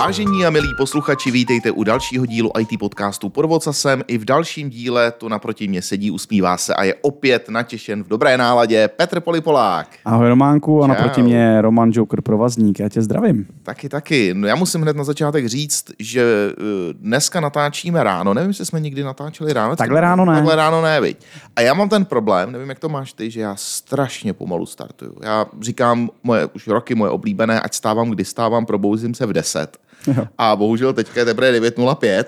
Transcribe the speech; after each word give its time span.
Vážení 0.00 0.46
a 0.46 0.50
milí 0.50 0.68
posluchači, 0.76 1.30
vítejte 1.30 1.70
u 1.70 1.84
dalšího 1.84 2.26
dílu 2.26 2.50
IT 2.58 2.78
podcastu 2.78 3.28
Pod 3.28 3.44
vocasem. 3.44 4.02
I 4.06 4.18
v 4.18 4.24
dalším 4.24 4.70
díle 4.70 5.12
tu 5.12 5.28
naproti 5.28 5.68
mě 5.68 5.82
sedí, 5.82 6.10
usmívá 6.10 6.56
se 6.56 6.74
a 6.74 6.84
je 6.84 6.94
opět 6.94 7.48
natěšen 7.48 8.04
v 8.04 8.08
dobré 8.08 8.38
náladě 8.38 8.88
Petr 8.88 9.20
Polipolák. 9.20 9.88
Ahoj 10.04 10.28
Románku 10.28 10.82
a 10.82 10.86
naproti 10.86 11.22
mě 11.22 11.62
Roman 11.62 11.90
Joker 11.92 12.20
Provazník. 12.20 12.80
Já 12.80 12.88
tě 12.88 13.02
zdravím. 13.02 13.46
Taky, 13.62 13.88
taky. 13.88 14.34
No 14.34 14.46
já 14.46 14.54
musím 14.54 14.82
hned 14.82 14.96
na 14.96 15.04
začátek 15.04 15.46
říct, 15.46 15.84
že 15.98 16.22
eh, 16.52 16.54
dneska 16.92 17.40
natáčíme 17.40 18.04
ráno. 18.04 18.34
Nevím, 18.34 18.50
jestli 18.50 18.66
jsme 18.66 18.80
nikdy 18.80 19.02
natáčeli 19.02 19.52
ráno. 19.52 19.76
Takhle 19.76 20.00
ráno 20.00 20.24
ne. 20.24 20.34
Takhle 20.34 20.56
ráno 20.56 20.82
ne, 20.82 21.00
viď. 21.00 21.24
A 21.56 21.60
já 21.60 21.74
mám 21.74 21.88
ten 21.88 22.04
problém, 22.04 22.52
nevím, 22.52 22.68
jak 22.68 22.78
to 22.78 22.88
máš 22.88 23.12
ty, 23.12 23.30
že 23.30 23.40
já 23.40 23.56
strašně 23.56 24.32
pomalu 24.32 24.66
startuju. 24.66 25.16
Já 25.22 25.46
říkám 25.60 26.10
moje 26.22 26.46
už 26.46 26.66
roky 26.66 26.94
moje 26.94 27.10
oblíbené, 27.10 27.60
ať 27.60 27.74
stávám, 27.74 28.10
kdy 28.10 28.24
stávám, 28.24 28.66
probouzím 28.66 29.14
se 29.14 29.26
v 29.26 29.32
10. 29.32 29.89
Jo. 30.06 30.26
A 30.38 30.56
bohužel 30.56 30.92
teďka 30.92 31.20
je 31.20 31.24
teprve 31.24 31.60
9.05. 31.60 32.24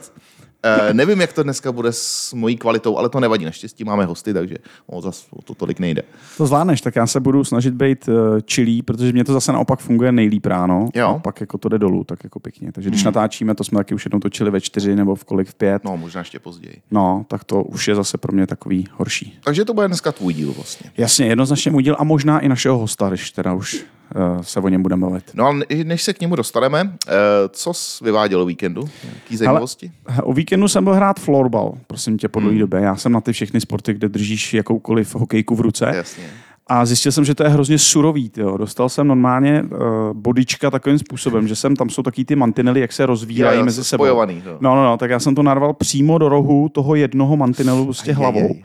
Uh, 0.66 0.94
nevím, 0.94 1.20
jak 1.20 1.32
to 1.32 1.42
dneska 1.42 1.72
bude 1.72 1.92
s 1.92 2.32
mojí 2.34 2.56
kvalitou, 2.56 2.96
ale 2.96 3.08
to 3.08 3.20
nevadí. 3.20 3.44
Naštěstí 3.44 3.84
máme 3.84 4.04
hosty, 4.04 4.34
takže 4.34 4.56
o, 4.86 5.00
zas, 5.00 5.26
o 5.30 5.42
to 5.42 5.54
tolik 5.54 5.78
nejde. 5.78 6.02
To 6.36 6.46
zvládneš, 6.46 6.80
tak 6.80 6.96
já 6.96 7.06
se 7.06 7.20
budu 7.20 7.44
snažit 7.44 7.74
být 7.74 8.08
uh, 8.08 8.14
chillý, 8.52 8.82
protože 8.82 9.12
mě 9.12 9.24
to 9.24 9.32
zase 9.32 9.52
naopak 9.52 9.80
funguje 9.80 10.12
nejlíp 10.12 10.46
ráno. 10.46 10.88
Jo. 10.94 11.08
A 11.08 11.18
pak 11.18 11.40
jako 11.40 11.58
to 11.58 11.68
jde 11.68 11.78
dolů, 11.78 12.04
tak 12.04 12.24
jako 12.24 12.40
pěkně. 12.40 12.72
Takže 12.72 12.90
když 12.90 13.04
natáčíme, 13.04 13.54
to 13.54 13.64
jsme 13.64 13.76
taky 13.76 13.94
už 13.94 14.04
jednou 14.04 14.20
točili 14.20 14.50
ve 14.50 14.60
čtyři 14.60 14.96
nebo 14.96 15.14
v 15.14 15.24
kolik 15.24 15.48
v 15.48 15.54
pět. 15.54 15.84
No, 15.84 15.96
možná 15.96 16.18
ještě 16.18 16.38
později. 16.38 16.76
No, 16.90 17.24
tak 17.28 17.44
to 17.44 17.62
už 17.62 17.88
je 17.88 17.94
zase 17.94 18.18
pro 18.18 18.32
mě 18.32 18.46
takový 18.46 18.88
horší. 18.92 19.38
Takže 19.44 19.64
to 19.64 19.74
bude 19.74 19.88
dneska 19.88 20.12
tvůj 20.12 20.34
díl 20.34 20.52
vlastně. 20.52 20.90
Jasně, 20.98 21.26
jednoznačně 21.26 21.70
můj 21.70 21.82
díl 21.82 21.96
a 21.98 22.04
možná 22.04 22.40
i 22.40 22.48
našeho 22.48 22.78
hosta, 22.78 23.08
když 23.08 23.30
teda 23.30 23.54
už 23.54 23.84
se 24.40 24.60
o 24.60 24.68
něm 24.68 24.82
budeme 24.82 25.06
bavit. 25.06 25.24
No 25.34 25.46
a 25.46 25.52
ne- 25.52 25.64
než 25.84 26.02
se 26.02 26.12
k 26.12 26.20
němu 26.20 26.36
dostaneme, 26.36 26.92
eh, 27.08 27.12
co 27.48 27.74
jsi 27.74 28.04
vyváděl 28.04 28.40
o 28.42 28.46
víkendu? 28.46 28.88
Jaký 29.14 29.36
zajímavosti? 29.36 29.90
O 30.22 30.32
víkendu 30.32 30.68
jsem 30.68 30.84
byl 30.84 30.94
hrát 30.94 31.20
florbal, 31.20 31.74
prosím 31.86 32.18
tě, 32.18 32.28
po 32.28 32.40
dlouhé 32.40 32.58
době. 32.58 32.80
Já 32.80 32.96
jsem 32.96 33.12
na 33.12 33.20
ty 33.20 33.32
všechny 33.32 33.60
sporty, 33.60 33.94
kde 33.94 34.08
držíš 34.08 34.54
jakoukoliv 34.54 35.14
hokejku 35.14 35.54
v 35.56 35.60
ruce. 35.60 35.92
Jasně. 35.96 36.24
A 36.66 36.86
zjistil 36.86 37.12
jsem, 37.12 37.24
že 37.24 37.34
to 37.34 37.42
je 37.42 37.48
hrozně 37.48 37.78
surový. 37.78 38.28
Tyjo. 38.28 38.56
Dostal 38.56 38.88
jsem 38.88 39.08
normálně 39.08 39.62
uh, 39.62 39.78
bodička 40.12 40.70
takovým 40.70 40.98
způsobem, 40.98 41.48
že 41.48 41.56
jsem 41.56 41.76
tam 41.76 41.90
jsou 41.90 42.02
taky 42.02 42.24
ty 42.24 42.36
mantinely, 42.36 42.80
jak 42.80 42.92
se 42.92 43.06
rozvírají 43.06 43.58
jo, 43.58 43.64
mezi 43.64 43.84
sebou. 43.84 44.04
jo. 44.06 44.26
No, 44.60 44.74
no, 44.74 44.84
no, 44.84 44.96
tak 44.96 45.10
já 45.10 45.18
jsem 45.20 45.34
to 45.34 45.42
narval 45.42 45.72
přímo 45.72 46.18
do 46.18 46.28
rohu 46.28 46.68
toho 46.68 46.94
jednoho 46.94 47.36
mantinelu 47.36 47.84
prostě 47.84 48.12
hlavou. 48.12 48.56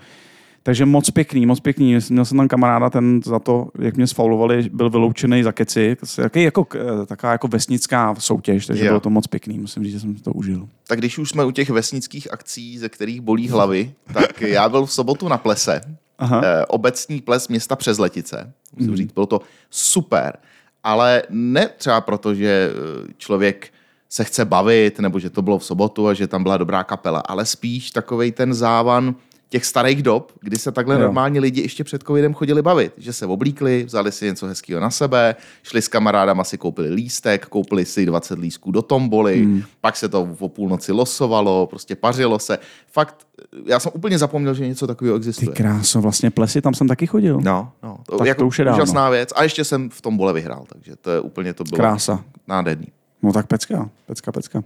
Takže 0.68 0.86
moc 0.86 1.10
pěkný, 1.12 1.46
moc 1.46 1.60
pěkný. 1.60 1.98
Měl 2.10 2.26
jsem 2.26 2.38
tam 2.38 2.48
kamaráda, 2.48 2.90
ten 2.90 3.22
za 3.26 3.40
to, 3.40 3.68
jak 3.80 3.96
mě 3.98 4.08
sfaulovali, 4.08 4.70
byl 4.74 4.90
vyloučený 4.90 5.44
za 5.44 5.52
keci. 5.52 5.98
Taky 6.16 6.44
jako, 6.44 6.68
eh, 6.76 7.06
taková 7.06 7.32
jako 7.32 7.48
vesnická 7.48 8.16
soutěž, 8.20 8.66
takže 8.66 8.86
Jo. 8.86 8.90
bylo 8.90 9.00
to 9.00 9.10
moc 9.10 9.28
pěkný. 9.28 9.60
Musím 9.60 9.84
říct, 9.84 9.94
že 9.94 10.00
jsem 10.00 10.18
si 10.18 10.24
to 10.24 10.32
užil. 10.32 10.68
Tak 10.88 11.00
když 11.00 11.18
už 11.18 11.30
jsme 11.30 11.46
u 11.46 11.52
těch 11.52 11.70
vesnických 11.70 12.34
akcí, 12.34 12.78
ze 12.78 12.90
kterých 12.90 13.22
bolí 13.22 13.50
hlavy, 13.50 13.92
tak 14.14 14.42
já 14.42 14.70
byl 14.70 14.86
v 14.86 14.92
sobotu 14.92 15.28
na 15.28 15.38
plese. 15.38 15.82
Aha. 16.20 16.42
Eh, 16.44 16.66
obecní 16.66 17.22
ples 17.22 17.48
města 17.48 17.76
přes 17.76 17.98
Letice. 17.98 18.54
Musím 18.76 18.88
Mhm. 18.88 18.98
říct, 18.98 19.12
bylo 19.12 19.26
to 19.26 19.42
super. 19.70 20.38
Ale 20.84 21.24
ne 21.30 21.70
třeba 21.78 22.02
proto, 22.02 22.36
že 22.36 22.70
eh, 22.72 23.14
člověk 23.18 23.68
se 24.10 24.24
chce 24.24 24.46
bavit, 24.46 25.00
nebo 25.00 25.20
že 25.20 25.30
to 25.30 25.42
bylo 25.42 25.60
v 25.60 25.66
sobotu 25.66 26.08
a 26.08 26.14
že 26.14 26.28
tam 26.28 26.44
byla 26.44 26.58
dobrá 26.58 26.84
kapela, 26.84 27.20
ale 27.20 27.46
spíš 27.46 27.92
takovej 27.92 28.32
ten 28.32 28.54
závan 28.54 29.16
těch 29.50 29.66
starých 29.66 30.04
dob, 30.04 30.32
kdy 30.42 30.58
se 30.58 30.72
takhle 30.72 30.96
Jo. 30.96 31.02
normálně 31.02 31.40
lidi 31.40 31.62
ještě 31.62 31.84
před 31.84 32.04
covidem 32.04 32.34
chodili 32.34 32.62
bavit. 32.62 32.94
Že 32.98 33.14
se 33.14 33.26
oblíkli, 33.26 33.84
vzali 33.84 34.12
si 34.12 34.26
něco 34.26 34.48
hezkého 34.48 34.82
na 34.82 34.90
sebe, 34.90 35.36
šli 35.64 35.82
s 35.82 35.88
kamarádama 35.88 36.44
si 36.44 36.58
koupili 36.58 36.90
lístek, 36.90 37.46
koupili 37.46 37.86
si 37.86 38.06
20 38.06 38.40
lístků 38.40 38.72
do 38.72 38.82
tomboly, 38.82 39.44
hmm. 39.44 39.64
pak 39.82 39.98
se 39.98 40.10
to 40.10 40.36
o 40.40 40.50
půlnoci 40.50 40.92
losovalo, 40.92 41.68
prostě 41.68 41.96
pařilo 41.96 42.40
se. 42.40 42.58
Fakt, 42.92 43.28
já 43.66 43.80
jsem 43.80 43.92
úplně 43.96 44.18
zapomněl, 44.18 44.54
že 44.54 44.68
něco 44.68 44.88
takového 44.88 45.16
Ty 45.20 45.20
existuje. 45.20 45.52
kráso, 45.56 46.02
vlastně 46.02 46.32
plesy, 46.32 46.62
tam 46.62 46.74
jsem 46.74 46.88
taky 46.88 47.08
chodil. 47.08 47.40
No, 47.44 47.72
no. 47.84 47.98
To, 48.10 48.18
Tak 48.18 48.28
jako 48.28 48.42
to 48.42 48.48
už 48.48 48.60
je 48.60 48.66
dávno. 48.66 48.84
úžasná 48.84 49.10
věc. 49.10 49.30
A 49.36 49.44
ještě 49.44 49.64
jsem 49.64 49.90
v 49.90 50.02
tom 50.02 50.18
bole 50.18 50.34
vyhrál, 50.34 50.64
takže 50.74 50.96
to 50.96 51.12
je 51.12 51.20
úplně 51.20 51.54
to 51.54 51.64
bylo 51.64 51.78
Krása. 51.78 52.24
nádherný. 52.48 52.88
No 53.24 53.34
tak 53.34 53.48
pecka, 53.48 53.90
pecka, 54.06 54.32
pecka. 54.32 54.64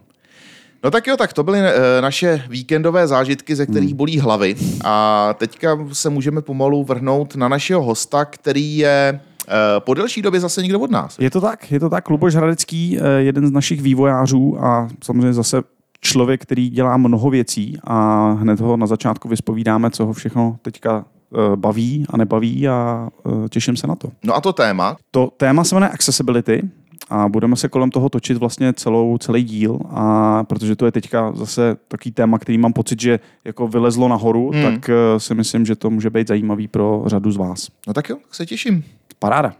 No 0.84 0.92
tak 0.92 1.08
jo, 1.08 1.18
tak 1.18 1.34
to 1.34 1.44
byly 1.44 1.60
e, 1.60 2.02
naše 2.02 2.44
víkendové 2.50 3.08
zážitky, 3.08 3.56
ze 3.56 3.64
Hmm. 3.64 3.74
kterých 3.74 3.94
bolí 3.94 4.20
hlavy. 4.20 4.56
A 4.84 5.36
teďka 5.38 5.78
se 5.92 6.10
můžeme 6.10 6.42
pomalu 6.42 6.84
vrhnout 6.84 7.36
na 7.36 7.48
našeho 7.48 7.82
hosta, 7.84 8.26
který 8.26 8.78
je 8.78 9.20
e, 9.48 9.80
po 9.80 9.94
delší 9.94 10.22
době 10.22 10.40
zase 10.40 10.62
někdo 10.62 10.80
od 10.80 10.92
nás. 10.92 11.20
Je 11.20 11.30
to 11.32 11.42
tak, 11.42 11.72
je 11.72 11.80
to 11.80 11.90
tak. 11.90 12.10
Luboš 12.10 12.36
Hradecký, 12.36 13.00
eh, 13.00 13.22
jeden 13.22 13.48
z 13.48 13.52
našich 13.52 13.82
vývojářů 13.82 14.64
a 14.66 14.88
samozřejmě 15.04 15.34
zase 15.34 15.62
člověk, 16.02 16.42
který 16.42 16.70
dělá 16.70 16.98
mnoho 16.98 17.30
věcí 17.30 17.78
a 17.84 18.30
hned 18.32 18.60
ho 18.60 18.78
na 18.78 18.88
začátku 18.88 19.30
vyspovídáme, 19.30 19.90
co 19.92 20.06
ho 20.06 20.14
všechno 20.14 20.58
teďka 20.62 21.06
eh, 21.36 21.56
baví 21.56 22.06
a 22.10 22.18
nebaví 22.18 22.68
a 22.68 23.08
eh, 23.46 23.50
těším 23.50 23.78
se 23.78 23.88
na 23.88 23.96
to. 23.96 24.10
No 24.24 24.36
a 24.36 24.42
to 24.42 24.54
téma, 24.54 24.98
To 25.12 25.32
téma 25.38 25.64
se 25.64 25.76
jmenuje 25.76 25.90
Accessibility 25.90 26.62
a 27.10 27.30
budeme 27.30 27.56
se 27.56 27.70
kolem 27.70 27.92
toho 27.92 28.10
točit 28.10 28.38
vlastně 28.38 28.74
celou, 28.74 29.18
celý 29.18 29.44
díl, 29.44 29.80
a 29.90 30.44
protože 30.44 30.76
to 30.76 30.86
je 30.86 30.92
teďka 30.92 31.32
zase 31.36 31.78
takový 31.88 32.12
téma, 32.12 32.40
který 32.40 32.58
mám 32.58 32.74
pocit, 32.74 33.02
že 33.02 33.20
jako 33.46 33.68
vylezlo 33.68 34.08
nahoru, 34.08 34.52
Hmm. 34.54 34.64
tak 34.64 34.90
eh, 34.90 35.20
si 35.20 35.36
myslím, 35.36 35.66
že 35.66 35.76
to 35.76 35.90
může 35.90 36.10
být 36.10 36.28
zajímavý 36.28 36.68
pro 36.68 37.04
řadu 37.06 37.32
z 37.32 37.38
vás. 37.38 37.68
no 37.88 37.94
tak 37.94 38.10
jo, 38.10 38.16
tak 38.22 38.36
se 38.36 38.46
těším. 38.46 38.84
Paráda. 39.20 39.54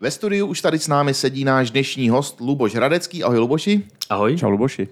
Ve 0.00 0.10
studiu 0.10 0.46
už 0.46 0.60
tady 0.60 0.78
s 0.78 0.88
námi 0.88 1.14
sedí 1.14 1.44
náš 1.44 1.70
dnešní 1.70 2.08
host 2.08 2.40
Luboš 2.40 2.74
Hradecký. 2.74 3.24
Ahoj 3.24 3.38
Luboši. 3.38 3.82
Ahoj. 4.10 4.36
Čau 4.36 4.48
Luboši. 4.50 4.88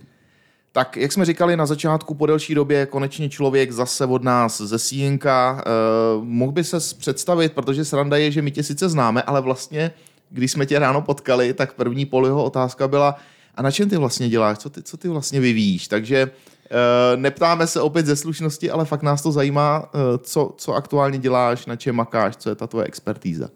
Tak, 0.76 0.96
jak 0.96 1.12
jsme 1.12 1.24
říkali 1.24 1.56
na 1.56 1.66
začátku, 1.66 2.14
po 2.14 2.26
delší 2.26 2.54
době 2.54 2.86
konečně 2.86 3.28
člověk 3.28 3.72
zase 3.72 4.06
od 4.06 4.22
nás 4.22 4.60
ze 4.60 4.78
Sínka. 4.78 5.64
Uh, 6.16 6.24
mohl 6.24 6.52
by 6.52 6.64
se 6.64 6.76
představit, 6.98 7.52
protože 7.52 7.84
sranda 7.84 8.16
je, 8.16 8.30
že 8.30 8.42
my 8.42 8.50
tě 8.50 8.62
sice 8.62 8.88
známe, 8.88 9.22
ale 9.22 9.40
vlastně, 9.40 9.90
když 10.30 10.52
jsme 10.52 10.66
tě 10.66 10.78
ráno 10.78 11.02
potkali, 11.02 11.54
tak 11.54 11.72
první 11.72 12.06
poloho 12.06 12.44
otázka 12.44 12.88
byla, 12.88 13.16
a 13.54 13.62
na 13.62 13.70
čem 13.70 13.88
ty 13.88 13.96
vlastně 13.96 14.28
děláš, 14.28 14.58
co 14.58 14.70
ty, 14.70 14.82
co 14.82 14.96
ty 14.96 15.08
vlastně 15.08 15.40
vyvíjíš? 15.40 15.88
Takže 15.88 16.30
uh, 16.30 17.20
neptáme 17.20 17.66
se 17.66 17.80
opět 17.80 18.06
ze 18.06 18.16
slušnosti, 18.16 18.70
ale 18.70 18.84
fakt 18.84 19.02
nás 19.02 19.22
to 19.22 19.32
zajímá, 19.32 19.80
uh, 19.94 20.00
co, 20.22 20.54
co 20.56 20.72
aktuálně 20.72 21.18
děláš, 21.18 21.66
na 21.66 21.76
čem 21.76 21.94
makáš, 21.94 22.36
co 22.36 22.48
je 22.48 22.54
ta 22.54 22.66
tvoje 22.66 22.86
expertíza. 22.86 23.48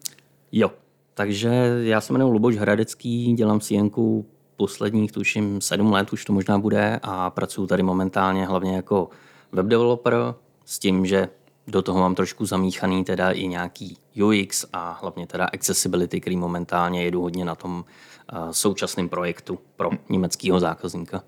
Jo, 0.53 0.73
takže 1.15 1.51
já 1.83 2.01
se 2.01 2.13
jmenuji 2.13 2.33
Luboš 2.33 2.57
Hradecký, 2.57 3.33
dělám 3.33 3.61
CNku 3.61 4.27
posledních, 4.59 5.13
tuším, 5.13 5.61
sedm 5.61 5.93
let 5.93 6.13
už 6.13 6.25
to 6.25 6.33
možná 6.33 6.59
bude 6.59 7.01
a 7.03 7.31
pracuji 7.31 7.67
tady 7.67 7.83
momentálně 7.83 8.47
hlavně 8.47 8.77
jako 8.77 9.09
web 9.53 9.67
developer 9.67 10.35
s 10.65 10.79
tím, 10.79 11.07
že 11.07 11.29
do 11.67 11.83
toho 11.83 12.01
mám 12.01 12.15
trošku 12.15 12.47
zamíchaný 12.47 13.05
teda 13.05 13.31
i 13.31 13.47
nějaký 13.47 13.97
UX 14.25 14.65
a 14.73 14.99
hlavně 15.01 15.27
teda 15.27 15.45
accessibility, 15.45 16.21
který 16.21 16.37
momentálně 16.37 17.05
jedu 17.05 17.23
hodně 17.23 17.45
na 17.45 17.55
tom 17.55 17.85
uh, 18.33 18.51
současném 18.51 19.09
projektu 19.09 19.59
pro 19.77 19.91
německého 20.09 20.61
zákazníka. 20.61 21.23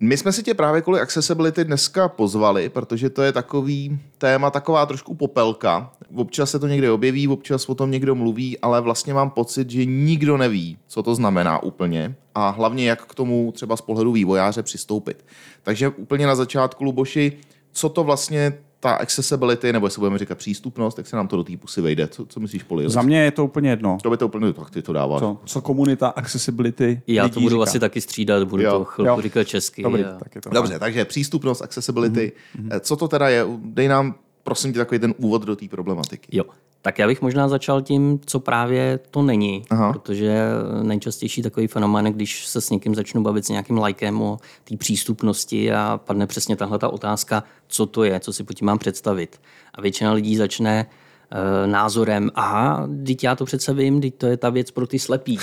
My 0.00 0.16
jsme 0.16 0.32
si 0.32 0.42
tě 0.42 0.54
právě 0.54 0.82
kvůli 0.82 1.00
accessibility 1.00 1.64
dneska 1.64 2.08
pozvali, 2.08 2.68
protože 2.68 3.10
to 3.10 3.22
je 3.22 3.32
takový 3.32 4.00
téma, 4.18 4.50
taková 4.50 4.86
trošku 4.86 5.14
popelka. 5.14 5.92
Občas 6.14 6.50
se 6.50 6.58
to 6.58 6.66
někde 6.66 6.90
objeví, 6.90 7.28
občas 7.28 7.68
o 7.68 7.74
tom 7.74 7.90
někdo 7.90 8.14
mluví, 8.14 8.58
ale 8.58 8.80
vlastně 8.80 9.14
mám 9.14 9.30
pocit, 9.30 9.70
že 9.70 9.84
nikdo 9.84 10.36
neví, 10.36 10.78
co 10.86 11.02
to 11.02 11.14
znamená 11.14 11.62
úplně 11.62 12.14
a 12.34 12.48
hlavně 12.50 12.88
jak 12.88 13.06
k 13.06 13.14
tomu 13.14 13.52
třeba 13.52 13.76
z 13.76 13.80
pohledu 13.80 14.12
vývojáře 14.12 14.62
přistoupit. 14.62 15.24
Takže 15.62 15.88
úplně 15.88 16.26
na 16.26 16.34
začátku, 16.34 16.84
Luboši, 16.84 17.32
co 17.72 17.88
to 17.88 18.04
vlastně 18.04 18.58
ta 18.80 18.92
accessibility, 18.92 19.72
nebo 19.72 19.86
jestli 19.86 20.00
budeme 20.00 20.18
říkat 20.18 20.38
přístupnost, 20.38 20.94
tak 20.94 21.06
se 21.06 21.16
nám 21.16 21.28
to 21.28 21.36
do 21.36 21.44
té 21.44 21.56
pusy 21.56 21.80
vejde. 21.80 22.06
Co, 22.08 22.26
co 22.26 22.40
myslíš, 22.40 22.62
Poli? 22.62 22.90
Za 22.90 23.02
mě 23.02 23.22
je 23.24 23.30
to 23.30 23.44
úplně 23.44 23.70
jedno. 23.70 23.98
To 24.02 24.10
by 24.10 24.16
to 24.16 24.26
úplně, 24.26 24.52
tak 24.52 24.70
ty 24.70 24.82
to 24.82 24.92
dáváš. 24.92 25.20
Co, 25.20 25.38
co 25.44 25.60
komunita 25.60 26.08
accessibility 26.08 27.02
Já 27.06 27.22
lidí 27.24 27.34
to 27.34 27.40
budu 27.40 27.56
říká. 27.56 27.62
asi 27.62 27.80
taky 27.80 28.00
střídat, 28.00 28.44
budu 28.48 28.62
Jo, 28.62 28.70
to 28.70 28.84
chvilku 28.84 29.10
jo. 29.16 29.22
říkat 29.22 29.44
česky. 29.44 29.82
Dobrý, 29.82 30.04
a... 30.04 30.12
tak 30.18 30.34
je 30.34 30.40
to. 30.40 30.50
Dobře, 30.50 30.78
takže 30.78 31.04
přístupnost, 31.04 31.62
accessibility. 31.62 32.32
Mm-hmm. 32.56 32.80
Co 32.80 32.96
to 32.96 33.08
teda 33.08 33.28
je? 33.28 33.46
Dej 33.64 33.88
nám, 33.88 34.14
prosím 34.44 34.72
tě, 34.72 34.78
takový 34.78 34.98
ten 34.98 35.14
úvod 35.18 35.42
do 35.42 35.56
té 35.56 35.68
problematiky. 35.68 36.36
Jo, 36.36 36.44
tak 36.82 36.98
já 36.98 37.06
bych 37.06 37.22
možná 37.22 37.48
začal 37.48 37.82
tím, 37.82 38.20
co 38.26 38.40
právě 38.40 38.98
to 39.10 39.22
není, 39.22 39.64
Aha. 39.70 39.92
Protože 39.92 40.46
nejčastější 40.82 41.42
takový 41.42 41.66
fenomén, 41.66 42.04
když 42.04 42.46
se 42.46 42.60
s 42.60 42.70
někým 42.70 42.94
začnu 42.94 43.22
bavit 43.22 43.46
s 43.46 43.48
nějakým 43.48 43.78
lajkem 43.78 44.22
o 44.22 44.38
té 44.64 44.76
přístupnosti 44.76 45.72
a 45.72 46.00
padne 46.04 46.26
přesně 46.26 46.56
tahle 46.56 46.78
ta 46.78 46.88
otázka, 46.88 47.44
co 47.68 47.86
to 47.86 48.04
je, 48.04 48.20
co 48.20 48.32
si 48.32 48.44
pod 48.44 48.54
tím 48.54 48.66
mám 48.66 48.78
představit. 48.78 49.40
A 49.74 49.80
většina 49.80 50.12
lidí 50.12 50.36
začne 50.36 50.86
eh, 50.86 51.66
názorem, 51.66 52.30
aha, 52.34 52.88
teď 53.06 53.24
já 53.24 53.36
to 53.36 53.44
přece 53.44 53.74
vím, 53.74 54.00
teď 54.00 54.14
to 54.14 54.26
je 54.26 54.36
ta 54.36 54.50
věc 54.50 54.70
pro 54.70 54.86
ty 54.86 54.98
slepý. 54.98 55.38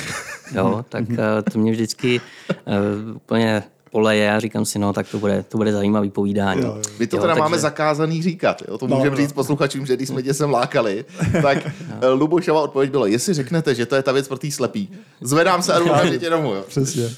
Jo, 0.55 0.85
tak 0.89 1.05
eh, 1.11 1.51
to 1.51 1.59
mě 1.59 1.71
vždycky 1.71 2.21
eh, 2.51 3.13
úplně 3.15 3.63
poleje 3.91 4.31
a 4.33 4.39
říkám 4.39 4.65
si, 4.65 4.79
no 4.79 4.93
tak 4.93 5.09
to 5.09 5.19
bude, 5.19 5.43
to 5.43 5.57
bude 5.57 5.71
zajímavý 5.73 6.09
povídání. 6.09 6.61
Jo, 6.61 6.81
My 6.99 7.07
to 7.07 7.15
jo, 7.15 7.21
teda 7.21 7.33
takže- 7.33 7.41
máme 7.41 7.59
zakázaný 7.59 8.23
říkat. 8.23 8.61
Jo? 8.67 8.77
To 8.77 8.87
můžeme 8.87 9.09
no. 9.09 9.15
říct 9.15 9.33
posluchačům, 9.33 9.85
že 9.85 9.95
když 9.95 10.07
jsme 10.09 10.23
tě 10.23 10.33
sem 10.33 10.51
lákali, 10.51 11.05
tak 11.41 11.57
eh, 12.01 12.07
Lubošova 12.07 12.61
odpověď 12.61 12.91
bylo, 12.91 13.05
jestli 13.05 13.33
řeknete, 13.33 13.75
že 13.75 13.85
to 13.85 13.95
je 13.95 14.03
ta 14.03 14.11
věc 14.11 14.27
pro 14.27 14.37
tý 14.37 14.51
slepý, 14.51 14.89
zvedám 15.21 15.61
se 15.61 15.73
a 15.73 15.79
jdu 15.79 15.85
okamžitě 15.85 16.29
domů. 16.29 16.53
Jo? 16.53 16.63
Přesně. 16.67 17.09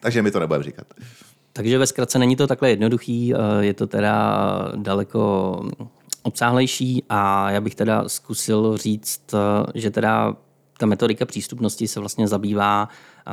Takže 0.00 0.22
my 0.22 0.30
to 0.30 0.40
nebudeme 0.40 0.64
říkat. 0.64 0.86
Takže 1.52 1.78
ve 1.78 1.86
zkratce 1.86 2.18
není 2.18 2.36
to 2.36 2.46
takhle 2.46 2.70
jednoduchý, 2.70 3.34
eh, 3.34 3.38
je 3.64 3.74
to 3.74 3.86
teda 3.86 4.48
daleko 4.76 5.54
obsáhlejší 6.22 7.04
a 7.08 7.50
já 7.50 7.60
bych 7.60 7.74
teda 7.74 8.08
zkusil 8.08 8.76
říct, 8.76 9.22
eh, 9.34 9.38
že 9.74 9.90
teda 9.90 10.36
ta 10.80 10.86
metodika 10.86 11.26
přístupnosti 11.26 11.88
se 11.88 12.00
vlastně 12.00 12.28
zabývá 12.28 12.88
eh, 13.26 13.30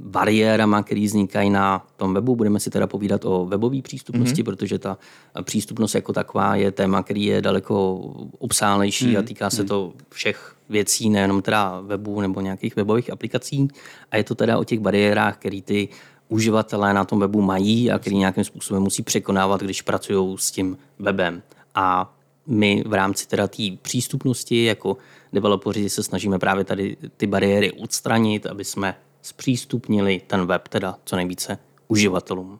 bariérama, 0.00 0.82
které 0.82 1.04
vznikají 1.04 1.50
na 1.50 1.86
tom 1.96 2.14
webu. 2.14 2.36
Budeme 2.36 2.60
si 2.60 2.70
teda 2.70 2.86
povídat 2.86 3.24
o 3.24 3.46
webové 3.46 3.82
přístupnosti, 3.82 4.42
mm-hmm. 4.42 4.44
protože 4.44 4.78
ta 4.78 4.98
přístupnost 5.42 5.94
jako 5.94 6.12
taková 6.12 6.56
je 6.56 6.72
téma, 6.72 7.02
který 7.02 7.24
je 7.24 7.42
daleko 7.42 7.94
obsáhlejší 8.38 9.06
mm-hmm. 9.06 9.18
a 9.18 9.22
týká 9.22 9.50
se 9.50 9.64
to 9.64 9.92
všech 10.10 10.56
věcí, 10.68 11.10
nejenom 11.10 11.42
teda 11.42 11.80
webu 11.80 12.20
nebo 12.20 12.40
nějakých 12.40 12.76
webových 12.76 13.12
aplikací. 13.12 13.68
A 14.10 14.16
je 14.16 14.24
to 14.24 14.34
teda 14.34 14.58
o 14.58 14.64
těch 14.64 14.80
bariérách, 14.80 15.36
které 15.36 15.60
ty 15.62 15.88
uživatelé 16.28 16.94
na 16.94 17.04
tom 17.04 17.20
webu 17.20 17.42
mají 17.42 17.90
a 17.90 17.98
který 17.98 18.16
nějakým 18.16 18.44
způsobem 18.44 18.82
musí 18.82 19.02
překonávat, 19.02 19.60
když 19.60 19.82
pracují 19.82 20.38
s 20.38 20.50
tím 20.50 20.78
webem. 20.98 21.42
A 21.74 22.14
my 22.48 22.84
v 22.86 22.92
rámci 22.92 23.28
teda 23.28 23.46
té 23.48 23.62
přístupnosti 23.82 24.64
jako 24.64 24.96
developeři 25.32 25.88
se 25.90 26.02
snažíme 26.02 26.38
právě 26.38 26.64
tady 26.64 26.96
ty 27.16 27.26
bariéry 27.26 27.72
odstranit, 27.72 28.46
aby 28.46 28.64
jsme 28.64 28.94
zpřístupnili 29.22 30.20
ten 30.26 30.46
web 30.46 30.68
teda 30.68 30.96
co 31.04 31.16
nejvíce 31.16 31.58
uživatelům. 31.88 32.58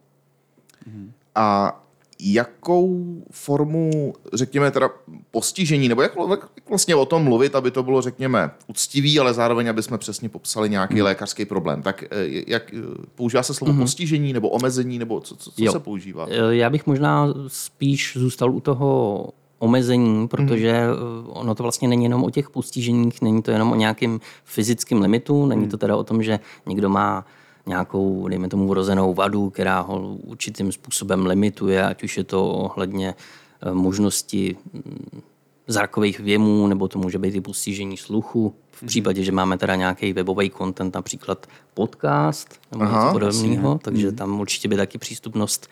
A 1.34 1.80
jakou 2.20 3.04
formu, 3.30 4.14
řekněme, 4.32 4.70
teda 4.70 4.90
postižení, 5.30 5.88
nebo 5.88 6.02
jak, 6.02 6.12
jak 6.30 6.68
vlastně 6.68 6.94
o 6.94 7.06
tom 7.06 7.22
mluvit, 7.24 7.54
aby 7.54 7.70
to 7.70 7.82
bylo, 7.82 8.02
řekněme, 8.02 8.50
uctivý, 8.66 9.18
ale 9.20 9.34
zároveň, 9.34 9.68
aby 9.70 9.82
jsme 9.82 9.98
přesně 9.98 10.28
popsali 10.28 10.70
nějaký 10.70 10.94
Hmm. 10.94 11.02
lékařský 11.04 11.44
problém. 11.44 11.82
Tak 11.82 12.02
eh, 12.02 12.08
jak, 12.46 12.74
používá 13.14 13.42
se 13.42 13.54
slovo 13.54 13.80
postižení, 13.80 14.32
nebo 14.32 14.48
omezení, 14.48 14.98
nebo 14.98 15.20
co, 15.20 15.36
co, 15.36 15.50
co 15.50 15.64
Jo. 15.64 15.72
se 15.72 15.78
používá? 15.80 16.26
Eh, 16.30 16.56
Já 16.56 16.70
bych 16.70 16.86
možná 16.86 17.34
spíš 17.46 18.16
zůstal 18.20 18.50
u 18.54 18.60
toho 18.60 19.28
omezení, 19.58 20.28
protože 20.28 20.72
Mhm. 20.86 20.94
eh, 21.26 21.28
ono 21.28 21.54
to 21.54 21.62
vlastně 21.62 21.88
není 21.88 22.04
jenom 22.04 22.24
o 22.24 22.30
těch 22.30 22.50
postiženích, 22.50 23.22
není 23.22 23.42
to 23.42 23.50
jenom 23.50 23.72
o 23.72 23.74
nějakém 23.74 24.20
fyzickém 24.44 25.00
limitu, 25.02 25.46
není 25.46 25.60
Mhm. 25.62 25.70
to 25.70 25.76
teda 25.78 25.96
o 25.96 26.04
tom, 26.04 26.22
že 26.22 26.40
někdo 26.66 26.88
má 26.88 27.26
nějakou, 27.66 28.28
dejme 28.28 28.48
tomu, 28.48 28.68
vrozenou 28.68 29.14
vadu, 29.14 29.50
která 29.50 29.80
ho 29.80 30.14
určitým 30.14 30.72
způsobem 30.72 31.26
limituje, 31.26 31.84
ať 31.86 32.02
už 32.02 32.16
je 32.16 32.24
to 32.24 32.48
ohledně 32.48 33.14
eh, 33.62 33.74
možnosti 33.74 34.56
mm, 34.72 35.20
zrakových 35.66 36.20
věmů, 36.20 36.66
nebo 36.66 36.88
to 36.88 36.98
může 36.98 37.18
být 37.18 37.34
i 37.34 37.40
postižení 37.40 37.96
sluchu. 37.96 38.54
V 38.72 38.86
případě, 38.86 39.24
že 39.24 39.32
máme 39.32 39.58
teda 39.58 39.74
nějaký 39.76 40.12
webový 40.12 40.50
content, 40.50 40.94
například 40.94 41.46
podcast 41.74 42.60
nebo 42.72 42.84
Aha, 42.84 43.00
něco 43.04 43.12
podobného, 43.12 43.78
takže 43.82 44.12
tam 44.12 44.40
určitě 44.40 44.68
by 44.68 44.76
taky 44.76 44.98
přístupnost 44.98 45.68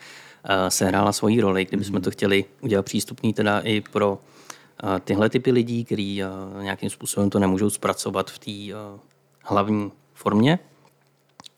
sehrála 0.69 1.11
svoji 1.11 1.41
roli, 1.41 1.65
kdybychom 1.65 2.01
to 2.01 2.11
chtěli 2.11 2.45
udělat 2.61 2.85
přístupný 2.85 3.33
teda 3.33 3.59
i 3.59 3.81
pro 3.81 4.11
uh, 4.13 4.99
tyhle 4.99 5.29
typy 5.29 5.51
lidí, 5.51 5.85
kteří 5.85 6.23
uh, 6.23 6.63
nějakým 6.63 6.89
způsobem 6.89 7.29
to 7.29 7.39
nemůžou 7.39 7.69
zpracovat 7.69 8.31
v 8.31 8.39
té 8.39 8.75
hlavní 9.43 9.91
formě. 10.13 10.59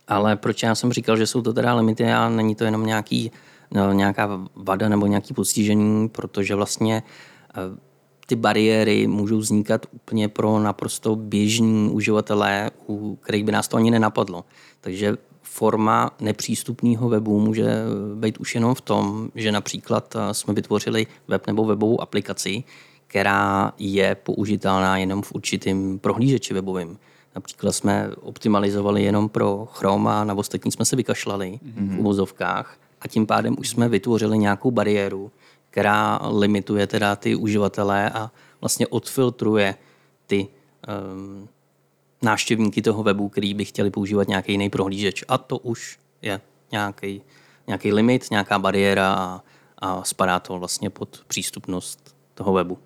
Ale 0.07 0.35
proč 0.35 0.63
já 0.63 0.75
jsem 0.75 0.93
říkal, 0.93 1.17
že 1.17 1.27
jsou 1.27 1.41
to 1.41 1.53
teda 1.53 1.75
limity 1.75 2.11
a 2.11 2.29
není 2.29 2.55
to 2.55 2.63
jenom 2.63 2.85
nějaký, 2.85 3.31
nějaká 3.91 4.29
vada 4.55 4.89
nebo 4.89 5.07
nějaký 5.07 5.33
postižení, 5.33 6.09
protože 6.09 6.55
vlastně 6.55 7.03
eh, 7.49 7.88
ty 8.29 8.35
bariéry 8.35 9.07
můžou 9.07 9.37
vznikat 9.37 9.85
úplně 9.91 10.27
pro 10.27 10.59
naprosto 10.59 11.15
běžní 11.15 11.89
uživatelé, 11.89 12.71
u 12.87 13.15
kterých 13.15 13.43
by 13.43 13.51
nás 13.51 13.67
to 13.67 13.77
ani 13.77 13.91
nenapadlo. 13.91 14.45
Takže 14.81 15.17
forma 15.41 16.11
nepřístupného 16.21 17.09
webu 17.09 17.39
může 17.39 17.69
být 18.15 18.37
už 18.37 18.55
jenom 18.55 18.75
v 18.75 18.81
tom, 18.81 19.29
že 19.35 19.51
například 19.51 20.15
eh, 20.15 20.33
jsme 20.33 20.53
vytvořili 20.53 21.07
web 21.27 21.47
nebo 21.47 21.65
webovou 21.65 22.01
aplikaci, 22.01 22.63
která 23.07 23.73
je 23.79 24.15
použitelná 24.15 24.97
jenom 24.97 25.21
v 25.21 25.31
určitém 25.31 25.99
prohlížeči 25.99 26.53
webovým. 26.53 26.97
Například 27.35 27.71
jsme 27.71 28.09
optimalizovali 28.21 29.03
jenom 29.03 29.29
pro 29.29 29.67
Chrome 29.71 30.11
a 30.11 30.23
na 30.23 30.33
ostatní 30.33 30.71
jsme 30.71 30.85
se 30.85 30.95
vykašlali 30.95 31.59
mm-hmm. 31.63 31.95
v 31.95 31.99
uvozovkách 31.99 32.77
a 33.01 33.07
tím 33.07 33.25
pádem 33.25 33.55
už 33.59 33.69
jsme 33.69 33.89
vytvořili 33.89 34.37
nějakou 34.37 34.71
bariéru, 34.71 35.31
která 35.69 36.19
limituje 36.31 36.87
teda 36.87 37.15
ty 37.15 37.35
uživatele 37.35 38.09
a 38.09 38.31
vlastně 38.61 38.87
odfiltruje 38.87 39.75
ty 40.27 40.47
um, 41.13 41.49
návštěvníky 42.21 42.81
toho 42.81 43.03
webu, 43.03 43.29
který 43.29 43.53
by 43.53 43.65
chtěli 43.65 43.91
používat 43.91 44.27
nějaký 44.27 44.51
jiný 44.51 44.69
prohlížeč. 44.69 45.23
A 45.27 45.37
to 45.37 45.57
už 45.57 45.99
je 46.21 46.41
nějaký, 46.71 47.21
nějaký 47.67 47.93
limit, 47.93 48.31
nějaká 48.31 48.59
bariéra 48.59 49.13
a, 49.13 49.43
a 49.77 50.03
spadá 50.03 50.39
to 50.39 50.59
vlastně 50.59 50.89
pod 50.89 51.23
přístupnost 51.27 52.15
toho 52.33 52.53
webu. 52.53 52.77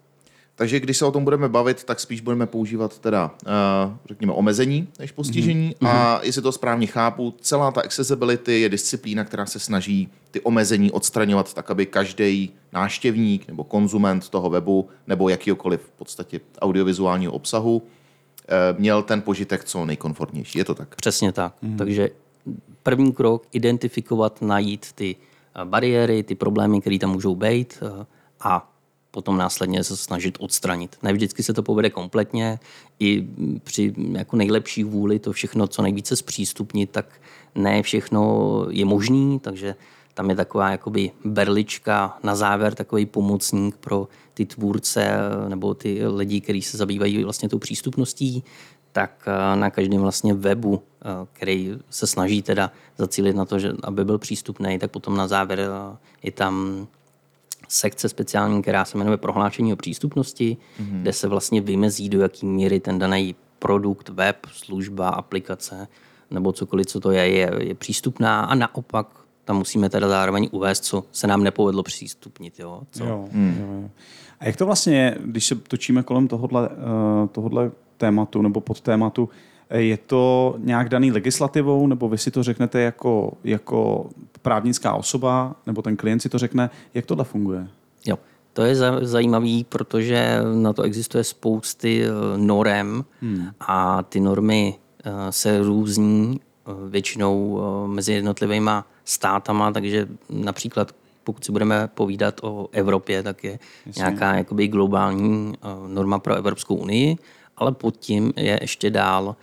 Takže 0.55 0.79
když 0.79 0.97
se 0.97 1.05
o 1.05 1.11
tom 1.11 1.23
budeme 1.23 1.49
bavit, 1.49 1.83
tak 1.83 1.99
spíš 1.99 2.21
budeme 2.21 2.45
používat 2.45 2.99
teda, 2.99 3.31
uh, 3.45 3.93
řekněme, 4.05 4.33
omezení 4.33 4.87
než 4.99 5.11
postižení. 5.11 5.75
Mm-hmm. 5.79 5.87
A 5.87 6.19
jestli 6.23 6.41
to 6.41 6.51
správně 6.51 6.87
chápu, 6.87 7.33
celá 7.41 7.71
ta 7.71 7.81
accessibility 7.81 8.61
je 8.61 8.69
disciplína, 8.69 9.23
která 9.23 9.45
se 9.45 9.59
snaží 9.59 10.09
ty 10.31 10.41
omezení 10.41 10.91
odstraňovat 10.91 11.53
tak, 11.53 11.71
aby 11.71 11.85
každý 11.85 12.53
náštěvník 12.73 13.47
nebo 13.47 13.63
konzument 13.63 14.29
toho 14.29 14.49
webu 14.49 14.89
nebo 15.07 15.29
jakýkoliv 15.29 15.81
v 15.81 15.91
podstatě 15.91 16.39
audiovizuálního 16.61 17.33
obsahu 17.33 17.75
uh, 17.75 18.79
měl 18.79 19.01
ten 19.01 19.21
požitek 19.21 19.63
co 19.63 19.85
nejkomfortnější. 19.85 20.57
Je 20.57 20.65
to 20.65 20.75
tak? 20.75 20.95
Přesně 20.95 21.31
tak. 21.31 21.53
Mm. 21.61 21.77
Takže 21.77 22.09
první 22.83 23.13
krok, 23.13 23.43
identifikovat, 23.51 24.41
najít 24.41 24.91
ty 24.95 25.15
eh, 25.15 25.65
bariéry, 25.65 26.23
ty 26.23 26.35
problémy, 26.35 26.81
které 26.81 26.99
tam 26.99 27.11
můžou 27.11 27.35
být 27.35 27.83
a 28.39 28.72
potom 29.13 29.37
následně 29.37 29.83
se 29.83 29.97
snažit 29.97 30.37
odstranit. 30.39 30.97
Ne 31.03 31.13
vždycky 31.13 31.43
se 31.43 31.53
to 31.53 31.63
povede 31.63 31.89
kompletně, 31.89 32.59
i 32.99 33.27
při 33.63 33.93
jako 34.11 34.35
nejlepší 34.35 34.83
vůli 34.83 35.19
to 35.19 35.31
všechno 35.31 35.67
co 35.67 35.81
nejvíce 35.81 36.15
zpřístupnit, 36.15 36.89
tak 36.89 37.05
ne 37.55 37.83
všechno 37.83 38.65
je 38.69 38.85
možný, 38.85 39.39
takže 39.39 39.75
tam 40.13 40.29
je 40.29 40.35
taková 40.35 40.69
jakoby 40.69 41.11
berlička 41.25 42.17
na 42.23 42.35
závěr, 42.35 42.75
takový 42.75 43.05
pomocník 43.05 43.75
pro 43.77 44.07
ty 44.33 44.45
tvůrce 44.45 45.05
eh, 45.05 45.49
nebo 45.49 45.73
ty 45.73 46.07
lidi, 46.07 46.41
kteří 46.41 46.61
se 46.61 46.77
zabývají 46.77 47.23
vlastně 47.23 47.49
tou 47.49 47.59
přístupností, 47.59 48.43
tak 48.91 49.27
eh, 49.27 49.55
na 49.55 49.69
každém 49.69 50.01
vlastně 50.01 50.33
webu, 50.33 50.81
eh, 50.81 51.05
který 51.33 51.77
se 51.89 52.07
snaží 52.07 52.41
teda 52.41 52.71
zacílit 52.97 53.35
na 53.35 53.45
to, 53.45 53.59
že 53.59 53.73
aby 53.83 54.05
byl 54.05 54.17
přístupný, 54.17 54.79
tak 54.79 54.91
potom 54.91 55.17
na 55.17 55.27
závěr 55.27 55.69
je 56.23 56.31
tam 56.31 56.87
sekce 57.73 58.09
speciální, 58.09 58.61
která 58.61 58.85
se 58.85 58.97
jmenuje 58.97 59.17
prohlášení 59.17 59.73
o 59.73 59.75
přístupnosti, 59.75 60.57
mm-hmm. 60.57 61.01
kde 61.01 61.13
se 61.13 61.27
vlastně 61.27 61.61
vymezí, 61.61 62.09
do 62.09 62.21
jaký 62.21 62.45
míry 62.45 62.79
ten 62.79 62.99
daný 62.99 63.35
produkt, 63.59 64.09
web, 64.09 64.37
služba, 64.51 65.09
aplikace 65.09 65.87
nebo 66.31 66.51
cokoliv, 66.51 66.85
co 66.85 66.99
to 66.99 67.11
je, 67.11 67.29
je, 67.29 67.51
je 67.59 67.75
přístupná 67.75 68.41
a 68.41 68.55
naopak 68.55 69.07
tam 69.45 69.57
musíme 69.57 69.89
teda 69.89 70.07
zároveň 70.07 70.49
uvést, 70.51 70.85
co 70.85 71.03
se 71.11 71.27
nám 71.27 71.43
nepovedlo 71.43 71.83
přístupnit. 71.83 72.59
Jo? 72.59 72.81
Co? 72.91 73.03
Jo, 73.03 73.27
hmm. 73.31 73.57
jo, 73.59 73.81
jo. 73.81 73.89
A 74.39 74.45
jak 74.45 74.55
to 74.55 74.65
vlastně 74.65 74.97
je, 74.97 75.17
když 75.25 75.45
se 75.45 75.55
točíme 75.55 76.03
kolem 76.03 76.27
tohohle, 76.27 76.69
uh, 76.69 77.27
tohohle 77.31 77.71
tématu 77.97 78.41
nebo 78.41 78.61
podtématu, 78.61 79.29
eh, 79.69 79.81
je 79.81 79.97
to 79.97 80.55
nějak 80.57 80.89
daný 80.89 81.11
legislativou, 81.11 81.87
nebo 81.87 82.09
vy 82.09 82.17
si 82.17 82.31
to 82.31 82.43
řeknete 82.43 82.81
jako, 82.81 83.33
jako 83.43 84.09
právnická 84.43 84.93
osoba, 84.93 85.55
nebo 85.65 85.81
ten 85.81 85.97
klient 85.97 86.19
si 86.19 86.29
to 86.29 86.37
řekne, 86.37 86.69
jak 86.93 87.05
tohle 87.05 87.23
funguje? 87.23 87.67
Jo, 88.05 88.19
to 88.53 88.61
je 88.61 88.75
za- 88.75 88.99
zajímavý, 89.01 89.63
protože 89.63 90.39
na 90.55 90.73
to 90.73 90.83
existuje 90.83 91.23
spousty 91.23 92.03
eh, 92.05 92.09
norem 92.37 93.05
hmm. 93.21 93.47
a 93.59 94.03
ty 94.03 94.19
normy 94.19 94.79
eh, 95.03 95.11
se 95.29 95.59
různí 95.59 96.39
eh, 96.39 96.71
většinou 96.89 97.61
mezi 97.87 98.13
jednotlivými 98.13 98.71
státama, 99.05 99.71
takže 99.71 100.07
například 100.29 100.95
pokud 101.23 101.45
si 101.45 101.51
budeme 101.51 101.87
povídat 101.87 102.39
o 102.43 102.67
Evropě, 102.71 103.23
tak 103.23 103.43
je 103.43 103.59
Jasně. 103.85 103.99
nějaká 103.99 104.35
jakoby 104.35 104.67
globální 104.67 105.53
norma 105.87 106.19
pro 106.19 106.35
Evropskou 106.35 106.75
unii, 106.75 107.17
ale 107.57 107.71
pod 107.71 107.97
tím 107.97 108.33
je 108.35 108.59
ještě 108.61 108.89
dál 108.89 109.35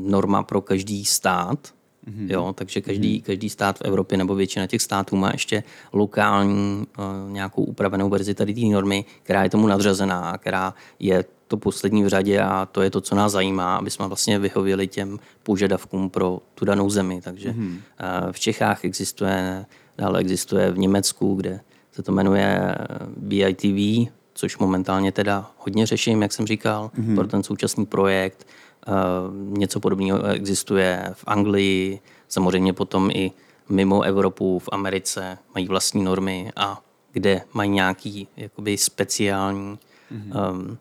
norma 0.00 0.42
pro 0.42 0.60
každý 0.60 1.04
stát 1.04 1.58
Mm-hmm. 2.06 2.30
Jo, 2.30 2.52
takže 2.56 2.80
každý, 2.80 3.22
každý 3.22 3.50
stát 3.50 3.78
v 3.78 3.82
Evropě 3.82 4.18
nebo 4.18 4.34
většina 4.34 4.66
těch 4.66 4.82
států 4.82 5.16
má 5.16 5.30
ještě 5.32 5.62
lokální 5.92 6.86
uh, 6.98 7.32
nějakou 7.32 7.64
upravenou 7.64 8.08
verzi 8.08 8.34
tady 8.34 8.54
té 8.54 8.60
normy, 8.60 9.04
která 9.22 9.42
je 9.42 9.50
tomu 9.50 9.66
nadřazená, 9.66 10.38
která 10.38 10.74
je 10.98 11.24
to 11.48 11.56
poslední 11.56 12.04
v 12.04 12.08
řadě 12.08 12.40
a 12.40 12.66
to 12.66 12.82
je 12.82 12.90
to, 12.90 13.00
co 13.00 13.14
nás 13.14 13.32
zajímá, 13.32 13.76
aby 13.76 13.90
jsme 13.90 14.06
vlastně 14.06 14.38
vyhověli 14.38 14.88
těm 14.88 15.18
požadavkům 15.42 16.10
pro 16.10 16.40
tu 16.54 16.64
danou 16.64 16.90
zemi. 16.90 17.20
Takže 17.20 17.50
mm-hmm. 17.50 17.70
uh, 17.70 18.32
v 18.32 18.40
Čechách 18.40 18.84
existuje, 18.84 19.66
dále 19.98 20.20
existuje 20.20 20.72
v 20.72 20.78
Německu, 20.78 21.34
kde 21.34 21.60
se 21.92 22.02
to 22.02 22.12
jmenuje 22.12 22.74
BITV, 23.16 24.10
což 24.34 24.58
momentálně 24.58 25.12
teda 25.12 25.50
hodně 25.58 25.86
řeším, 25.86 26.22
jak 26.22 26.32
jsem 26.32 26.46
říkal, 26.46 26.90
mm-hmm. 26.94 27.14
pro 27.14 27.26
ten 27.26 27.42
současný 27.42 27.86
projekt. 27.86 28.46
Uh, 28.88 29.58
něco 29.58 29.80
podobného 29.80 30.24
existuje 30.24 31.10
v 31.12 31.24
Anglii, 31.26 32.00
samozřejmě 32.28 32.72
potom 32.72 33.10
i 33.10 33.32
mimo 33.68 34.02
Evropu, 34.02 34.58
v 34.58 34.68
Americe 34.72 35.38
mají 35.54 35.68
vlastní 35.68 36.04
normy 36.04 36.52
a 36.56 36.80
kde 37.12 37.42
mají 37.52 37.70
nějaký 37.70 38.28
jakoby 38.36 38.76
speciální 38.78 39.78
mm-hmm. 40.12 40.50
um, 40.50 40.78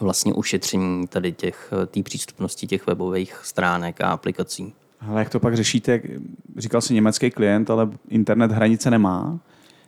vlastně 0.00 0.34
ušetření 0.34 1.06
tady 1.06 1.32
těch, 1.32 1.72
té 1.86 2.02
přístupnosti 2.02 2.66
těch 2.66 2.86
webových 2.86 3.40
stránek 3.42 4.00
a 4.00 4.10
aplikací. 4.12 4.72
Ale 5.00 5.20
jak 5.20 5.30
to 5.30 5.40
pak 5.40 5.56
řešíte? 5.56 6.00
Říkal 6.56 6.80
si 6.80 6.94
německý 6.94 7.30
klient, 7.30 7.70
ale 7.70 7.90
internet 8.08 8.52
hranice 8.52 8.90
nemá. 8.90 9.38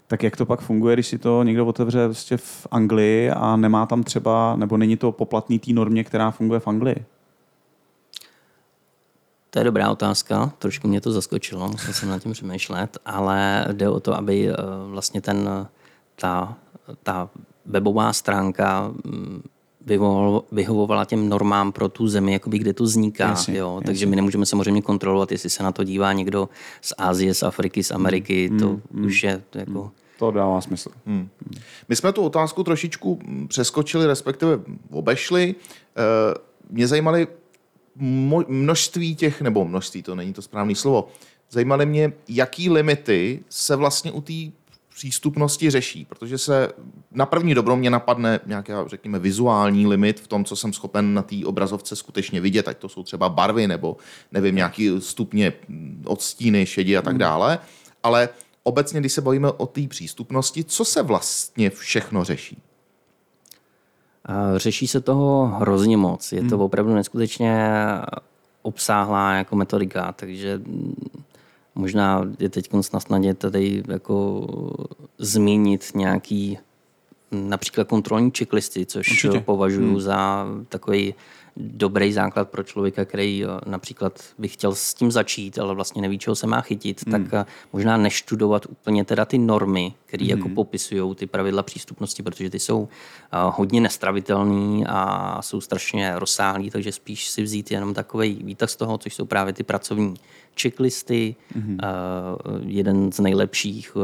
Tak 0.06 0.22
jak 0.22 0.36
to 0.36 0.46
pak 0.46 0.60
funguje, 0.60 0.96
když 0.96 1.06
si 1.06 1.18
to 1.18 1.42
někdo 1.42 1.66
otevře 1.66 2.06
vlastně 2.06 2.36
v 2.36 2.66
Anglii 2.70 3.30
a 3.30 3.56
nemá 3.56 3.86
tam 3.86 4.02
třeba, 4.02 4.56
nebo 4.56 4.76
není 4.76 4.96
to 4.96 5.12
poplatný 5.12 5.58
té 5.58 5.72
normě, 5.72 6.04
která 6.04 6.30
funguje 6.30 6.60
v 6.60 6.68
Anglii? 6.68 7.04
To 9.50 9.58
je 9.58 9.64
dobrá 9.64 9.90
otázka, 9.90 10.52
trošku 10.58 10.88
mě 10.88 11.00
to 11.00 11.12
zaskočilo, 11.12 11.68
musel 11.68 11.94
jsem 11.94 12.08
na 12.08 12.18
tím 12.18 12.32
přemýšlet, 12.32 12.98
ale 13.06 13.66
jde 13.72 13.88
o 13.88 14.00
to, 14.00 14.14
aby 14.14 14.48
eh, 14.48 14.54
vlastně 14.86 15.20
ten, 15.20 15.68
ta, 16.16 16.56
ta 17.02 17.30
webová 17.66 18.12
stránka 18.12 18.92
mm, 19.04 19.42
vyhovovala 20.52 21.04
těm 21.04 21.28
normám 21.28 21.72
pro 21.72 21.88
tu 21.88 22.08
zemi, 22.08 22.32
jakoby 22.32 22.58
kde 22.58 22.72
to 22.72 22.84
vzniká. 22.84 23.28
Jasně, 23.28 23.58
jo? 23.58 23.74
Jasně. 23.74 23.86
Takže 23.86 24.06
my 24.06 24.16
nemůžeme 24.16 24.46
samozřejmě 24.46 24.82
kontrolovat, 24.82 25.32
jestli 25.32 25.50
se 25.50 25.62
na 25.62 25.72
to 25.72 25.84
dívá 25.84 26.12
někdo 26.12 26.48
z 26.80 26.94
Ázie, 26.98 27.34
z 27.34 27.42
Afriky, 27.42 27.82
z 27.82 27.90
Ameriky. 27.90 28.48
Mm, 28.50 28.58
to 28.58 28.80
mm, 28.90 29.06
už 29.06 29.22
je 29.22 29.42
jako... 29.54 29.82
Mm. 29.82 29.90
To 30.18 30.30
dává 30.30 30.60
smysl. 30.60 30.90
Hmm. 31.06 31.28
My 31.88 31.96
jsme 31.96 32.12
tu 32.12 32.22
otázku 32.22 32.64
trošičku 32.64 33.18
přeskočili, 33.48 34.06
respektive 34.06 34.60
obešli. 34.90 35.54
Eh, 35.96 36.34
mě 36.70 36.86
zajímaly 36.86 37.26
množství 38.48 39.16
těch, 39.16 39.42
nebo 39.42 39.64
množství, 39.64 40.02
to 40.02 40.14
není 40.14 40.32
to 40.32 40.42
správné 40.42 40.74
slovo, 40.74 41.08
zajímaly 41.50 41.86
mě, 41.86 42.12
jaký 42.28 42.70
limity 42.70 43.44
se 43.48 43.76
vlastně 43.76 44.12
u 44.12 44.20
té 44.20 44.32
přístupnosti 44.96 45.70
řeší, 45.70 46.04
protože 46.04 46.38
se 46.38 46.72
na 47.10 47.26
první 47.26 47.54
dobro 47.54 47.76
mě 47.76 47.90
napadne 47.90 48.40
nějaký, 48.46 48.72
řekněme, 48.86 49.18
vizuální 49.18 49.86
limit 49.86 50.20
v 50.20 50.28
tom, 50.28 50.44
co 50.44 50.56
jsem 50.56 50.72
schopen 50.72 51.14
na 51.14 51.22
té 51.22 51.36
obrazovce 51.44 51.96
skutečně 51.96 52.40
vidět, 52.40 52.68
ať 52.68 52.78
to 52.78 52.88
jsou 52.88 53.02
třeba 53.02 53.28
barvy 53.28 53.66
nebo 53.66 53.96
nevím, 54.32 54.56
nějaký 54.56 54.90
stupně 54.98 55.52
odstíny, 56.04 56.66
šedi 56.66 56.96
a 56.96 57.02
tak 57.02 57.12
hmm. 57.12 57.18
dále, 57.18 57.58
ale 58.02 58.28
obecně, 58.62 59.00
když 59.00 59.12
se 59.12 59.20
bavíme 59.20 59.52
o 59.52 59.66
té 59.66 59.86
přístupnosti, 59.88 60.64
co 60.64 60.84
se 60.84 61.02
vlastně 61.02 61.70
všechno 61.70 62.24
řeší? 62.24 62.62
Řeší 64.56 64.86
se 64.86 65.00
toho 65.00 65.46
hrozně 65.46 65.96
moc. 65.96 66.32
Je 66.32 66.42
to 66.42 66.56
hmm. 66.56 66.64
opravdu 66.64 66.94
neskutečně 66.94 67.70
obsáhlá 68.62 69.34
jako 69.34 69.56
metodika, 69.56 70.12
takže 70.12 70.60
možná 71.74 72.28
je 72.38 72.48
teď 72.48 72.70
na 72.92 73.00
snadě 73.00 73.34
tady 73.34 73.82
jako 73.88 74.46
zmínit 75.18 75.90
nějaký 75.94 76.58
například 77.30 77.88
kontrolní 77.88 78.32
checklisty, 78.38 78.86
což 78.86 79.10
Určitě. 79.10 79.40
považuji 79.40 79.90
hmm. 79.90 80.00
za 80.00 80.46
takový 80.68 81.14
dobrý 81.56 82.12
základ 82.12 82.48
pro 82.48 82.62
člověka, 82.62 83.04
který 83.04 83.44
eh, 83.44 83.48
například 83.66 84.20
by 84.38 84.48
chtěl 84.48 84.74
s 84.74 84.94
tím 84.94 85.12
začít, 85.12 85.58
ale 85.58 85.74
vlastně 85.74 86.02
neví, 86.02 86.18
čeho 86.18 86.36
se 86.36 86.46
má 86.46 86.60
chytit, 86.60 87.06
hmm. 87.06 87.12
tak 87.12 87.34
eh, 87.34 87.52
možná 87.72 87.96
neštudovat 87.96 88.66
úplně 88.66 89.04
teda 89.04 89.24
ty 89.24 89.38
normy, 89.38 89.94
které 90.06 90.24
jako 90.24 90.42
hmm. 90.42 90.50
jako 90.50 90.54
popisují 90.54 91.14
ty 91.14 91.26
pravidla 91.26 91.62
přístupnosti, 91.62 92.22
protože 92.22 92.50
ty 92.50 92.58
jsou 92.58 92.88
eh, 92.88 93.28
hodně 93.32 93.80
nestravitelné 93.80 94.86
a 94.88 95.42
jsou 95.42 95.60
strašně 95.60 96.18
rozsáhlé, 96.18 96.70
takže 96.70 96.92
spíš 96.92 97.28
si 97.28 97.42
vzít 97.42 97.70
jenom 97.70 97.94
takový 97.94 98.40
výtah 98.44 98.70
z 98.70 98.76
toho, 98.76 98.98
což 98.98 99.14
jsou 99.14 99.24
právě 99.24 99.52
ty 99.52 99.62
pracovní 99.62 100.14
checklisty. 100.60 101.36
Hmm. 101.54 101.78
Jeden 102.66 103.12
z 103.12 103.20
nejlepších 103.20 103.96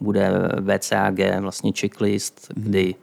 bude 0.00 0.30
VCAG, 0.60 1.18
vlastně 1.40 1.72
checklist, 1.80 2.52
hmm. 2.56 2.64
kdy 2.64 2.94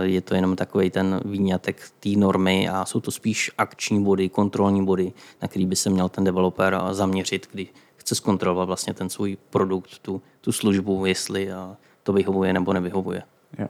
je 0.00 0.20
to 0.20 0.34
jenom 0.34 0.56
takový 0.56 0.90
ten 0.90 1.20
výňatek 1.24 1.90
té 2.00 2.08
normy 2.08 2.68
a 2.68 2.84
jsou 2.84 3.00
to 3.00 3.10
spíš 3.10 3.50
akční 3.58 4.04
body, 4.04 4.28
kontrolní 4.28 4.84
body, 4.84 5.12
na 5.42 5.48
který 5.48 5.66
by 5.66 5.76
se 5.76 5.90
měl 5.90 6.08
ten 6.08 6.24
developer 6.24 6.80
zaměřit, 6.90 7.48
kdy 7.52 7.68
chce 7.96 8.14
zkontrolovat 8.14 8.66
vlastně 8.66 8.94
ten 8.94 9.08
svůj 9.08 9.36
produkt, 9.50 9.98
tu, 10.02 10.22
tu 10.40 10.52
službu, 10.52 11.06
jestli 11.06 11.50
eh, 11.50 11.76
to 12.02 12.12
vyhovuje 12.12 12.52
nebo 12.52 12.72
nevyhovuje. 12.72 13.22
Jo. 13.58 13.68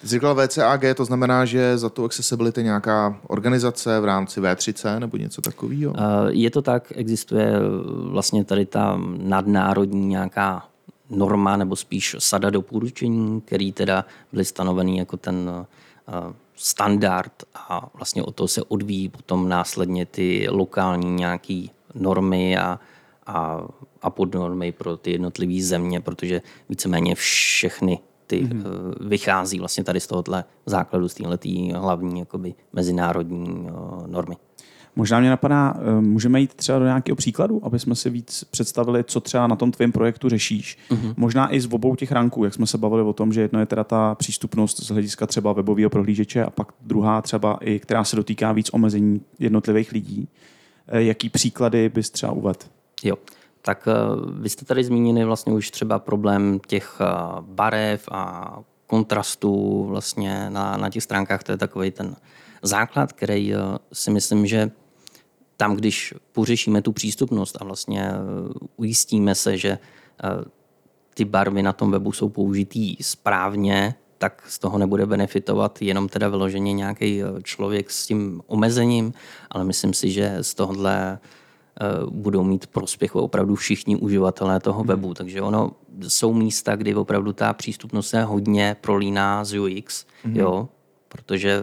Ty 0.00 0.08
jsi 0.08 0.14
říkal 0.14 0.34
VCAG, 0.34 0.84
to 0.96 1.04
znamená, 1.04 1.44
že 1.44 1.78
za 1.78 1.88
tu 1.88 2.04
accessibility 2.04 2.62
nějaká 2.62 3.20
organizace 3.26 4.00
v 4.00 4.04
rámci 4.04 4.40
V3C 4.40 4.98
nebo 4.98 5.16
něco 5.16 5.42
takového? 5.42 5.94
Eh, 5.96 6.02
je 6.28 6.50
to 6.50 6.62
tak, 6.62 6.92
existuje 6.96 7.52
vlastně 8.10 8.44
tady 8.44 8.66
ta 8.66 9.00
nadnárodní 9.16 10.06
nějaká 10.06 10.71
norma 11.12 11.56
nebo 11.56 11.76
spíš 11.76 12.16
sada 12.18 12.50
doporučení, 12.50 13.40
který 13.40 13.72
teda 13.72 14.04
byly 14.32 14.44
stanoveny 14.44 14.98
jako 14.98 15.16
ten 15.16 15.50
eh, 16.08 16.34
standard 16.56 17.32
a 17.54 17.90
vlastně 17.94 18.22
o 18.22 18.32
to 18.32 18.48
se 18.48 18.62
odvíjí 18.62 19.08
potom 19.08 19.48
následně 19.48 20.06
ty 20.06 20.46
lokální 20.50 21.10
nějaké 21.10 21.66
normy 21.94 22.58
a, 22.58 22.80
a, 23.26 23.60
a 24.02 24.10
podnormy 24.10 24.72
pro 24.72 24.96
ty 24.96 25.10
jednotlivé 25.10 25.62
země, 25.62 26.00
protože 26.00 26.42
víceméně 26.68 27.14
všechny 27.14 27.98
ty 28.26 28.42
mm-hmm. 28.42 28.64
vychází 29.00 29.58
vlastně 29.58 29.84
tady 29.84 30.00
z 30.00 30.06
tohohle 30.06 30.44
základu, 30.66 31.08
z 31.08 31.14
téhle 31.14 31.38
hlavní 31.74 32.20
jakoby 32.20 32.54
mezinárodní 32.72 33.68
eh, 33.68 33.72
normy. 34.06 34.36
Možná 34.96 35.20
mě 35.20 35.30
napadá, 35.30 35.74
eh, 35.76 36.00
můžeme 36.00 36.40
jít 36.40 36.54
třeba 36.54 36.78
do 36.78 36.84
nějakého 36.84 37.16
příkladu, 37.16 37.60
aby 37.64 37.78
jsme 37.78 37.94
si 37.94 38.10
víc 38.10 38.44
představili, 38.50 39.04
co 39.04 39.20
třeba 39.20 39.46
na 39.46 39.56
tom 39.56 39.72
tvém 39.72 39.92
projektu 39.92 40.28
řešíš. 40.28 40.78
Uh-huh. 40.90 41.14
Možná 41.16 41.54
i 41.54 41.60
z 41.60 41.68
obou 41.72 41.96
těch 41.96 42.12
ranků, 42.12 42.44
jak 42.44 42.54
jsme 42.54 42.66
se 42.66 42.78
bavili 42.78 43.02
o 43.02 43.12
tom, 43.12 43.32
že 43.32 43.40
jedno 43.40 43.60
je 43.60 43.66
teda 43.66 43.84
ta 43.84 44.14
přístupnost 44.14 44.84
z 44.84 44.90
hlediska 44.90 45.26
třeba 45.26 45.52
webového 45.52 45.90
prohlížeče 45.90 46.44
a 46.44 46.50
pak 46.50 46.72
druhá 46.80 47.22
třeba 47.22 47.58
i, 47.60 47.78
která 47.78 48.04
se 48.04 48.16
dotýká 48.16 48.52
víc 48.52 48.70
omezení 48.72 49.20
jednotlivých 49.38 49.92
lidí. 49.92 50.28
Eh, 50.88 51.02
jaký 51.02 51.28
příklady 51.28 51.88
bys 51.88 52.10
třeba 52.10 52.32
uvedl? 52.32 52.58
Jo, 53.04 53.16
tak 53.62 53.88
eh, 53.88 53.92
vy 54.40 54.48
jste 54.48 54.64
tady 54.64 54.84
zmínili 54.84 55.24
vlastně 55.24 55.52
už 55.52 55.70
třeba 55.70 55.98
problém 55.98 56.60
těch 56.66 56.98
barev 57.40 58.08
a 58.10 58.58
kontrastů 58.86 59.84
vlastně 59.84 60.50
na, 60.50 60.76
na 60.76 60.90
těch 60.90 61.02
stránkách, 61.02 61.42
to 61.42 61.52
je 61.52 61.58
takový 61.58 61.90
ten 61.90 62.16
základ, 62.62 63.12
který 63.12 63.54
si 63.92 64.10
myslím, 64.10 64.46
že 64.46 64.70
tam, 65.62 65.76
když 65.76 66.14
pořešíme 66.32 66.82
tu 66.82 66.92
přístupnost 66.92 67.58
a 67.60 67.64
vlastně 67.64 68.02
eh, 68.02 68.14
ujistíme 68.76 69.34
se, 69.34 69.58
že 69.58 69.68
eh, 69.70 70.28
ty 71.14 71.24
barvy 71.24 71.62
na 71.62 71.72
tom 71.72 71.90
webu 71.90 72.12
jsou 72.12 72.28
použitý 72.28 72.96
správně, 73.00 73.94
tak 74.18 74.42
z 74.48 74.58
toho 74.58 74.78
nebude 74.78 75.06
benefitovat 75.06 75.82
jenom 75.82 76.08
teda 76.08 76.28
vyloženě 76.28 76.72
nějaký 76.72 77.22
eh, 77.22 77.26
člověk 77.42 77.90
s 77.90 78.06
tím 78.06 78.42
omezením, 78.46 79.12
ale 79.50 79.64
myslím 79.64 79.94
si, 79.94 80.10
že 80.10 80.38
z 80.40 80.54
tohohle 80.54 81.18
budou 82.10 82.44
mít 82.44 82.66
prospěch 82.66 83.16
opravdu 83.16 83.54
všichni 83.54 83.96
uživatelé 83.96 84.60
toho 84.60 84.78
hmm. 84.78 84.88
webu. 84.88 85.14
Takže 85.14 85.42
ono 85.42 85.70
jsou 86.08 86.32
místa, 86.32 86.76
kdy 86.76 86.94
opravdu 86.94 87.32
ta 87.32 87.52
přístupnost 87.52 88.08
se 88.08 88.22
hodně 88.22 88.76
prolíná 88.80 89.44
z 89.44 89.58
UX, 89.58 90.06
mm. 90.24 90.36
jo, 90.36 90.68
protože 91.08 91.60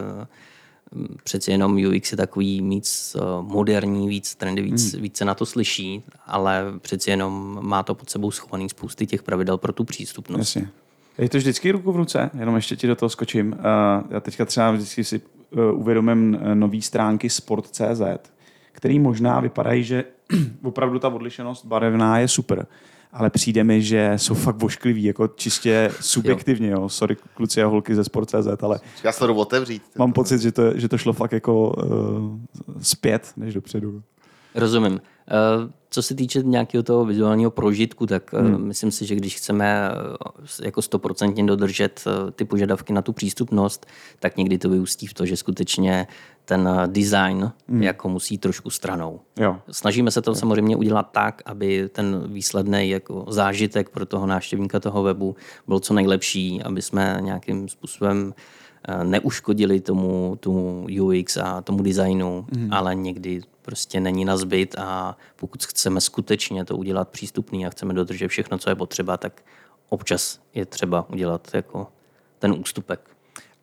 přeci 1.24 1.50
jenom 1.50 1.76
UX 1.86 2.12
je 2.12 2.16
takový 2.16 2.60
víc 2.60 3.16
eh, 3.16 3.20
moderní, 3.42 4.08
víc 4.08 4.34
trendy, 4.34 4.62
víc, 4.62 4.92
hmm. 4.92 5.02
víc 5.02 5.16
se 5.16 5.24
na 5.24 5.34
to 5.34 5.46
slyší, 5.46 6.02
ale 6.26 6.64
přeci 6.80 7.10
jenom 7.10 7.58
má 7.62 7.82
to 7.82 7.94
pod 7.94 8.10
sebou 8.10 8.30
schovaný 8.30 8.68
spousty 8.68 9.06
těch 9.06 9.22
pravidel 9.22 9.58
pro 9.58 9.72
tu 9.72 9.84
přístupnost. 9.84 10.56
Jasně. 10.56 10.70
Je 11.18 11.28
to 11.28 11.38
vždycky 11.38 11.70
ruku 11.70 11.92
v 11.92 11.96
ruce, 11.96 12.30
jenom 12.38 12.56
ještě 12.56 12.76
ti 12.76 12.86
do 12.86 12.96
toho 12.96 13.10
skočím. 13.10 13.52
Uh, 13.52 13.58
já 14.10 14.20
teďka 14.20 14.44
třeba 14.44 14.70
vždycky 14.70 15.04
si 15.04 15.20
uh, 15.50 15.80
uvědomím 15.80 16.38
nový 16.54 16.82
stránky 16.82 17.30
sport.cz, 17.30 18.30
který 18.72 18.98
možná 18.98 19.40
vypadají, 19.40 19.84
že 19.84 20.04
opravdu 20.62 20.98
ta 20.98 21.08
odlišenost 21.08 21.66
barevná 21.66 22.18
je 22.18 22.28
super 22.28 22.66
ale 23.12 23.30
přijde 23.30 23.64
mi, 23.64 23.82
že 23.82 24.12
jsou 24.16 24.34
fakt 24.34 24.56
voškliví, 24.56 25.04
jako 25.04 25.28
čistě 25.28 25.90
subjektivně, 26.00 26.70
jo. 26.70 26.88
Sorry, 26.88 27.16
kluci 27.34 27.62
a 27.62 27.66
holky 27.66 27.94
ze 27.94 28.04
Sport.cz, 28.04 28.62
ale... 28.62 28.80
Já 29.04 29.12
se 29.12 29.18
to 29.18 29.34
otevřít. 29.34 29.82
Mám 29.98 30.12
pocit, 30.12 30.40
že 30.40 30.52
to, 30.52 30.78
že 30.78 30.88
to 30.88 30.98
šlo 30.98 31.12
fakt 31.12 31.32
jako 31.32 31.70
uh, 31.70 32.38
zpět, 32.80 33.32
než 33.36 33.54
dopředu. 33.54 34.02
Rozumím. 34.54 34.92
Uh, 34.92 35.70
co 35.90 36.02
se 36.02 36.14
týče 36.14 36.42
nějakého 36.42 36.82
toho 36.82 37.04
vizuálního 37.04 37.50
prožitku, 37.50 38.06
tak 38.06 38.32
Hmm. 38.32 38.54
hmm. 38.54 38.66
myslím 38.66 38.90
si, 38.90 39.06
že 39.06 39.14
když 39.14 39.36
chceme 39.36 39.90
eh, 39.90 40.64
jako 40.64 40.82
stoprocentně 40.82 41.44
dodržet 41.44 42.04
eh, 42.06 42.30
ty 42.30 42.44
požadavky 42.44 42.92
na 42.92 43.02
tu 43.02 43.12
přístupnost, 43.12 43.86
tak 44.18 44.36
někdy 44.36 44.58
to 44.58 44.68
vyústí 44.68 45.06
v 45.06 45.14
to, 45.14 45.26
že 45.26 45.36
skutečně 45.36 46.06
ten 46.44 46.68
eh, 46.68 46.86
design 46.86 47.52
hmm. 47.68 47.82
jako 47.82 48.08
musí 48.08 48.38
trošku 48.38 48.70
stranou. 48.70 49.20
Jo. 49.40 49.56
Snažíme 49.70 50.10
se 50.10 50.22
to 50.22 50.34
samozřejmě 50.34 50.76
udělat 50.76 51.08
tak, 51.12 51.42
aby 51.46 51.88
ten 51.88 52.22
výsledný 52.26 52.90
jako 52.90 53.26
zážitek 53.28 53.88
pro 53.88 54.06
toho 54.06 54.26
návštěvníka 54.26 54.80
toho 54.80 55.02
webu 55.02 55.36
byl 55.66 55.80
co 55.80 55.94
nejlepší, 55.94 56.62
aby 56.62 56.82
jsme 56.82 57.18
nějakým 57.20 57.68
způsobem 57.68 58.34
eh, 58.88 59.04
neuškodili 59.04 59.80
tomu, 59.80 60.36
tomu 60.40 60.86
UX 61.02 61.36
a 61.36 61.60
tomu 61.60 61.82
designu, 61.82 62.46
mm. 62.56 62.68
ale 62.72 62.94
někdy 62.94 63.40
prostě 63.70 64.00
není 64.00 64.24
na 64.24 64.36
zbyt 64.36 64.74
a 64.78 65.16
pokud 65.36 65.64
chceme 65.64 66.00
skutečně 66.00 66.64
to 66.64 66.76
udělat 66.76 67.08
přístupný 67.08 67.66
a 67.66 67.70
chceme 67.70 67.94
dodržet 67.94 68.28
všechno, 68.28 68.58
co 68.58 68.70
je 68.70 68.74
potřeba, 68.74 69.16
tak 69.16 69.42
občas 69.88 70.40
je 70.54 70.66
třeba 70.66 71.06
udělat 71.10 71.48
jako 71.54 71.86
ten 72.38 72.52
ústupek. 72.52 73.00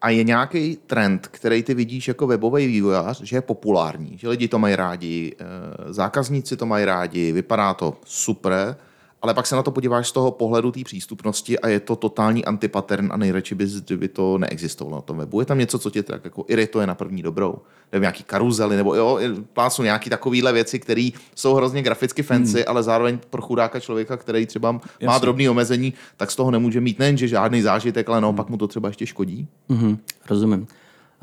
A 0.02 0.10
je 0.10 0.24
nějaký 0.24 0.78
trend, 0.88 1.28
který 1.28 1.64
ty 1.64 1.74
vidíš 1.74 2.08
jako 2.08 2.28
webový 2.28 2.68
vývojář, 2.68 3.22
že 3.22 3.38
je 3.38 3.42
populární, 3.42 4.18
že 4.18 4.30
lidi 4.30 4.48
to 4.48 4.60
mají 4.60 4.76
rádi, 4.76 5.36
eh, 5.40 5.94
zákazníci 5.94 6.58
to 6.58 6.66
mají 6.66 6.86
rádi, 6.86 7.32
vypadá 7.32 7.74
to 7.74 7.98
super, 8.06 8.78
ale 9.22 9.34
pak 9.34 9.48
se 9.48 9.56
na 9.56 9.64
to 9.64 9.72
podíváš 9.72 10.08
z 10.08 10.12
toho 10.12 10.32
pohledu 10.32 10.72
té 10.72 10.84
přístupnosti 10.84 11.60
a 11.60 11.68
je 11.68 11.80
to 11.80 11.96
totální 11.96 12.46
antipattern 12.46 13.10
a 13.12 13.18
nejradši 13.18 13.56
bys, 13.56 13.82
kdyby 13.82 14.08
to 14.08 14.38
neexistovalo 14.38 14.96
na 14.96 15.02
tom 15.02 15.18
webu. 15.18 15.40
Je 15.40 15.46
tam 15.46 15.58
něco, 15.58 15.80
co 15.80 15.90
tě 15.90 16.04
tak 16.04 16.26
jako 16.26 16.46
irituje 16.48 16.88
na 16.88 16.96
první 16.96 17.22
dobrou? 17.22 17.56
Nebo 17.92 18.02
nějaký 18.02 18.24
karuzely, 18.24 18.76
nebo 18.76 18.96
jo, 18.96 19.20
plácnu 19.54 19.84
nějaký 19.84 20.10
takovýhle 20.10 20.54
věci, 20.54 20.80
které 20.80 21.10
jsou 21.36 21.54
hrozně 21.54 21.82
graficky 21.82 22.24
fancy, 22.24 22.58
hmm. 22.58 22.66
ale 22.68 22.84
zároveň 22.84 23.20
pro 23.30 23.42
chudáka 23.42 23.80
člověka, 23.80 24.18
který 24.18 24.46
třeba 24.46 24.72
má 24.72 24.82
Jasně. 25.00 25.22
drobný 25.22 25.50
omezení, 25.50 25.94
tak 26.18 26.32
z 26.32 26.36
toho 26.36 26.52
nemůže 26.52 26.82
mít 26.82 27.00
nejen, 27.00 27.18
že 27.18 27.28
žádný 27.28 27.62
zážitek, 27.62 28.10
ale 28.10 28.22
naopak 28.22 28.50
mu 28.50 28.58
to 28.58 28.68
třeba 28.68 28.88
ještě 28.88 29.06
škodí. 29.06 29.48
Mhm, 29.70 29.98
rozumím. 30.30 30.68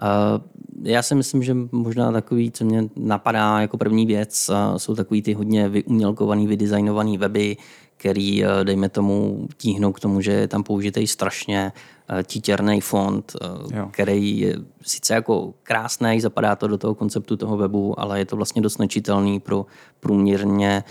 Uh, 0.02 0.42
já 0.82 1.02
si 1.02 1.14
myslím, 1.14 1.42
že 1.42 1.56
možná 1.72 2.12
takový, 2.12 2.50
co 2.50 2.64
mě 2.64 2.84
napadá 2.96 3.60
jako 3.60 3.76
první 3.76 4.06
věc, 4.06 4.50
uh, 4.50 4.76
jsou 4.76 4.94
takový 4.94 5.22
ty 5.22 5.32
hodně 5.32 5.68
vyumělkovaný, 5.68 6.46
vydesignovaný 6.46 7.18
weby, 7.18 7.56
který, 7.96 8.44
uh, 8.44 8.50
dejme 8.62 8.88
tomu, 8.88 9.48
tíhnou 9.56 9.92
k 9.92 10.00
tomu, 10.00 10.20
že 10.20 10.32
je 10.32 10.48
tam 10.48 10.62
použitý 10.62 11.06
strašně 11.06 11.72
uh, 12.10 12.22
títěrný 12.22 12.80
font, 12.80 13.36
uh, 13.40 13.76
Jo. 13.76 13.88
který 13.90 14.38
je 14.38 14.56
sice 14.82 15.14
jako 15.14 15.54
krásný, 15.62 16.20
zapadá 16.20 16.56
to 16.56 16.66
do 16.66 16.78
toho 16.78 16.94
konceptu 16.94 17.36
toho 17.36 17.56
webu, 17.56 18.00
ale 18.00 18.18
je 18.18 18.24
to 18.24 18.36
vlastně 18.36 18.62
dost 18.62 18.78
nečitelný 18.78 19.40
pro 19.40 19.66
průměrně 20.00 20.84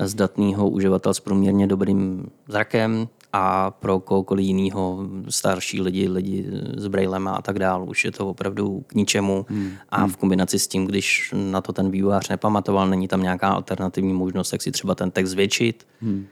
zdatného 0.00 0.68
uživatel 0.68 1.14
s 1.14 1.20
průměrně 1.20 1.66
dobrým 1.66 2.26
zrakem 2.48 3.08
a 3.32 3.70
pro 3.70 4.00
kohokoliv 4.00 4.46
jiného, 4.46 4.98
starší 5.28 5.80
lidi, 5.80 6.08
lidi 6.08 6.46
s 6.76 6.86
brailem 6.86 7.28
a 7.28 7.42
tak 7.42 7.58
dále, 7.58 7.84
už 7.84 8.04
je 8.04 8.12
to 8.12 8.28
opravdu 8.28 8.84
k 8.86 8.94
ničemu. 8.94 9.46
Hmm. 9.48 9.72
A 9.88 10.06
v 10.06 10.16
kombinaci 10.16 10.58
s 10.58 10.68
tím, 10.68 10.86
když 10.86 11.34
na 11.36 11.60
to 11.60 11.72
ten 11.72 11.90
vývojář 11.90 12.28
nepamatoval, 12.28 12.88
není 12.88 13.08
tam 13.08 13.22
nějaká 13.22 13.48
alternativní 13.48 14.12
možnost, 14.12 14.52
jak 14.52 14.62
si 14.62 14.70
třeba 14.72 14.94
ten 14.94 15.10
text 15.10 15.30
zvětšit, 15.30 15.86
hmm. 16.00 16.26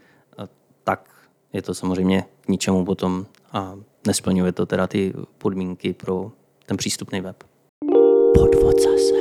Tak 0.84 1.10
je 1.52 1.62
to 1.62 1.74
samozřejmě 1.74 2.24
k 2.40 2.48
ničemu 2.48 2.84
potom 2.84 3.26
a 3.52 3.74
nesplňuje 4.06 4.52
to 4.52 4.66
teda 4.66 4.86
ty 4.86 5.12
podmínky 5.38 5.92
pro 5.92 6.32
ten 6.66 6.76
přístupný 6.76 7.20
web. 7.20 7.44
Podvod 8.34 8.76
zase. 8.82 9.20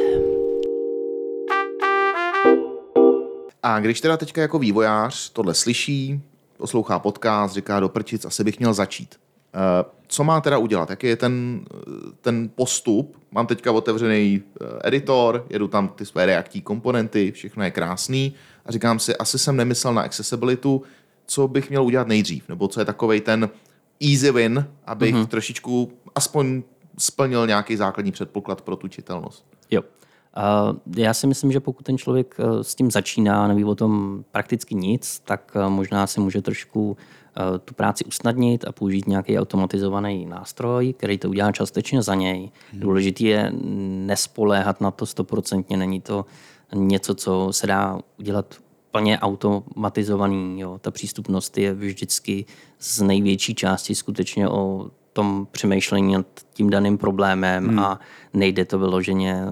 A 3.64 3.80
když 3.80 4.02
teda 4.02 4.18
teďka 4.18 4.42
jako 4.42 4.60
vývojář 4.60 5.30
tohle 5.30 5.54
slyší, 5.54 6.22
poslouchá 6.58 7.00
podcast, 7.00 7.54
říká 7.54 7.80
do 7.80 7.90
prčic, 7.90 8.26
asi 8.26 8.44
bych 8.44 8.60
měl 8.60 8.74
začít. 8.74 9.16
Eh, 9.54 9.86
Co 10.08 10.24
má 10.24 10.42
teda 10.42 10.58
udělat? 10.58 10.90
Jaký 10.90 11.08
je 11.08 11.16
ten, 11.16 11.66
ten 12.22 12.50
postup? 12.56 13.18
Mám 13.32 13.48
teďka 13.48 13.72
otevřený 13.72 14.42
eh, 14.42 14.66
editor, 14.84 15.46
jedu 15.50 15.68
tam 15.68 15.88
ty 15.88 16.06
své 16.06 16.26
reaktní 16.26 16.62
komponenty, 16.62 17.32
všechno 17.32 17.64
je 17.64 17.72
krásný 17.72 18.36
a 18.66 18.72
říkám 18.72 19.00
si, 19.00 19.16
asi 19.16 19.40
jsem 19.40 19.56
nemyslel 19.56 19.94
na 19.94 20.02
accessibilitu, 20.02 20.84
co 21.30 21.48
bych 21.48 21.70
měl 21.70 21.84
udělat 21.84 22.08
nejdřív, 22.08 22.50
nebo 22.50 22.68
co 22.68 22.82
je 22.82 22.86
takový 22.86 23.22
ten 23.22 23.50
easy 24.12 24.32
win, 24.32 24.66
abych 24.86 25.16
mm-hmm. 25.16 25.28
trošičku 25.28 25.92
aspoň 26.16 26.64
splnil 26.98 27.48
nějaký 27.48 27.76
základní 27.76 28.12
předpoklad 28.12 28.62
pro 28.62 28.76
tu 28.76 28.88
čitelnost. 28.88 29.46
Jo. 29.72 29.82
A 30.34 30.76
já 30.96 31.14
si 31.14 31.28
myslím, 31.28 31.52
že 31.52 31.60
pokud 31.60 31.84
ten 31.84 31.98
člověk 31.98 32.36
eh, 32.40 32.64
s 32.64 32.76
tím 32.76 32.92
začíná, 32.92 33.48
neví 33.48 33.64
o 33.64 33.76
tom 33.76 34.24
prakticky 34.32 34.76
nic, 34.76 35.20
tak 35.20 35.52
eh, 35.56 35.70
možná 35.70 36.08
si 36.08 36.20
může 36.20 36.42
trošku 36.42 36.98
eh, 36.98 37.60
tu 37.60 37.74
práci 37.74 38.06
usnadnit 38.06 38.66
a 38.68 38.72
použít 38.72 39.08
nějaký 39.08 39.40
automatizovaný 39.40 40.26
nástroj, 40.26 40.94
který 40.94 41.18
to 41.18 41.30
udělá 41.30 41.52
částečně 41.52 42.02
za 42.02 42.16
něj. 42.16 42.52
Hmm. 42.72 42.82
Důležité 42.82 43.24
je 43.24 43.52
nespoléhat 44.06 44.82
na 44.82 44.92
to 44.92 45.06
stoprocentně, 45.06 45.78
není 45.78 46.02
to 46.02 46.26
něco, 46.74 47.16
co 47.16 47.48
se 47.52 47.68
dá 47.68 48.00
udělat 48.20 48.56
plně 48.92 49.20
automatizovaný. 49.20 50.60
Jo. 50.60 50.78
Ta 50.82 50.92
přístupnost 50.92 51.58
je 51.58 51.74
vždycky 51.74 52.46
z 52.80 53.02
největší 53.02 53.56
části 53.56 53.96
skutečně 53.96 54.50
o 54.50 54.92
tom 55.14 55.48
přemýšlení 55.52 56.14
nad 56.14 56.26
tím 56.54 56.70
daným 56.70 56.98
problémem 56.98 57.68
hmm. 57.68 57.80
a 57.80 58.00
nejde 58.34 58.66
to 58.66 58.80
vyloženě 58.80 59.44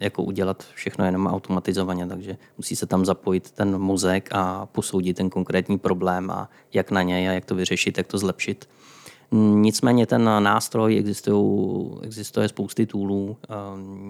jako 0.00 0.22
udělat 0.22 0.66
všechno 0.74 1.04
jenom 1.04 1.26
automatizovaně, 1.26 2.06
takže 2.06 2.36
musí 2.56 2.76
se 2.76 2.86
tam 2.86 3.04
zapojit 3.04 3.50
ten 3.50 3.78
mozek 3.78 4.28
a 4.32 4.66
posoudit 4.66 5.16
ten 5.16 5.30
konkrétní 5.30 5.78
problém 5.78 6.30
a 6.30 6.48
jak 6.72 6.90
na 6.90 7.02
něj 7.02 7.28
a 7.28 7.32
jak 7.32 7.44
to 7.44 7.54
vyřešit, 7.54 7.98
jak 7.98 8.06
to 8.06 8.18
zlepšit. 8.18 8.68
Nicméně 9.54 10.06
ten 10.06 10.24
nástroj 10.24 10.98
existuje 12.02 12.48
spousty 12.48 12.86
toolů, 12.86 13.36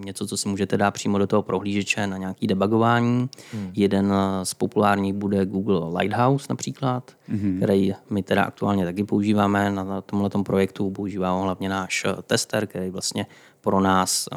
něco, 0.05 0.27
co 0.27 0.37
si 0.37 0.49
můžete 0.49 0.77
dát 0.77 0.91
přímo 0.91 1.19
do 1.19 1.27
toho 1.27 1.43
prohlížeče 1.43 2.07
na 2.07 2.17
nějaký 2.17 2.47
debugování. 2.47 3.29
Hmm. 3.53 3.71
Jeden 3.75 4.13
z 4.43 4.55
populárních 4.55 5.13
bude 5.13 5.47
Google 5.47 6.01
Lighthouse 6.01 6.47
například, 6.51 7.13
hmm. 7.29 7.57
který 7.57 7.95
my 8.11 8.23
teda 8.23 8.43
aktuálně 8.43 8.85
taky 8.85 9.05
používáme 9.05 9.71
na 9.71 10.01
tomhle 10.01 10.31
projektu. 10.43 10.91
Používá 10.91 11.31
ho 11.31 11.43
hlavně 11.43 11.69
náš 11.69 12.07
tester, 12.27 12.67
který 12.67 12.91
vlastně 12.91 13.27
pro 13.61 13.81
nás 13.81 14.29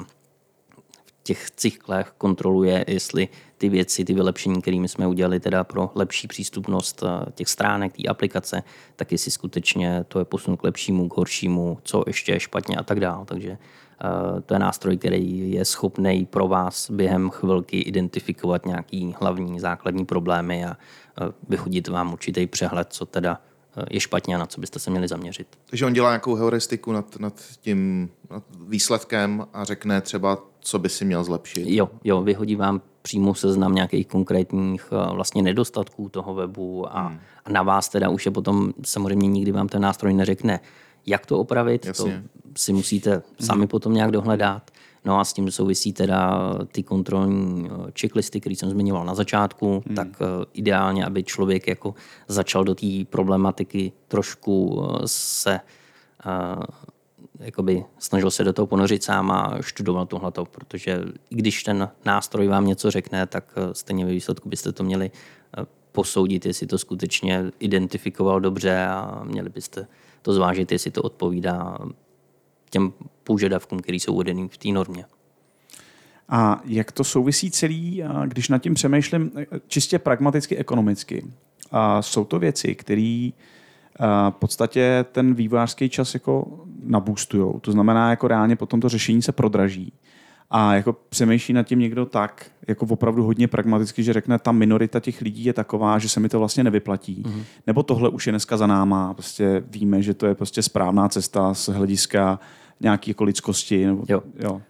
těch 1.23 1.51
cyklech 1.51 2.13
kontroluje, 2.17 2.85
jestli 2.87 3.29
ty 3.57 3.69
věci, 3.69 4.05
ty 4.05 4.13
vylepšení, 4.13 4.61
kterými 4.61 4.87
jsme 4.87 5.07
udělali 5.07 5.39
teda 5.39 5.63
pro 5.63 5.91
lepší 5.95 6.27
přístupnost 6.27 7.03
těch 7.33 7.47
stránek, 7.47 7.93
té 7.93 8.03
aplikace, 8.03 8.63
tak 8.95 9.11
jestli 9.11 9.31
skutečně 9.31 10.05
to 10.07 10.19
je 10.19 10.25
posun 10.25 10.57
k 10.57 10.63
lepšímu, 10.63 11.09
k 11.09 11.17
horšímu, 11.17 11.77
co 11.83 12.03
ještě 12.07 12.31
je 12.31 12.39
špatně 12.39 12.75
a 12.75 12.83
tak 12.83 12.99
dále. 12.99 13.25
Takže 13.25 13.49
uh, 13.51 14.39
to 14.41 14.53
je 14.53 14.59
nástroj, 14.59 14.97
který 14.97 15.51
je 15.51 15.65
schopný 15.65 16.25
pro 16.25 16.47
vás 16.47 16.91
během 16.91 17.29
chvilky 17.29 17.79
identifikovat 17.79 18.65
nějaký 18.65 19.15
hlavní 19.19 19.59
základní 19.59 20.05
problémy 20.05 20.65
a 20.65 20.69
uh, 20.69 21.27
vychodit 21.49 21.87
vám 21.87 22.13
určitý 22.13 22.47
přehled, 22.47 22.87
co 22.91 23.05
teda 23.05 23.41
je 23.89 23.99
špatně 23.99 24.35
a 24.35 24.37
na 24.37 24.45
co 24.45 24.61
byste 24.61 24.79
se 24.79 24.91
měli 24.91 25.07
zaměřit. 25.07 25.47
Takže 25.65 25.85
on 25.85 25.93
dělá 25.93 26.09
nějakou 26.09 26.35
heuristiku 26.35 26.91
nad, 26.91 27.19
nad 27.19 27.41
tím 27.61 28.09
nad 28.31 28.43
výsledkem 28.67 29.47
a 29.53 29.63
řekne 29.63 30.01
třeba, 30.01 30.37
co 30.61 30.79
by 30.79 30.89
si 30.89 31.05
měl 31.05 31.23
zlepšit. 31.23 31.67
Jo, 31.67 31.89
jo, 32.03 32.21
vyhodí 32.21 32.55
vám 32.55 32.81
přímo 33.01 33.35
seznam 33.35 33.75
nějakých 33.75 34.07
konkrétních 34.07 34.91
vlastně 35.13 35.41
nedostatků 35.41 36.09
toho 36.09 36.33
webu 36.33 36.97
a, 36.97 37.07
hmm. 37.07 37.19
a 37.45 37.49
na 37.49 37.63
vás 37.63 37.89
teda 37.89 38.09
už 38.09 38.25
je 38.25 38.31
potom 38.31 38.73
samozřejmě 38.83 39.27
nikdy 39.27 39.51
vám 39.51 39.67
ten 39.67 39.81
nástroj 39.81 40.13
neřekne, 40.13 40.59
jak 41.05 41.25
to 41.25 41.39
opravit, 41.39 41.85
Jasně. 41.85 42.23
to 42.23 42.51
si 42.55 42.73
musíte 42.73 43.21
sami 43.39 43.59
hmm. 43.59 43.67
potom 43.67 43.93
nějak 43.93 44.11
dohledat. 44.11 44.71
No 45.05 45.19
a 45.19 45.25
s 45.25 45.33
tím 45.33 45.51
souvisí 45.51 45.93
teda 45.93 46.39
ty 46.71 46.83
kontrolní 46.83 47.69
checklisty, 47.99 48.39
které 48.39 48.55
jsem 48.55 48.69
zmiňoval 48.69 49.05
na 49.05 49.15
začátku, 49.15 49.83
hmm. 49.85 49.95
tak 49.95 50.07
ideálně, 50.53 51.05
aby 51.05 51.23
člověk 51.23 51.67
jako 51.67 51.93
začal 52.27 52.63
do 52.63 52.75
té 52.75 52.87
problematiky 53.09 53.91
trošku 54.07 54.83
se 55.05 55.59
jakoby 57.41 57.85
snažil 57.99 58.31
se 58.31 58.43
do 58.43 58.53
toho 58.53 58.67
ponořit 58.67 59.03
sám 59.03 59.31
a 59.31 59.57
študoval 59.61 60.05
tohleto, 60.05 60.45
protože 60.45 60.99
i 61.29 61.35
když 61.35 61.63
ten 61.63 61.89
nástroj 62.05 62.47
vám 62.47 62.65
něco 62.65 62.91
řekne, 62.91 63.27
tak 63.27 63.55
stejně 63.73 64.05
ve 64.05 64.11
výsledku 64.11 64.49
byste 64.49 64.71
to 64.71 64.83
měli 64.83 65.11
posoudit, 65.91 66.45
jestli 66.45 66.67
to 66.67 66.77
skutečně 66.77 67.51
identifikoval 67.59 68.39
dobře 68.39 68.85
a 68.85 69.21
měli 69.23 69.49
byste 69.49 69.87
to 70.21 70.33
zvážit, 70.33 70.71
jestli 70.71 70.91
to 70.91 71.01
odpovídá 71.01 71.77
těm 72.69 72.93
požadavkům, 73.23 73.79
které 73.79 73.95
jsou 73.95 74.13
uvedeny 74.13 74.47
v 74.47 74.57
té 74.57 74.69
normě. 74.69 75.05
A 76.29 76.61
jak 76.65 76.91
to 76.91 77.03
souvisí 77.03 77.51
celý, 77.51 78.03
když 78.25 78.49
nad 78.49 78.57
tím 78.57 78.73
přemýšlím 78.73 79.31
čistě 79.67 79.99
pragmaticky, 79.99 80.57
ekonomicky? 80.57 81.27
A 81.71 82.01
jsou 82.01 82.25
to 82.25 82.39
věci, 82.39 82.75
které 82.75 83.29
v 84.29 84.35
podstatě 84.39 85.05
ten 85.11 85.33
vývojářský 85.33 85.89
čas 85.89 86.13
jako 86.13 86.65
nabůstujou. 86.81 87.59
To 87.59 87.71
znamená, 87.71 88.09
jako 88.09 88.27
reálně 88.27 88.55
potom 88.55 88.81
to 88.81 88.89
řešení 88.89 89.21
se 89.21 89.31
prodraží. 89.31 89.93
A 90.49 90.75
jako 90.75 90.93
přemýšlí 91.09 91.53
nad 91.53 91.63
tím 91.63 91.79
někdo 91.79 92.05
tak, 92.05 92.51
jako 92.67 92.85
opravdu 92.89 93.23
hodně 93.23 93.47
pragmaticky, 93.47 94.03
že 94.03 94.13
řekne, 94.13 94.39
ta 94.39 94.51
minorita 94.51 94.99
těch 94.99 95.21
lidí 95.21 95.45
je 95.45 95.53
taková, 95.53 95.99
že 95.99 96.09
se 96.09 96.19
mi 96.19 96.29
to 96.29 96.39
vlastně 96.39 96.63
nevyplatí. 96.63 97.23
Mm-hmm. 97.23 97.43
Nebo 97.67 97.83
tohle 97.83 98.09
už 98.09 98.27
je 98.27 98.31
dneska 98.31 98.57
za 98.57 98.67
náma, 98.67 99.13
prostě 99.13 99.63
víme, 99.67 100.01
že 100.01 100.13
to 100.13 100.25
je 100.25 100.35
prostě 100.35 100.61
správná 100.61 101.09
cesta 101.09 101.53
z 101.53 101.67
hlediska 101.67 102.39
nějaké 102.79 103.11
jako 103.11 103.23
lidskosti. 103.23 103.85
Nebo, 103.85 104.03
Jo. 104.09 104.23
jo. 104.39 104.61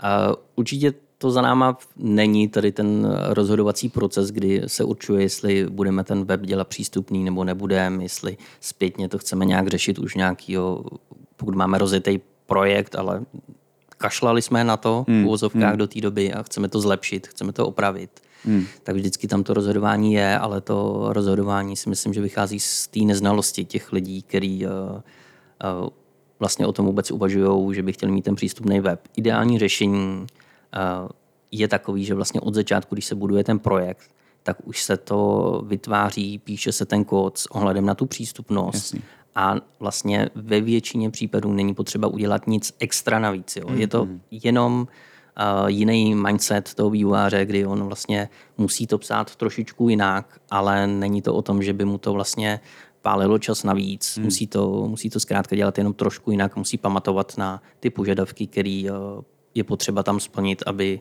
A 0.00 0.28
určitě 0.56 0.94
to 1.18 1.30
za 1.30 1.42
náma 1.42 1.78
není 1.96 2.48
tady 2.48 2.72
ten 2.72 3.16
rozhodovací 3.28 3.88
proces, 3.88 4.30
kdy 4.30 4.62
se 4.66 4.84
určuje, 4.84 5.22
jestli 5.22 5.66
budeme 5.70 6.04
ten 6.04 6.24
web 6.24 6.40
dělat 6.40 6.68
přístupný 6.68 7.24
nebo 7.24 7.44
nebudeme, 7.44 8.02
jestli 8.02 8.36
zpětně 8.60 9.08
to 9.08 9.18
chceme 9.18 9.44
nějak 9.44 9.68
řešit 9.68 9.98
už 9.98 10.14
nějakýho, 10.14 10.84
pokud 11.38 11.54
máme 11.54 11.78
rozjetý 11.78 12.20
projekt, 12.46 12.94
ale 12.94 13.24
kašlali 13.98 14.42
jsme 14.42 14.64
na 14.64 14.76
to 14.76 15.04
v 15.08 15.24
úvozovkách 15.24 15.76
do 15.76 15.86
té 15.86 16.00
doby 16.00 16.32
a 16.32 16.42
chceme 16.42 16.68
to 16.68 16.80
zlepšit, 16.80 17.26
chceme 17.26 17.52
to 17.52 17.66
opravit. 17.66 18.10
Tak 18.82 18.96
vždycky 18.96 19.28
tam 19.28 19.42
to 19.42 19.54
rozhodování 19.54 20.12
je, 20.12 20.38
ale 20.38 20.60
to 20.60 21.06
rozhodování 21.12 21.76
si 21.76 21.88
myslím, 21.88 22.14
že 22.14 22.20
vychází 22.20 22.60
z 22.60 22.86
té 22.86 23.00
neznalosti 23.00 23.64
těch 23.64 23.92
lidí, 23.92 24.22
který 24.22 24.66
uh, 24.66 24.72
uh, 24.72 25.88
vlastně 26.38 26.66
o 26.66 26.72
tom 26.72 26.86
vůbec 26.86 27.10
uvažují, 27.10 27.74
že 27.74 27.82
by 27.82 27.92
chtěli 27.92 28.12
mít 28.12 28.22
ten 28.22 28.34
přístupný 28.34 28.80
web. 28.80 29.00
Ideální 29.16 29.58
řešení 29.58 29.98
uh, 29.98 31.08
je 31.50 31.68
takový, 31.68 32.04
že 32.04 32.14
vlastně 32.14 32.40
od 32.40 32.54
začátku, 32.54 32.94
když 32.94 33.04
se 33.04 33.14
buduje 33.14 33.44
ten 33.44 33.58
projekt, 33.58 34.10
tak 34.42 34.56
už 34.64 34.82
se 34.82 34.96
to 34.96 35.62
vytváří, 35.66 36.38
píše 36.38 36.72
se 36.72 36.86
ten 36.86 37.04
kód 37.04 37.38
s 37.38 37.46
ohledem 37.46 37.86
na 37.86 37.94
tu 37.94 38.06
přístupnost. 38.06 38.74
Jasně. 38.74 39.00
A 39.38 39.54
vlastně 39.80 40.28
ve 40.34 40.60
většině 40.60 41.10
případů 41.10 41.52
není 41.52 41.74
potřeba 41.74 42.08
udělat 42.08 42.46
nic 42.46 42.72
extra 42.78 43.18
navíc. 43.18 43.56
Jo. 43.56 43.66
Je 43.74 43.88
to 43.88 44.08
jenom 44.30 44.80
uh, 44.80 45.68
jiný 45.68 46.14
mindset 46.14 46.74
toho 46.74 46.90
vývojáře, 46.90 47.46
kdy 47.46 47.66
on 47.66 47.84
vlastně 47.84 48.28
musí 48.58 48.86
to 48.86 48.98
psát 48.98 49.36
trošičku 49.36 49.88
jinak, 49.88 50.40
ale 50.50 50.86
není 50.86 51.22
to 51.22 51.34
o 51.34 51.42
tom, 51.42 51.62
že 51.62 51.72
by 51.72 51.84
mu 51.84 51.98
to 51.98 52.12
vlastně 52.12 52.60
pálilo 53.02 53.38
čas 53.38 53.64
navíc. 53.64 54.16
Hmm. 54.16 54.24
Musí, 54.24 54.46
to, 54.46 54.88
musí 54.88 55.10
to 55.10 55.20
zkrátka 55.20 55.56
dělat 55.56 55.78
jenom 55.78 55.94
trošku 55.94 56.30
jinak, 56.30 56.56
musí 56.56 56.78
pamatovat 56.78 57.38
na 57.38 57.62
ty 57.80 57.90
požadavky, 57.90 58.46
které 58.46 58.84
uh, 58.90 59.22
je 59.54 59.64
potřeba 59.64 60.02
tam 60.02 60.20
splnit, 60.20 60.62
aby, 60.66 61.00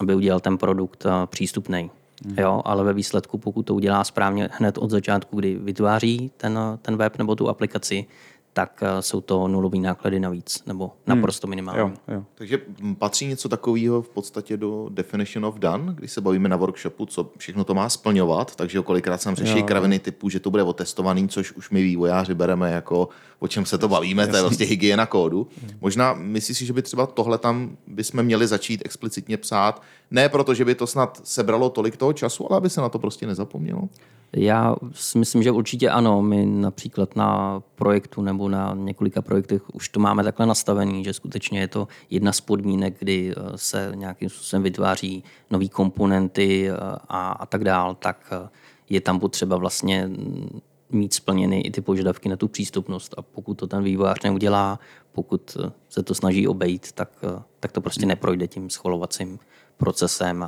aby 0.00 0.14
udělal 0.14 0.40
ten 0.40 0.58
produkt 0.58 1.04
uh, 1.04 1.12
přístupný. 1.26 1.90
Hmm. 2.24 2.34
Jo, 2.38 2.62
ale 2.64 2.84
ve 2.84 2.92
výsledku, 2.92 3.38
pokud 3.38 3.62
to 3.62 3.74
udělá 3.74 4.04
správně 4.04 4.48
hned 4.52 4.78
od 4.78 4.90
začátku, 4.90 5.36
kdy 5.36 5.56
vytváří 5.56 6.30
ten, 6.36 6.58
ten 6.82 6.96
web 6.96 7.18
nebo 7.18 7.34
tu 7.34 7.48
aplikaci, 7.48 8.06
tak 8.52 8.82
uh, 8.82 8.88
jsou 9.00 9.20
to 9.20 9.48
nulové 9.48 9.78
náklady 9.78 10.20
navíc, 10.20 10.62
nebo 10.66 10.92
naprosto 11.06 11.46
minimální. 11.46 11.80
Jo, 11.80 11.92
jo. 12.08 12.24
Takže 12.34 12.58
patří 12.98 13.26
něco 13.26 13.48
takového 13.48 14.02
v 14.02 14.08
podstatě 14.08 14.56
do 14.56 14.88
definition 14.88 15.46
of 15.46 15.58
done, 15.58 15.94
když 15.94 16.12
se 16.12 16.20
bavíme 16.20 16.48
na 16.48 16.56
workshopu, 16.56 17.06
co 17.06 17.30
všechno 17.38 17.64
to 17.64 17.74
má 17.74 17.88
splňovat, 17.88 18.56
takže 18.56 18.82
kolikrát 18.82 19.22
jsem 19.22 19.34
řeší 19.34 19.58
Jo, 19.58 19.64
kraviny 19.64 19.98
typu, 19.98 20.28
že 20.28 20.40
to 20.40 20.50
bude 20.50 20.62
otestovaný, 20.62 21.28
což 21.28 21.52
už 21.52 21.70
my 21.70 21.82
vývojáři 21.82 22.34
bereme 22.34 22.70
jako 22.70 23.08
o 23.38 23.48
čem 23.48 23.66
se 23.66 23.78
to 23.78 23.88
bavíme, 23.88 24.26
to 24.26 24.36
je 24.36 24.42
vlastně 24.42 24.66
hygiena 24.66 25.06
kódu. 25.06 25.46
Možná 25.80 26.14
myslíš 26.14 26.58
si, 26.58 26.66
že 26.66 26.72
by 26.72 26.82
třeba 26.82 27.06
tohle 27.06 27.38
tam 27.38 27.76
bychom 27.86 28.22
měli 28.22 28.46
začít 28.46 28.82
explicitně 28.84 29.36
psát, 29.36 29.82
ne 30.10 30.28
proto, 30.28 30.54
že 30.54 30.64
by 30.64 30.74
to 30.74 30.86
snad 30.86 31.20
sebralo 31.24 31.70
tolik 31.70 31.96
toho 31.96 32.12
času, 32.12 32.46
ale 32.50 32.56
aby 32.56 32.70
se 32.70 32.80
na 32.80 32.88
to 32.88 32.98
prostě 32.98 33.26
nezapomnělo? 33.26 33.88
Já 34.36 34.76
si 34.92 35.18
myslím, 35.18 35.42
že 35.42 35.50
určitě 35.50 35.90
ano. 35.90 36.22
My 36.22 36.46
například 36.46 37.16
na 37.16 37.62
projektu 37.74 38.22
nebo 38.22 38.48
na 38.48 38.74
několika 38.74 39.22
projektech 39.22 39.74
už 39.74 39.88
to 39.88 40.00
máme 40.00 40.24
takhle 40.24 40.46
nastavený, 40.46 41.04
že 41.04 41.12
skutečně 41.12 41.60
je 41.60 41.68
to 41.68 41.88
jedna 42.10 42.32
z 42.32 42.40
podmínek, 42.40 42.98
kdy 42.98 43.32
eh, 43.32 43.42
se 43.56 43.92
nějakým 43.94 44.28
způsobem 44.28 44.62
vytváří 44.62 45.24
nové 45.50 45.68
komponenty 45.68 46.70
eh, 46.70 46.74
a, 47.08 47.32
a 47.32 47.46
tak 47.46 47.64
dál, 47.64 47.94
tak 47.94 48.32
eh, 48.32 48.48
je 48.90 49.00
tam 49.00 49.20
potřeba 49.20 49.56
vlastně 49.56 50.06
mm, 50.06 50.60
mít 50.90 51.14
splněny 51.14 51.60
i 51.60 51.70
ty 51.70 51.80
požadavky 51.80 52.28
na 52.28 52.36
tu 52.36 52.48
přístupnost. 52.48 53.14
A 53.18 53.22
pokud 53.22 53.54
to 53.54 53.66
ten 53.66 53.82
vývojář 53.82 54.22
neudělá, 54.24 54.78
pokud 55.12 55.56
se 55.88 56.02
to 56.02 56.14
snaží 56.14 56.48
obejít, 56.48 56.92
tak, 56.92 57.24
tak 57.60 57.72
to 57.72 57.80
prostě 57.80 58.06
neprojde 58.06 58.46
tím 58.46 58.70
schvalovacím 58.70 59.38
procesem 59.78 60.42
a, 60.42 60.46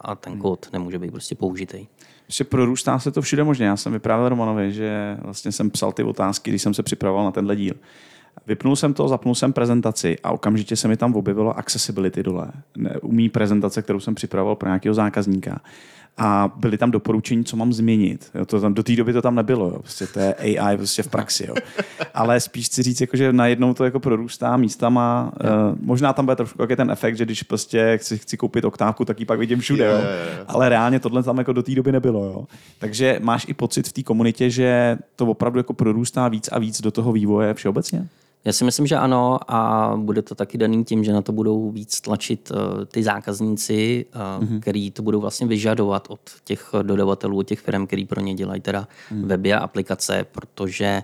a 0.00 0.14
ten 0.14 0.38
kód 0.38 0.68
nemůže 0.72 0.98
být 0.98 1.10
prostě 1.10 1.34
použitý. 1.34 1.86
Prostě 2.26 2.44
prorůstá 2.44 2.98
se 2.98 3.10
to 3.10 3.22
všude 3.22 3.44
možně. 3.44 3.66
Já 3.66 3.76
jsem 3.76 3.92
vyprávěl 3.92 4.28
Romanovi, 4.28 4.72
že 4.72 5.16
vlastně 5.22 5.52
jsem 5.52 5.70
psal 5.70 5.92
ty 5.92 6.02
otázky, 6.02 6.50
když 6.50 6.62
jsem 6.62 6.74
se 6.74 6.82
připravoval 6.82 7.24
na 7.24 7.30
tenhle 7.30 7.56
díl. 7.56 7.74
Vypnul 8.46 8.76
jsem 8.76 8.94
to, 8.94 9.08
zapnul 9.08 9.34
jsem 9.34 9.52
prezentaci 9.52 10.16
a 10.24 10.30
okamžitě 10.30 10.76
se 10.76 10.88
mi 10.88 10.96
tam 10.96 11.14
objevilo 11.14 11.58
accessibility 11.58 12.22
dole. 12.22 12.52
Umí 13.02 13.28
prezentace, 13.28 13.82
kterou 13.82 14.00
jsem 14.00 14.14
připravoval 14.14 14.56
pro 14.56 14.68
nějakého 14.68 14.94
zákazníka. 14.94 15.60
A 16.16 16.52
byly 16.56 16.78
tam 16.78 16.90
doporučení, 16.90 17.44
co 17.44 17.56
mám 17.56 17.72
změnit. 17.72 18.30
Jo, 18.34 18.46
to 18.46 18.60
tam, 18.60 18.74
do 18.74 18.82
té 18.82 18.96
doby 18.96 19.12
to 19.12 19.22
tam 19.22 19.34
nebylo. 19.34 19.66
Jo. 19.66 19.78
Prostě 19.78 20.06
to 20.06 20.20
je 20.20 20.34
AI 20.34 20.76
prostě 20.76 21.02
v 21.02 21.08
praxi. 21.08 21.46
Jo. 21.48 21.54
Ale 22.14 22.40
spíš 22.40 22.66
chci 22.66 22.82
říct, 22.82 23.00
jako, 23.00 23.16
že 23.16 23.32
najednou 23.32 23.74
to 23.74 23.84
jako 23.84 24.00
prorůstá 24.00 24.56
místama. 24.56 25.32
Uh, 25.44 25.78
možná 25.80 26.12
tam 26.12 26.24
bude 26.24 26.36
trošku 26.36 26.62
jaký 26.62 26.76
ten 26.76 26.90
efekt, 26.90 27.16
že 27.16 27.24
když 27.24 27.42
prostě 27.42 27.98
chci, 27.98 28.18
chci 28.18 28.36
koupit 28.36 28.64
oktávku, 28.64 29.04
tak 29.04 29.20
ji 29.20 29.26
pak 29.26 29.38
vidím 29.38 29.60
všude. 29.60 29.86
Jo. 29.86 30.00
Ale 30.48 30.68
reálně 30.68 31.00
tohle 31.00 31.22
tam 31.22 31.38
jako 31.38 31.52
do 31.52 31.62
té 31.62 31.74
doby 31.74 31.92
nebylo. 31.92 32.24
Jo. 32.24 32.44
Takže 32.78 33.18
máš 33.22 33.46
i 33.48 33.54
pocit 33.54 33.88
v 33.88 33.92
té 33.92 34.02
komunitě, 34.02 34.50
že 34.50 34.98
to 35.16 35.26
opravdu 35.26 35.58
jako 35.58 35.72
prorůstá 35.72 36.28
víc 36.28 36.48
a 36.52 36.58
víc 36.58 36.80
do 36.80 36.90
toho 36.90 37.12
vývoje 37.12 37.54
všeobecně? 37.54 38.08
Já 38.44 38.52
si 38.52 38.64
myslím, 38.64 38.86
že 38.86 38.96
ano 38.96 39.38
a 39.48 39.92
bude 39.96 40.22
to 40.22 40.34
taky 40.34 40.58
daný 40.58 40.84
tím, 40.84 41.04
že 41.04 41.12
na 41.12 41.22
to 41.22 41.32
budou 41.32 41.70
víc 41.70 42.00
tlačit 42.00 42.50
uh, 42.50 42.84
ty 42.84 43.02
zákazníci, 43.02 44.06
uh, 44.14 44.44
mm-hmm. 44.44 44.60
který 44.60 44.90
to 44.90 45.02
budou 45.02 45.20
vlastně 45.20 45.46
vyžadovat 45.46 46.06
od 46.10 46.20
těch 46.44 46.70
dodavatelů, 46.82 47.38
od 47.38 47.46
těch 47.46 47.60
firm, 47.60 47.86
který 47.86 48.04
pro 48.04 48.20
ně 48.20 48.34
dělají 48.34 48.60
teda 48.60 48.88
mm. 49.10 49.28
weby 49.28 49.52
a 49.52 49.58
aplikace, 49.58 50.26
protože 50.32 51.02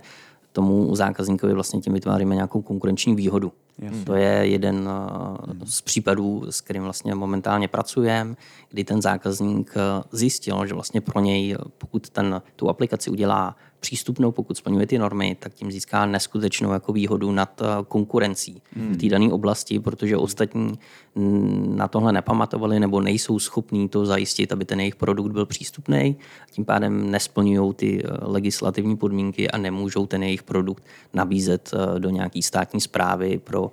tomu 0.51 0.95
zákazníkovi 0.95 1.53
vlastně 1.53 1.81
tím 1.81 1.93
vytváříme 1.93 2.35
nějakou 2.35 2.61
konkurenční 2.61 3.15
výhodu. 3.15 3.51
Jasně. 3.81 4.05
To 4.05 4.15
je 4.15 4.47
jeden 4.47 4.89
uh, 4.89 5.63
z 5.65 5.81
případů, 5.81 6.45
s 6.49 6.61
kterým 6.61 6.83
vlastně 6.83 7.15
momentálně 7.15 7.67
pracujeme, 7.67 8.35
kdy 8.69 8.83
ten 8.83 9.01
zákazník 9.01 9.73
uh, 9.75 10.03
zjistil, 10.11 10.65
že 10.65 10.73
vlastně 10.73 11.01
pro 11.01 11.19
něj, 11.19 11.55
uh, 11.55 11.65
pokud 11.77 12.09
ten, 12.09 12.41
tu 12.55 12.69
aplikaci 12.69 13.09
udělá 13.09 13.55
přístupnou, 13.79 14.31
pokud 14.31 14.57
splňuje 14.57 14.87
ty 14.87 14.97
normy, 14.97 15.37
tak 15.39 15.53
tím 15.53 15.71
získá 15.71 16.05
neskutečnou 16.05 16.71
jako 16.71 16.93
výhodu 16.93 17.31
nad 17.31 17.61
konkurencí 17.87 18.61
v 18.75 18.97
té 18.97 19.07
dané 19.07 19.31
oblasti, 19.33 19.79
protože 19.79 20.17
ostatní 20.17 20.79
mm, 21.15 21.77
na 21.77 21.87
tohle 21.87 22.11
nepamatovali 22.11 22.79
nebo 22.79 23.01
nejsou 23.01 23.39
schopní 23.39 23.89
to 23.89 24.05
zajistit, 24.05 24.51
aby 24.51 24.65
ten 24.65 24.79
jejich 24.79 24.95
produkt 24.95 25.31
byl 25.31 25.45
přístupný. 25.45 26.15
Tím 26.51 26.65
pádem 26.65 27.11
nesplňují 27.11 27.73
ty 27.73 28.03
legislativní 28.21 28.97
podmínky 28.97 29.51
a 29.51 29.57
nemůžou 29.57 30.05
ten 30.05 30.23
jejich 30.23 30.43
produkt 30.43 30.83
nabízet 31.13 31.71
do 31.99 32.09
nějaké 32.09 32.41
státní 32.41 32.81
zprávy 32.81 33.37
pro 33.43 33.68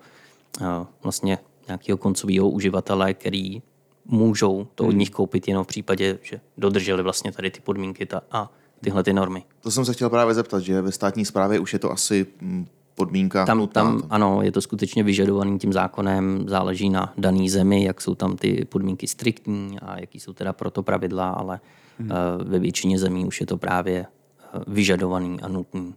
vlastně 1.03 1.39
nějakého 1.67 1.99
koncového 1.99 2.51
uživatele, 2.51 3.15
který 3.15 3.63
můžou 4.05 4.67
to 4.75 4.85
od 4.85 4.93
nich 4.93 5.11
koupit 5.11 5.49
jenom 5.49 5.65
v 5.65 5.67
případě, 5.67 6.19
že 6.23 6.41
dodrželi 6.59 7.03
vlastně 7.03 7.33
tady 7.33 7.51
ty 7.51 7.61
podmínky 7.61 8.07
ta, 8.07 8.21
a 8.31 8.51
tyhle 8.81 9.03
ty 9.03 9.13
normy. 9.13 9.45
To 9.61 9.71
jsem 9.71 9.85
se 9.85 9.93
chtěl 9.93 10.11
právě 10.11 10.35
zeptat, 10.35 10.61
že 10.61 10.81
ve 10.81 10.93
státní 10.93 11.25
správě 11.25 11.59
už 11.59 11.73
je 11.73 11.79
to 11.79 11.93
asi 11.93 12.27
mm, 12.41 12.67
podmínka 12.95 13.47
Tam, 13.47 13.59
nutná. 13.59 13.83
tam 13.83 14.03
ano, 14.11 14.43
je 14.43 14.53
to 14.53 14.61
skutečně 14.61 15.03
vyžadovaný 15.03 15.59
tím 15.59 15.73
zákonem, 15.73 16.45
záleží 16.49 16.91
na 16.91 17.13
daný 17.19 17.49
zemi, 17.51 17.85
jak 17.85 18.01
jsou 18.01 18.15
tam 18.15 18.37
ty 18.37 18.65
podmínky 18.65 19.07
striktní 19.07 19.81
a 19.81 20.01
jaký 20.01 20.21
jsou 20.21 20.33
teda 20.33 20.53
proto 20.53 20.83
pravidla, 20.83 21.31
ale 21.31 21.61
hmm. 21.99 22.11
ve 22.45 22.59
většině 22.59 22.99
zemí 22.99 23.27
už 23.27 23.41
je 23.41 23.47
to 23.47 23.57
právě 23.57 24.07
eh, 24.07 24.61
vyžadovaný 24.67 25.41
a 25.41 25.49
nutný. 25.49 25.95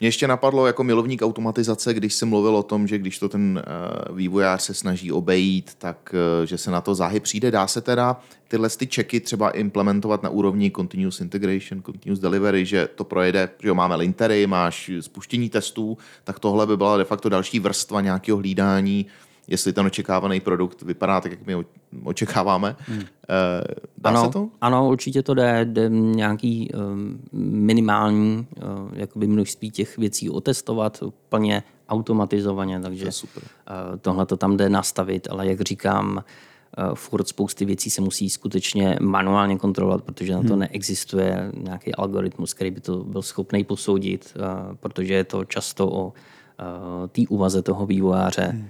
Mě 0.00 0.08
ještě 0.08 0.28
napadlo 0.28 0.66
jako 0.66 0.84
milovník 0.84 1.22
automatizace, 1.22 1.94
když 1.94 2.14
se 2.14 2.26
mluvil 2.26 2.56
o 2.56 2.62
tom, 2.62 2.86
že 2.86 2.98
když 2.98 3.18
to 3.18 3.28
ten 3.28 3.62
eh, 3.66 4.12
vývojář 4.12 4.62
se 4.62 4.74
snaží 4.74 5.12
obejít, 5.12 5.74
tak 5.78 6.14
eh, 6.42 6.46
že 6.46 6.58
se 6.58 6.70
na 6.70 6.80
to 6.80 6.94
záhy 6.94 7.20
přijde. 7.20 7.50
Dá 7.50 7.66
se 7.66 7.80
teda 7.80 8.20
tyhle 8.48 8.68
ty 8.68 8.86
checky 8.86 9.20
třeba 9.20 9.50
implementovat 9.50 10.22
na 10.22 10.28
úrovni 10.30 10.70
continuous 10.70 11.20
integration, 11.20 11.82
continuous 11.82 12.20
delivery, 12.20 12.66
že 12.66 12.88
to 12.94 13.04
projede, 13.04 13.48
že 13.62 13.68
jo, 13.68 13.74
máme 13.74 13.96
lintery, 13.96 14.46
máš 14.46 14.90
spuštění 15.00 15.50
testů, 15.50 15.98
tak 16.24 16.38
tohle 16.38 16.66
by 16.66 16.76
byla 16.76 16.96
de 16.96 17.04
facto 17.04 17.28
další 17.28 17.60
vrstva 17.60 18.00
nějakého 18.00 18.38
hlídání, 18.38 19.06
jestli 19.48 19.72
ten 19.72 19.86
očekávaný 19.86 20.40
produkt 20.40 20.82
vypadá 20.82 21.20
tak, 21.20 21.32
jak 21.32 21.46
my 21.46 21.64
očekáváme. 22.04 22.76
Hmm. 22.78 23.02
Dá 23.98 24.10
ano, 24.10 24.24
se 24.24 24.30
to? 24.30 24.48
Ano, 24.60 24.88
určitě 24.88 25.22
to 25.22 25.34
jde, 25.34 25.64
jde 25.64 25.88
nějaký 25.88 26.70
um, 26.72 27.20
minimální 27.32 28.46
uh, 28.56 28.64
jakoby 28.92 29.26
množství 29.26 29.70
těch 29.70 29.98
věcí 29.98 30.30
otestovat 30.30 31.02
plně 31.28 31.62
automatizovaně, 31.88 32.80
takže 32.80 33.12
super. 33.12 33.42
uh, 33.42 33.98
tohle 33.98 34.26
to 34.26 34.36
tam 34.36 34.56
jde 34.56 34.68
nastavit, 34.68 35.28
ale 35.30 35.46
jak 35.46 35.60
říkám, 35.60 36.24
uh, 36.78 36.94
furt 36.94 37.28
spousty 37.28 37.64
věcí 37.64 37.90
se 37.90 38.00
musí 38.00 38.30
skutečně 38.30 38.98
manuálně 39.00 39.58
kontrolovat, 39.58 40.04
protože 40.04 40.32
na 40.34 40.42
to 40.42 40.56
neexistuje 40.56 41.52
nějaký 41.56 41.94
algoritmus, 41.94 42.54
který 42.54 42.70
by 42.70 42.80
to 42.80 43.04
byl 43.04 43.22
schopný 43.22 43.64
posoudit, 43.64 44.36
uh, 44.36 44.76
protože 44.76 45.14
je 45.14 45.24
to 45.24 45.44
často 45.44 45.92
o 45.92 46.12
té 47.08 47.22
úvaze 47.28 47.62
toho 47.62 47.86
vývojáře, 47.86 48.42
hmm. 48.42 48.68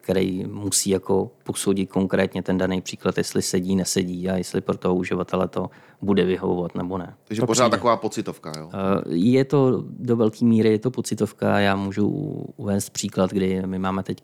který 0.00 0.44
musí 0.46 0.90
jako 0.90 1.30
posoudit 1.44 1.86
konkrétně 1.86 2.42
ten 2.42 2.58
daný 2.58 2.80
příklad, 2.80 3.18
jestli 3.18 3.42
sedí, 3.42 3.76
nesedí 3.76 4.28
a 4.28 4.36
jestli 4.36 4.60
pro 4.60 4.76
toho 4.76 4.94
uživatele 4.94 5.48
to 5.48 5.70
bude 6.02 6.24
vyhovovat 6.24 6.74
nebo 6.74 6.98
ne. 6.98 7.14
Takže 7.24 7.40
To 7.40 7.46
pořád 7.46 7.64
přijde. 7.64 7.76
taková 7.76 7.96
pocitovka, 7.96 8.52
jo? 8.58 8.70
Je 9.08 9.44
to 9.44 9.84
do 9.88 10.16
velké 10.16 10.44
míry 10.44 10.68
je 10.68 10.78
to 10.78 10.90
pocitovka. 10.90 11.58
Já 11.58 11.76
můžu 11.76 12.08
uvést 12.56 12.90
příklad, 12.90 13.30
kdy 13.30 13.62
my 13.66 13.78
máme 13.78 14.02
teď 14.02 14.22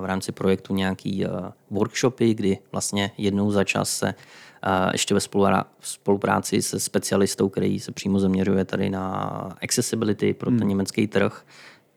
v 0.00 0.04
rámci 0.04 0.32
projektu 0.32 0.74
nějaký 0.74 1.24
eh, 1.24 1.28
workshopy, 1.70 2.34
kdy 2.34 2.58
vlastně 2.72 3.10
jednou 3.18 3.50
za 3.50 3.64
čas 3.64 3.90
se 3.90 4.08
eh, 4.08 4.90
ještě 4.92 5.14
ve 5.14 5.20
spolupráci 5.80 6.62
se 6.62 6.80
specialistou, 6.80 7.48
který 7.48 7.80
se 7.80 7.92
přímo 7.92 8.20
zaměřuje 8.20 8.64
tady 8.64 8.90
na 8.90 9.14
accessibility 9.62 10.34
pro 10.34 10.50
ten 10.50 10.68
německý 10.68 11.06
trh, 11.06 11.44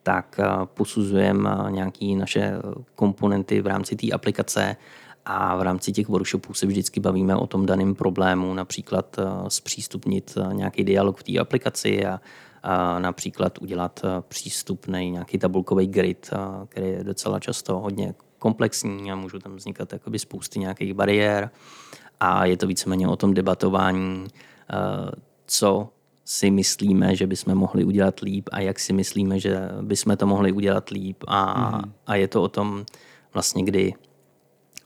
tak 0.03 0.39
eh, 0.39 0.45
posuzujeme 0.65 1.49
nějaké 1.69 2.05
naše 2.05 2.39
eh, 2.39 2.59
komponenty 2.95 3.61
v 3.61 3.67
rámci 3.67 3.95
té 3.95 4.11
aplikace 4.11 4.75
a 5.25 5.55
v 5.55 5.61
rámci 5.61 5.91
těch 5.91 6.07
workshopů 6.07 6.53
se 6.53 6.65
vždycky 6.65 6.99
bavíme 6.99 7.35
o 7.35 7.47
tom 7.47 7.65
daném 7.65 7.95
problému, 7.95 8.53
například 8.53 9.19
eh, 9.19 9.23
zpřístupnit 9.47 10.37
eh, 10.37 10.53
nějaký 10.53 10.83
dialog 10.83 11.17
v 11.17 11.23
té 11.23 11.39
aplikaci 11.39 12.05
a, 12.05 12.19
například 12.99 13.61
udělat 13.61 14.01
eh, 14.03 14.07
přístupný 14.27 15.11
nějaký 15.11 15.37
tabulkový 15.37 15.87
grid, 15.87 16.29
eh, 16.33 16.37
který 16.67 16.87
je 16.87 17.03
docela 17.03 17.39
často 17.39 17.79
hodně 17.79 18.13
komplexní 18.39 19.11
a 19.11 19.15
můžou 19.15 19.39
tam 19.39 19.55
vznikat 19.55 19.93
jakoby 19.93 20.19
spousty 20.19 20.59
nějakých 20.59 20.93
bariér. 20.93 21.49
A 22.19 22.45
je 22.45 22.57
to 22.57 22.67
víceméně 22.67 23.07
o 23.07 23.15
tom 23.15 23.33
debatování, 23.33 24.27
eh, 24.27 25.11
co 25.45 25.89
si 26.25 26.51
myslíme, 26.51 27.15
že 27.15 27.27
bychom 27.27 27.55
mohli 27.55 27.83
udělat 27.83 28.19
líp 28.19 28.49
a 28.51 28.59
jak 28.59 28.79
si 28.79 28.93
myslíme, 28.93 29.39
že 29.39 29.69
bychom 29.81 30.17
to 30.17 30.27
mohli 30.27 30.51
udělat 30.51 30.89
líp 30.89 31.23
a, 31.27 31.69
mm. 31.77 31.91
a 32.07 32.15
je 32.15 32.27
to 32.27 32.43
o 32.43 32.47
tom 32.47 32.85
vlastně, 33.33 33.63
kdy 33.63 33.93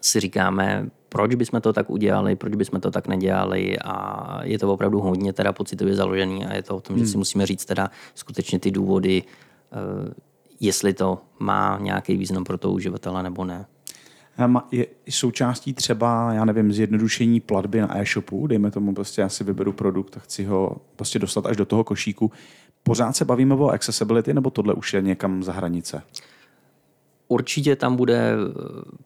si 0.02 0.20
říkáme, 0.20 0.90
proč 1.10 1.36
bychom 1.36 1.62
to 1.62 1.74
tak 1.74 1.90
udělali, 1.90 2.36
proč 2.36 2.56
bychom 2.56 2.82
to 2.82 2.92
tak 2.92 3.08
nedělali 3.08 3.80
a 3.80 4.40
je 4.44 4.60
to 4.60 4.74
opravdu 4.74 5.00
hodně 5.00 5.34
teda 5.34 5.54
pocitově 5.54 5.96
založený 5.96 6.46
a 6.46 6.56
je 6.56 6.64
to 6.64 6.76
o 6.76 6.82
tom, 6.82 6.98
že 7.00 7.08
si 7.08 7.18
musíme 7.18 7.46
říct 7.46 7.66
teda 7.66 7.92
skutečně 8.16 8.60
ty 8.60 8.72
důvody, 8.72 9.24
eh, 9.24 10.14
jestli 10.60 10.94
to 10.94 11.20
má 11.40 11.78
nějaký 11.82 12.18
význam 12.18 12.44
pro 12.44 12.58
toho 12.58 12.74
uživatele 12.74 13.24
nebo 13.24 13.46
ne. 13.46 13.66
Ma- 14.48 14.68
Je 14.72 14.88
součástí 15.10 15.74
třeba, 15.74 16.34
já 16.34 16.46
nevím, 16.46 16.74
zjednodušení 16.74 17.40
platby 17.40 17.82
na 17.82 17.98
e-shopu, 17.98 18.48
dejme 18.48 18.72
tomu 18.72 18.94
prostě, 18.94 19.22
já 19.22 19.30
si 19.30 19.44
vyberu 19.44 19.74
produkt 19.74 20.18
a 20.18 20.20
chci 20.20 20.44
ho 20.46 20.78
prostě 20.96 21.20
dostat 21.20 21.46
až 21.46 21.58
do 21.58 21.66
toho 21.66 21.84
košíku. 21.84 22.32
Pořád 22.84 23.16
se 23.16 23.26
bavíme 23.26 23.56
o 23.56 23.70
accessibility, 23.70 24.34
nebo 24.34 24.50
tohle 24.50 24.74
už 24.74 24.94
je 24.94 25.02
někam 25.02 25.44
za 25.44 25.52
hranice? 25.54 26.02
Určitě 27.28 27.76
tam 27.76 27.96
bude 27.96 28.32
eh, 28.34 28.36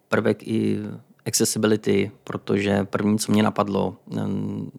prvek 0.07 0.47
i 0.47 0.79
accessibility, 1.25 2.11
protože 2.23 2.83
první, 2.83 3.19
co 3.19 3.31
mě 3.31 3.43
napadlo, 3.43 3.95
mm, 4.07 4.71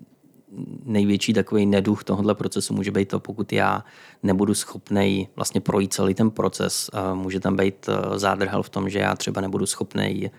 největší 0.84 1.32
takový 1.32 1.66
neduch 1.66 2.04
tohohle 2.04 2.34
procesu 2.34 2.74
může 2.74 2.90
být 2.90 3.08
to, 3.08 3.20
pokud 3.20 3.52
já 3.52 3.84
nebudu 4.22 4.54
schopný 4.54 5.28
vlastně 5.36 5.60
projít 5.60 5.94
celý 5.94 6.14
ten 6.14 6.30
proces. 6.30 6.90
Eh, 6.94 7.14
Může 7.14 7.40
tam 7.40 7.56
být 7.56 7.88
eh, 7.88 8.18
zádrhel 8.18 8.62
v 8.62 8.68
tom, 8.68 8.88
že 8.88 8.98
já 8.98 9.16
třeba 9.16 9.40
nebudu 9.40 9.66
schopný 9.66 10.30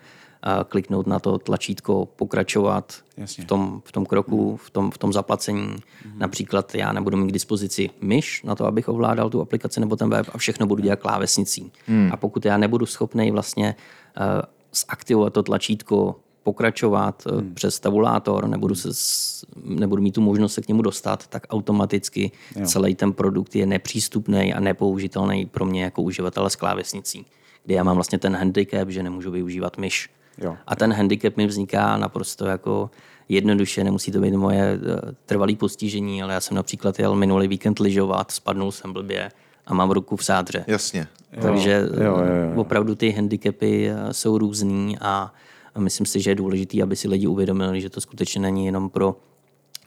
kliknout 0.67 1.08
na 1.08 1.19
to 1.19 1.38
tlačítko, 1.38 2.06
pokračovat 2.06 2.93
Jasně. 3.17 3.43
v 3.43 3.47
tom, 3.47 3.82
v 3.86 3.91
tom 3.91 4.06
kroku, 4.06 4.58
v 4.58 4.69
tom, 4.69 4.91
v 4.91 4.97
tom 4.97 5.13
zaplacení. 5.13 5.76
Například 6.17 6.76
já 6.76 6.91
nebudu 6.93 7.17
mít 7.17 7.30
k 7.30 7.34
dispozici 7.34 7.89
myš 8.02 8.43
na 8.43 8.56
to, 8.56 8.65
abych 8.65 8.89
ovládal 8.89 9.30
tu 9.30 9.41
aplikaci 9.41 9.80
nebo 9.80 9.95
ten 9.95 10.10
web 10.10 10.30
a 10.34 10.38
všechno 10.38 10.65
budu 10.67 10.84
dělat 10.84 11.00
klávesnicí. 11.00 11.71
A 12.12 12.17
pokud 12.17 12.45
já 12.45 12.58
nebudu 12.58 12.86
schopný 12.86 13.32
vlastně 13.32 13.76
uh, 14.19 14.41
zaktivovat 14.89 15.34
to 15.34 15.43
tlačítko, 15.43 16.15
pokračovat 16.43 17.23
uh, 17.32 17.41
přes 17.54 17.80
tabulátor, 17.80 18.47
nebudu, 18.47 18.75
se, 18.75 18.93
s- 18.93 19.45
nebudu 19.63 20.01
mít 20.01 20.12
tu 20.15 20.21
možnost 20.21 20.54
se 20.54 20.62
k 20.62 20.67
němu 20.67 20.82
dostat, 20.82 21.27
tak 21.27 21.47
automaticky 21.49 22.32
Jo. 22.56 22.65
celý 22.65 22.95
ten 22.95 23.13
produkt 23.13 23.56
je 23.56 23.65
nepřístupný 23.65 24.54
a 24.54 24.60
nepoužitelný 24.60 25.45
pro 25.45 25.65
mě 25.65 25.84
jako 25.84 26.01
uživatele 26.01 26.49
s 26.49 26.56
klávesnicí, 26.56 27.25
kde 27.65 27.75
já 27.75 27.84
mám 27.84 27.95
vlastně 27.95 28.19
ten 28.19 28.36
handicap, 28.36 28.89
že 28.89 29.04
nemůžu 29.04 29.32
využívat 29.32 29.77
myš. 29.77 30.10
Jo. 30.38 30.58
A 30.67 30.75
ten 30.75 30.93
handicap 30.93 31.38
mi 31.38 31.47
vzniká 31.47 31.97
naprosto 31.97 32.45
jako 32.45 32.89
jednoduše, 33.30 33.84
nemusí 33.84 34.12
to 34.12 34.19
být 34.19 34.34
moje 34.34 34.62
eh, 34.62 35.12
trvalé 35.25 35.56
postižení, 35.56 36.23
ale 36.23 36.34
já 36.34 36.41
jsem 36.41 36.56
například 36.58 36.99
jel 36.99 37.15
minulý 37.15 37.47
víkend 37.47 37.80
lyžovat, 37.80 38.32
spadnul 38.32 38.71
jsem 38.71 38.93
blbě 38.93 39.32
a 39.67 39.73
mám 39.73 39.91
ruku 39.91 40.15
v 40.15 40.25
sádře. 40.25 40.63
Jasně. 40.67 41.08
Takže 41.41 41.88
jo, 41.93 42.04
jo, 42.04 42.12
jo. 42.17 42.23
eh, 42.54 42.58
opravdu 42.60 42.95
ty 42.95 43.12
handicapy 43.12 43.89
eh, 43.89 44.13
jsou 44.13 44.38
různý 44.38 44.97
a 45.01 45.34
a 45.75 45.79
myslím 45.79 46.05
si, 46.05 46.21
že 46.21 46.31
je 46.31 46.36
důležité, 46.36 46.84
aby 46.84 46.95
si 46.95 47.07
lidi 47.07 47.27
uvědomili, 47.27 47.81
že 47.81 47.89
to 47.89 48.01
skutečně 48.01 48.41
není 48.41 48.65
jenom 48.65 48.89
pro 48.89 49.15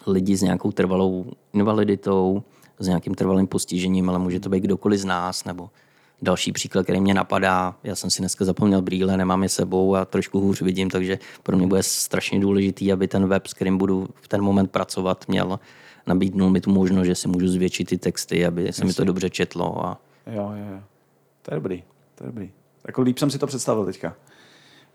lidi 0.07 0.37
s 0.37 0.43
nějakou 0.43 0.73
trvalou 0.73 1.27
invaliditou, 1.53 2.43
s 2.79 2.87
nějakým 2.87 3.15
trvalým 3.15 3.47
postižením, 3.47 4.09
ale 4.09 4.19
může 4.19 4.41
to 4.41 4.49
být 4.49 4.61
kdokoliv 4.61 5.01
z 5.01 5.05
nás, 5.05 5.45
nebo 5.45 5.71
další 6.23 6.53
příklad, 6.53 6.83
který 6.83 7.01
mě 7.01 7.15
napadá, 7.15 7.77
já 7.85 7.95
jsem 7.97 8.11
si 8.11 8.23
dneska 8.23 8.45
zapomněl 8.45 8.83
brýle, 8.83 9.17
nemám 9.17 9.43
je 9.43 9.49
sebou 9.49 9.95
a 9.95 10.05
trošku 10.05 10.41
hůř 10.41 10.63
vidím, 10.63 10.91
takže 10.91 11.19
pro 11.43 11.57
mě 11.57 11.67
bude 11.67 11.83
strašně 11.83 12.41
důležitý, 12.41 12.93
aby 12.93 13.09
ten 13.09 13.27
web, 13.27 13.47
s 13.47 13.55
kterým 13.55 13.79
budu 13.79 14.09
v 14.15 14.29
ten 14.29 14.43
moment 14.43 14.71
pracovat, 14.71 15.25
měl 15.29 15.59
nabídnul 16.07 16.51
mi 16.51 16.61
tu 16.61 16.71
možnost, 16.71 17.07
že 17.07 17.15
si 17.15 17.29
můžu 17.29 17.49
zvětšit 17.49 17.89
ty 17.89 17.99
texty, 17.99 18.47
aby 18.47 18.73
se 18.73 18.85
mi 18.85 18.93
to 18.93 19.05
dobře 19.05 19.31
četlo 19.31 19.87
a 19.87 20.01
Jo, 20.27 20.53
jo, 20.57 20.75
jo. 20.75 20.81
To 21.43 21.55
je 21.55 21.55
dobrý, 21.55 21.83
to 22.15 22.25
je 22.25 22.27
dobrý. 22.27 22.51
Jako 22.87 23.03
líp 23.03 23.19
jsem 23.19 23.31
si 23.31 23.39
to 23.39 23.47
představil 23.47 23.85
teďka. 23.85 24.17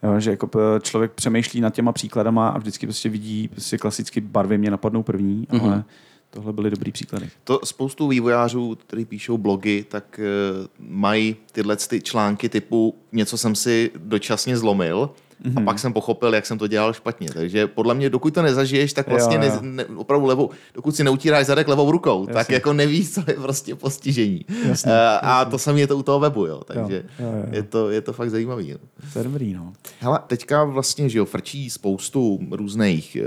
Jo, 0.04 0.20
že 0.20 0.32
jako 0.32 0.48
p- 0.48 0.60
člověk 0.82 1.12
přemýšlí 1.12 1.62
nad 1.62 1.74
těma 1.74 1.92
příkladama 1.92 2.50
a 2.50 2.58
vždycky 2.58 2.86
prostě 2.86 3.10
vidí 3.10 3.48
prostě 3.48 3.78
klasicky 3.78 4.22
barvy 4.22 4.58
mě 4.58 4.72
napadnou 4.72 5.04
první, 5.04 5.48
mm-hmm. 5.48 5.64
ale 5.64 5.84
tohle 6.30 6.54
byly 6.54 6.70
dobrý 6.70 6.92
příklady. 6.92 7.30
To 7.44 7.60
spoustu 7.64 8.08
vývojářů, 8.08 8.76
kteří 8.76 9.06
píšou 9.06 9.38
blogy, 9.38 9.86
tak 9.90 10.20
uh, 10.20 10.68
mají 10.80 11.36
tyhle 11.52 11.76
ty 11.76 12.02
články 12.02 12.50
typu 12.50 12.96
něco 13.12 13.38
jsem 13.38 13.56
si 13.56 13.92
dočasně 13.96 14.58
zlomil 14.58 15.10
mm-hmm. 15.44 15.62
a 15.62 15.66
pak 15.66 15.80
jsem 15.80 15.94
pochopil, 15.94 16.34
jak 16.34 16.46
jsem 16.46 16.58
to 16.58 16.68
dělal 16.68 16.94
špatně. 16.94 17.30
Takže 17.34 17.68
podle 17.68 17.94
mě, 17.94 18.10
dokud 18.10 18.34
to 18.34 18.42
nezažiješ, 18.42 18.94
tak 18.94 19.08
vlastně 19.08 19.36
Jo, 19.38 19.44
jo. 19.44 19.60
Ne, 19.62 19.84
ne, 19.84 19.86
opravdu 19.96 20.26
levou, 20.26 20.50
dokud 20.74 20.96
si 20.96 21.04
neutíráš 21.04 21.46
zadek 21.46 21.68
levou 21.68 21.92
rukou, 21.92 22.22
Jasně. 22.22 22.34
tak 22.34 22.40
Jasně. 22.40 22.56
jako 22.56 22.74
nevíš, 22.74 23.12
co 23.12 23.24
je 23.28 23.34
prostě 23.34 23.76
postižení. 23.76 24.46
Jasně, 24.68 24.92
uh, 24.92 24.98
a 25.22 25.46
to 25.46 25.58
samé 25.58 25.80
je 25.80 25.88
to 25.88 25.98
u 25.98 26.04
toho 26.04 26.20
webu, 26.20 26.46
jo. 26.46 26.62
Takže 26.66 27.04
Jo, 27.20 27.26
jo, 27.26 27.32
jo. 27.38 27.46
Je, 27.52 27.64
to, 27.64 27.90
je 27.90 28.02
to 28.02 28.14
fakt 28.14 28.30
zajímavý. 28.30 28.70
Jo. 28.70 28.78
To 29.14 29.20
je 29.20 29.24
dobrý, 29.24 29.54
no. 29.54 29.74
Hele, 30.00 30.20
teďka 30.28 30.64
vlastně, 30.64 31.10
že 31.10 31.20
jo, 31.20 31.26
frčí 31.26 31.70
spoustu 31.70 32.40
různých 32.52 33.18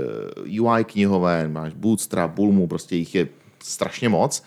uh, 0.55 0.65
UI 0.67 0.83
knihoven, 0.83 1.51
máš 1.51 1.73
Bootstrap, 1.73 2.31
Bulmu, 2.31 2.67
prostě 2.67 2.95
jich 2.95 3.15
je 3.15 3.27
strašně 3.63 4.09
moc. 4.09 4.39
Uh, 4.39 4.45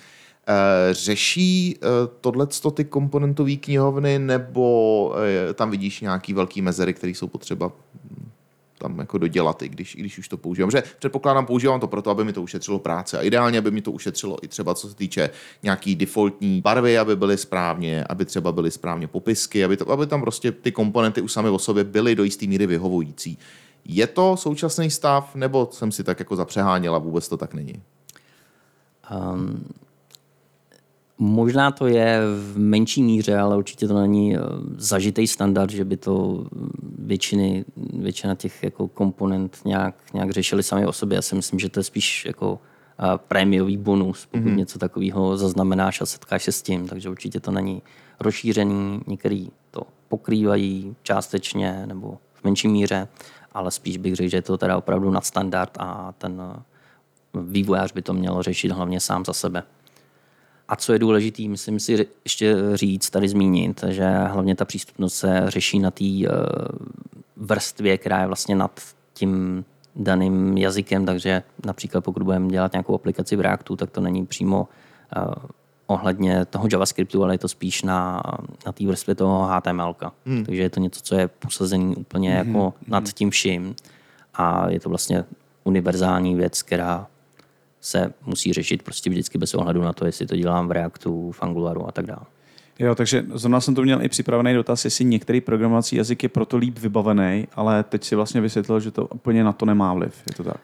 řeší 0.93 1.77
uh, 1.83 1.89
tohle 2.21 2.47
ty 2.75 2.85
komponentové 2.85 3.57
knihovny, 3.57 4.19
nebo 4.19 5.09
uh, 5.09 5.53
tam 5.55 5.71
vidíš 5.71 6.01
nějaký 6.01 6.33
velký 6.33 6.63
mezery, 6.63 6.95
které 6.95 7.11
jsou 7.11 7.27
potřeba 7.27 7.73
hm, 7.95 8.29
tam 8.79 8.99
jako 8.99 9.19
dodělat, 9.19 9.63
i 9.63 9.69
když, 9.69 9.95
i 9.95 9.99
když 9.99 10.19
už 10.19 10.29
to 10.29 10.37
používám. 10.37 10.71
Že 10.71 10.83
předpokládám, 10.99 11.47
používám 11.47 11.81
to 11.81 11.87
proto, 11.87 12.11
aby 12.11 12.25
mi 12.25 12.33
to 12.33 12.43
ušetřilo 12.43 12.79
práce 12.79 13.19
a 13.19 13.23
ideálně, 13.23 13.59
aby 13.59 13.71
mi 13.71 13.83
to 13.83 13.93
ušetřilo 13.93 14.45
i 14.45 14.49
třeba 14.49 14.75
co 14.75 14.89
se 14.89 14.95
týče 14.95 15.31
nějaký 15.63 15.95
defaultní 15.95 16.61
barvy, 16.61 16.99
aby 16.99 17.17
byly 17.17 17.37
správně, 17.39 18.05
aby 18.05 18.25
třeba 18.25 18.53
byly 18.53 18.71
správně 18.71 19.07
popisky, 19.07 19.65
aby, 19.65 19.77
to, 19.77 19.91
aby 19.91 20.07
tam 20.07 20.21
prostě 20.21 20.53
ty 20.53 20.73
komponenty 20.73 21.21
už 21.21 21.33
sami 21.33 21.49
o 21.49 21.59
sobě 21.59 21.85
byly 21.85 22.15
do 22.15 22.25
jisté 22.25 22.47
míry 22.47 22.67
vyhovující. 22.67 23.39
Je 23.85 24.07
to 24.07 24.37
současný 24.37 24.91
stav, 24.91 25.35
nebo 25.35 25.69
jsem 25.73 25.93
si 25.93 26.05
tak 26.05 26.19
jako 26.19 26.37
zapřeháněl 26.37 26.95
a 26.95 26.99
vůbec 26.99 27.29
to 27.29 27.37
tak 27.37 27.55
není? 27.55 27.83
Um, 29.11 29.65
možná 31.19 31.71
to 31.71 31.87
je 31.87 32.21
v 32.53 32.59
menší 32.59 33.03
míře, 33.03 33.39
ale 33.39 33.57
určitě 33.57 33.89
to 33.89 34.01
není 34.01 34.37
eh, 34.37 34.41
zažitý 34.77 35.27
standard, 35.27 35.71
že 35.71 35.85
by 35.85 35.97
to 35.97 36.47
většiny, 36.99 37.65
většina 37.93 38.35
těch 38.35 38.63
jako 38.63 38.89
komponent 38.89 39.59
nějak, 39.65 39.95
nějak 40.15 40.31
řešili 40.31 40.63
sami 40.63 40.87
o 40.87 40.93
sobě. 40.93 41.17
Já 41.17 41.23
si 41.23 41.35
myslím, 41.35 41.59
že 41.59 41.69
to 41.69 41.81
je 41.81 41.85
spíš 41.85 42.25
jako 42.27 42.59
eh, 42.99 43.19
prémiový 43.29 43.77
bonus, 43.77 44.27
pokud 44.31 44.45
mm-hmm. 44.45 44.57
něco 44.57 44.79
takového 44.79 45.37
zaznamenáš 45.37 46.01
a 46.01 46.07
setkáš 46.07 46.45
se 46.45 46.53
s 46.53 46.63
tím, 46.63 46.89
takže 46.89 47.11
určitě 47.11 47.41
to 47.41 47.51
není 47.51 47.83
rozšířený, 48.21 49.01
některý 49.07 49.49
to 49.71 49.83
pokrývají 50.09 50.97
částečně 51.03 51.87
nebo 51.87 52.19
v 52.35 52.45
menší 52.45 52.69
míře, 52.69 53.09
ale 53.53 53.71
spíš 53.71 53.97
bych 53.97 54.15
řekl, 54.15 54.31
že 54.31 54.37
je 54.37 54.43
to 54.43 54.59
teda 54.59 54.77
opravdu 54.77 55.11
nadstandard 55.11 55.71
a 55.79 56.15
ten 56.19 56.43
eh, 56.57 56.63
vývojář 57.35 57.93
by 57.93 58.03
to 58.03 58.13
měl 58.13 58.43
řešit 58.43 58.73
hlavně 58.73 59.01
sám 59.01 59.25
za 59.25 59.33
sebe. 59.33 59.63
A 60.69 60.77
co 60.77 60.93
je 60.93 60.99
důležité, 60.99 61.43
myslím 61.49 61.81
si 61.81 62.07
ještě 62.25 62.57
říct, 62.75 63.11
tady 63.11 63.29
zmínit, 63.29 63.85
že 63.89 64.11
hlavně 64.11 64.55
ta 64.55 64.65
přístupnost 64.65 65.15
se 65.15 65.45
řeší 65.47 65.79
na 65.79 65.91
té 65.91 66.05
uh, 66.05 66.27
vrstvě, 67.37 67.99
která 67.99 68.21
je 68.21 68.27
vlastně 68.27 68.57
nad 68.57 68.81
tím 69.15 69.65
daným 69.97 70.59
jazykem, 70.59 71.07
takže 71.07 71.43
například 71.67 72.01
pokud 72.01 72.23
budeme 72.23 72.49
dělat 72.49 72.73
nějakou 72.73 72.95
aplikaci 72.95 73.37
v 73.37 73.41
Reactu, 73.41 73.77
tak 73.77 73.91
to 73.91 74.01
není 74.01 74.27
přímo 74.27 74.69
uh, 75.17 75.35
ohledně 75.87 76.45
toho 76.45 76.69
JavaScriptu, 76.73 77.25
ale 77.25 77.35
je 77.35 77.39
to 77.39 77.49
spíš 77.49 77.83
na, 77.83 78.23
na 78.67 78.73
té 78.73 78.87
vrstvě 78.87 79.15
toho 79.15 79.47
HTML. 79.47 79.97
Hmm. 80.27 80.45
Takže 80.45 80.63
je 80.63 80.71
to 80.71 80.81
něco, 80.81 81.01
co 81.01 81.15
je 81.15 81.29
posazený 81.29 81.97
úplně 81.97 82.35
hmm. 82.35 82.49
jako 82.49 82.75
nad 82.87 83.13
tím 83.13 83.31
vším. 83.31 83.75
A 84.35 84.71
je 84.71 84.81
to 84.81 84.89
vlastně 84.89 85.25
univerzální 85.65 86.35
věc, 86.35 86.63
která 86.63 87.07
se 87.87 88.13
musí 88.27 88.53
řešit 88.53 88.83
prostě 88.83 89.11
vždycky 89.11 89.39
bez 89.39 89.55
ohledu 89.55 89.83
na 89.83 89.93
to, 89.93 90.07
jestli 90.07 90.27
to 90.27 90.37
dělám 90.37 90.69
v 90.69 90.71
Reactu, 90.71 91.33
v 91.33 91.43
Angularu 91.43 91.89
a 91.89 91.93
tak 91.93 92.07
dále. 92.07 92.23
Jo, 92.79 92.95
takže 92.95 93.25
zrovna 93.35 93.61
jsem 93.61 93.75
to 93.75 93.83
měl 93.83 94.03
i 94.03 94.09
připravený 94.09 94.55
dotaz, 94.55 94.85
jestli 94.85 95.05
některý 95.05 95.41
programovací 95.41 95.97
jazyk 95.97 96.23
je 96.23 96.29
proto 96.29 96.57
líp 96.57 96.79
vybavený, 96.79 97.49
ale 97.55 97.83
teď 97.83 98.05
si 98.05 98.15
vlastně 98.17 98.41
vysvětlil, 98.41 98.81
že 98.81 98.91
to 98.91 99.07
úplně 99.07 99.45
na 99.45 99.53
to 99.53 99.67
nemá 99.67 99.95
vliv. 99.95 100.23
Je 100.31 100.35
to 100.37 100.45
tak? 100.45 100.61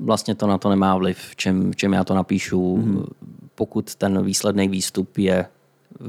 Vlastně 0.00 0.34
to 0.34 0.46
na 0.46 0.58
to 0.58 0.68
nemá 0.68 0.96
vliv, 0.96 1.18
v 1.18 1.36
čem, 1.36 1.72
v 1.72 1.76
čem 1.76 1.92
já 1.92 2.04
to 2.04 2.14
napíšu. 2.14 2.76
Mm-hmm. 2.76 3.06
Pokud 3.54 3.94
ten 3.94 4.24
výsledný 4.24 4.68
výstup 4.68 5.18
je 5.18 5.46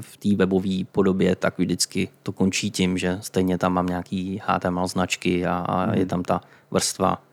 v 0.01 0.17
té 0.17 0.36
webové 0.36 0.84
podobě, 0.91 1.36
tak 1.36 1.60
vždycky 1.60 2.10
to 2.23 2.32
končí 2.32 2.71
tím, 2.71 2.97
že 2.97 3.17
stejně 3.21 3.58
tam 3.58 3.73
mám 3.73 3.86
nějaký 3.86 4.41
HTML 4.45 4.88
značky 4.88 5.45
a, 5.45 5.58
a 5.58 5.88
mm-hmm. 5.88 5.97
je 5.97 6.05
tam 6.05 6.23
ta 6.23 6.41
vrstva. 6.71 7.23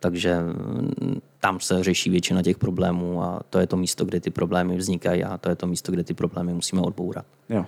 Takže 0.00 0.36
tam 1.40 1.60
se 1.60 1.84
řeší 1.84 2.10
většina 2.10 2.42
těch 2.42 2.58
problémů 2.58 3.22
a 3.22 3.40
to 3.50 3.58
je 3.58 3.66
to 3.66 3.76
místo, 3.76 4.04
kde 4.04 4.20
ty 4.20 4.30
problémy 4.30 4.76
vznikají 4.76 5.24
a 5.24 5.38
to 5.38 5.48
je 5.48 5.56
to 5.56 5.66
místo, 5.66 5.92
kde 5.92 6.04
ty 6.04 6.14
problémy 6.14 6.54
musíme 6.54 6.82
odbourat. 6.82 7.26
Jo. 7.48 7.64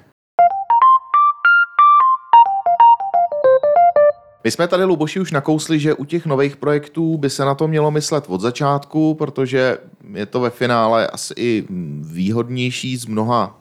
My 4.45 4.51
jsme 4.51 4.69
tady, 4.69 4.85
Luboši, 4.85 5.21
už 5.21 5.33
nakousli, 5.33 5.81
že 5.81 5.95
u 5.95 6.05
těch 6.05 6.27
nových 6.27 6.57
projektů 6.57 7.19
by 7.19 7.31
se 7.31 7.45
na 7.45 7.55
to 7.55 7.69
mělo 7.69 7.91
myslet 7.91 8.25
od 8.29 8.41
začátku, 8.41 9.15
protože 9.15 9.79
je 10.15 10.27
to 10.27 10.41
ve 10.41 10.51
finále 10.51 11.07
asi 11.07 11.35
i 11.37 11.67
výhodnější 12.01 12.97
z 12.97 13.07
mnoha 13.07 13.61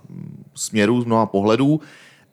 směrů, 0.56 1.02
z 1.02 1.06
mnoha 1.06 1.26
pohledů, 1.26 1.80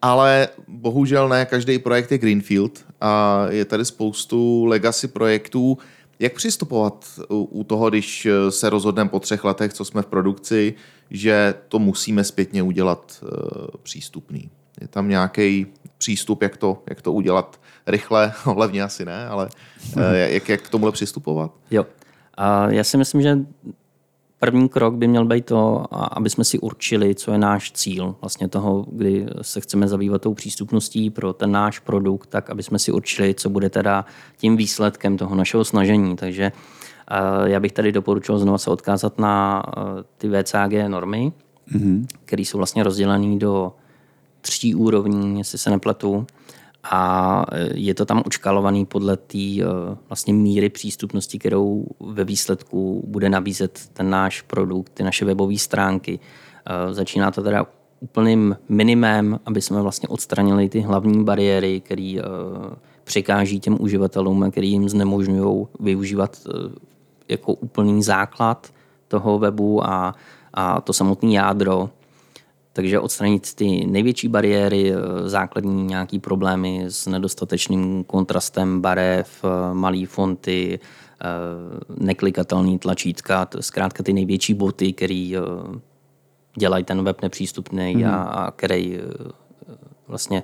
ale 0.03 0.49
bohužel 0.69 1.29
ne 1.29 1.47
každý 1.47 1.79
projekt 1.79 2.13
je 2.13 2.19
Greenfield 2.19 2.85
a 3.01 3.45
je 3.51 3.65
tady 3.65 3.85
spoustu 3.85 4.65
legacy 4.65 5.09
projektů, 5.09 5.79
jak 6.19 6.33
přistupovat 6.33 7.21
u 7.29 7.65
toho, 7.65 7.91
když 7.91 8.29
se 8.51 8.71
rozhodneme 8.71 9.11
po 9.11 9.21
třech 9.21 9.45
letech, 9.45 9.73
co 9.73 9.85
jsme 9.85 10.03
v 10.03 10.07
produkci, 10.07 10.75
že 11.11 11.55
to 11.69 11.79
musíme 11.79 12.25
zpětně 12.25 12.63
udělat 12.63 13.23
uh, 13.23 13.29
přístupný? 13.83 14.51
Je 14.81 14.89
tam 14.89 15.09
nějaký 15.09 15.67
přístup, 15.99 16.43
jak 16.43 16.57
to, 16.57 16.83
jak 16.91 17.03
to 17.03 17.13
udělat 17.13 17.61
rychle, 17.87 18.33
levně 18.57 18.83
asi 18.83 19.05
ne, 19.05 19.29
ale 19.29 19.49
uh, 19.97 20.03
jak, 20.13 20.49
jak 20.49 20.63
k 20.63 20.71
tomuhle 20.71 20.93
přistupovat? 20.93 21.51
Jo. 21.71 21.87
A 22.35 22.71
já 22.71 22.85
si 22.85 22.97
myslím, 22.97 23.23
že 23.23 23.39
První 24.41 24.69
krok 24.69 24.95
by 24.95 25.09
měl 25.09 25.25
být 25.25 25.47
to, 25.47 25.85
aby 25.91 26.31
jsme 26.31 26.45
si 26.45 26.59
určili, 26.59 27.15
co 27.15 27.33
je 27.33 27.39
náš 27.39 27.73
cíl 27.73 28.17
vlastně 28.21 28.49
toho, 28.49 28.87
kdy 28.93 29.27
se 29.43 29.61
chceme 29.61 29.89
zabývat 29.89 30.23
tou 30.23 30.35
přístupností 30.35 31.11
pro 31.11 31.33
ten 31.33 31.53
náš 31.53 31.79
produkt, 31.79 32.27
tak 32.27 32.51
aby 32.51 32.63
jsme 32.63 32.79
si 32.79 32.93
určili, 32.93 33.35
co 33.35 33.51
bude 33.51 33.71
teda 33.71 34.05
tím 34.37 34.57
výsledkem 34.57 35.17
toho 35.17 35.35
našeho 35.35 35.65
snažení. 35.65 36.17
Takže 36.17 36.53
já 37.45 37.61
bych 37.61 37.73
tady 37.73 37.93
doporučil 37.93 38.39
znovu 38.39 38.59
se 38.59 38.71
odkázat 38.71 39.19
na 39.19 39.63
ty 40.19 40.29
VCAG 40.29 40.73
normy, 40.89 41.33
mm-hmm. 41.73 42.07
které 42.25 42.43
jsou 42.43 42.59
vlastně 42.59 42.83
rozdělené 42.83 43.39
do 43.39 43.73
tří 44.41 44.75
úrovní, 44.75 45.39
jestli 45.39 45.59
se 45.59 45.71
nepletu 45.71 46.27
a 46.85 47.45
e, 47.53 47.69
je 47.75 47.95
to 47.95 48.05
tam 48.05 48.23
očkalovaný 48.27 48.87
podle 48.87 49.17
té 49.17 49.39
e, 49.39 49.65
vlastně 50.09 50.35
míry 50.35 50.69
přístupnosti, 50.69 51.39
kterou 51.39 51.87
ve 52.01 52.25
výsledku 52.25 53.03
bude 53.07 53.29
nabízet 53.29 53.81
ten 53.93 54.11
náš 54.11 54.43
produkt, 54.43 54.93
ty 54.95 55.03
naše 55.03 55.25
webové 55.25 55.59
stránky. 55.59 56.21
E, 56.67 56.95
začíná 56.95 57.31
to 57.31 57.43
teda 57.43 57.67
úplným 58.01 58.57
minimem, 58.69 59.41
aby 59.47 59.63
jsme 59.63 59.83
vlastně 59.83 60.09
odstranili 60.09 60.69
ty 60.69 60.81
hlavní 60.81 61.25
bariéry, 61.25 61.81
které 61.81 62.17
překáží 63.05 63.61
těm 63.61 63.77
uživatelům, 63.81 64.51
který 64.51 64.71
jim 64.71 64.89
znemožňují 64.89 65.67
využívat 65.81 66.37
jako 67.29 67.53
úplný 67.53 68.03
základ 68.03 68.73
toho 69.09 69.39
webu 69.39 69.87
a, 69.87 70.15
a 70.55 70.81
to 70.81 70.93
samotné 70.93 71.33
jádro 71.33 71.91
takže 72.79 73.01
odstranit 73.01 73.55
ty 73.55 73.87
největší 73.87 74.29
bariéry, 74.29 74.93
eh, 74.93 75.29
základní 75.29 75.85
nějaký 75.85 76.19
problémy 76.19 76.85
s 76.89 77.07
nedostatečným 77.07 78.05
kontrastem 78.05 78.81
barev, 78.81 79.45
eh, 79.45 79.75
malý 79.75 80.07
fonty, 80.07 80.79
eh, 80.79 81.25
neklikatelný 81.99 82.79
tlačítka, 82.79 83.49
zkrátka 83.61 84.03
ty 84.03 84.13
největší 84.13 84.55
boty, 84.55 84.93
které 84.93 85.35
dělají 86.59 86.85
ten 86.85 87.05
web 87.05 87.23
nepřístupný 87.23 87.95
mm. 87.95 88.05
a, 88.05 88.23
a 88.23 88.51
který 88.51 88.99
vlastně 90.09 90.43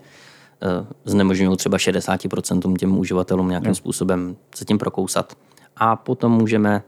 znemožňují 1.05 1.57
třeba 1.57 1.79
60% 1.79 2.77
těm 2.77 2.99
uživatelům 2.99 3.49
nějakým 3.49 3.71
mm. 3.71 3.75
způsobem 3.75 4.37
se 4.55 4.65
tím 4.65 4.79
prokousat. 4.79 5.33
A 5.77 5.97
potom 5.97 6.33
můžeme 6.33 6.83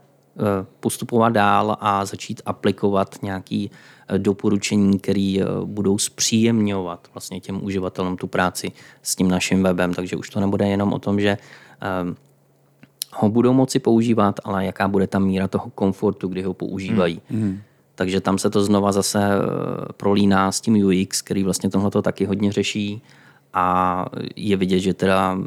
postupovat 0.79 1.29
dál 1.29 1.77
a 1.79 2.05
začít 2.05 2.41
aplikovat 2.45 3.15
nějaký 3.21 3.71
doporučení, 4.17 4.99
které 4.99 5.37
eh, 5.39 5.45
budou 5.65 5.97
zpříjemňovat 5.97 7.07
vlastně 7.13 7.39
těm 7.39 7.63
uživatelům 7.63 8.17
tu 8.17 8.27
práci 8.27 8.71
s 9.01 9.15
tím 9.15 9.27
naším 9.27 9.63
webem. 9.63 9.93
Takže 9.93 10.15
už 10.15 10.29
to 10.29 10.39
nebude 10.39 10.67
jenom 10.67 10.93
o 10.93 10.99
tom, 10.99 11.19
že 11.19 11.37
eh, 11.81 12.15
ho 13.13 13.29
budou 13.29 13.53
moci 13.53 13.79
používat, 13.79 14.39
ale 14.43 14.65
jaká 14.65 14.87
bude 14.87 15.07
ta 15.07 15.19
míra 15.19 15.47
toho 15.47 15.69
komfortu, 15.75 16.27
kdy 16.27 16.41
ho 16.41 16.53
používají. 16.53 17.21
Hmm. 17.29 17.59
Takže 17.95 18.21
tam 18.21 18.37
se 18.37 18.49
to 18.49 18.63
znova 18.63 18.91
zase 18.91 19.19
eh, 19.23 19.93
prolíná 19.97 20.51
s 20.51 20.61
tím 20.61 20.85
UX, 20.85 21.21
který 21.21 21.43
vlastně 21.43 21.69
tohle 21.69 21.91
taky 22.01 22.25
hodně 22.25 22.51
řeší 22.51 23.01
a 23.53 24.05
je 24.35 24.57
vidět, 24.57 24.79
že 24.79 24.93
teda 24.93 25.37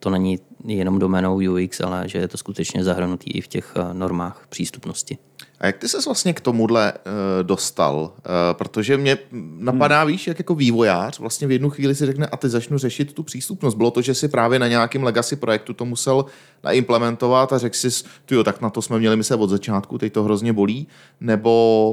to 0.00 0.10
není 0.10 0.38
jenom 0.64 0.98
domenou 0.98 1.36
UX, 1.36 1.80
ale 1.80 2.08
že 2.08 2.18
je 2.18 2.28
to 2.28 2.36
skutečně 2.36 2.84
zahrnutý 2.84 3.30
i 3.30 3.40
v 3.40 3.48
těch 3.48 3.74
normách 3.92 4.46
přístupnosti. 4.48 5.18
A 5.60 5.66
jak 5.66 5.78
ty 5.78 5.88
ses 5.88 6.04
vlastně 6.04 6.32
k 6.32 6.40
tomuhle 6.40 6.92
uh, 6.92 7.02
dostal? 7.42 7.96
Uh, 8.00 8.12
protože 8.52 8.96
mě 8.96 9.18
napadá, 9.58 10.00
hmm. 10.00 10.12
víš, 10.12 10.26
jak 10.26 10.38
jako 10.38 10.54
vývojář 10.54 11.18
vlastně 11.18 11.46
v 11.46 11.50
jednu 11.50 11.70
chvíli 11.70 11.94
si 11.94 12.06
řekne 12.06 12.26
a 12.26 12.36
ty 12.36 12.48
začnu 12.48 12.78
řešit 12.78 13.12
tu 13.12 13.22
přístupnost. 13.22 13.74
Bylo 13.74 13.90
to, 13.90 14.02
že 14.02 14.14
si 14.14 14.28
právě 14.28 14.58
na 14.58 14.68
nějakém 14.68 15.02
legacy 15.02 15.36
projektu 15.36 15.72
to 15.74 15.84
musel 15.84 16.24
naimplementovat 16.64 17.52
a 17.52 17.58
řekl 17.58 17.76
si, 17.76 18.04
jo, 18.30 18.44
tak 18.44 18.60
na 18.60 18.70
to 18.70 18.82
jsme 18.82 18.98
měli 18.98 19.16
myslet 19.16 19.40
od 19.40 19.50
začátku, 19.50 19.98
teď 19.98 20.12
to 20.12 20.22
hrozně 20.22 20.52
bolí, 20.52 20.86
nebo 21.20 21.90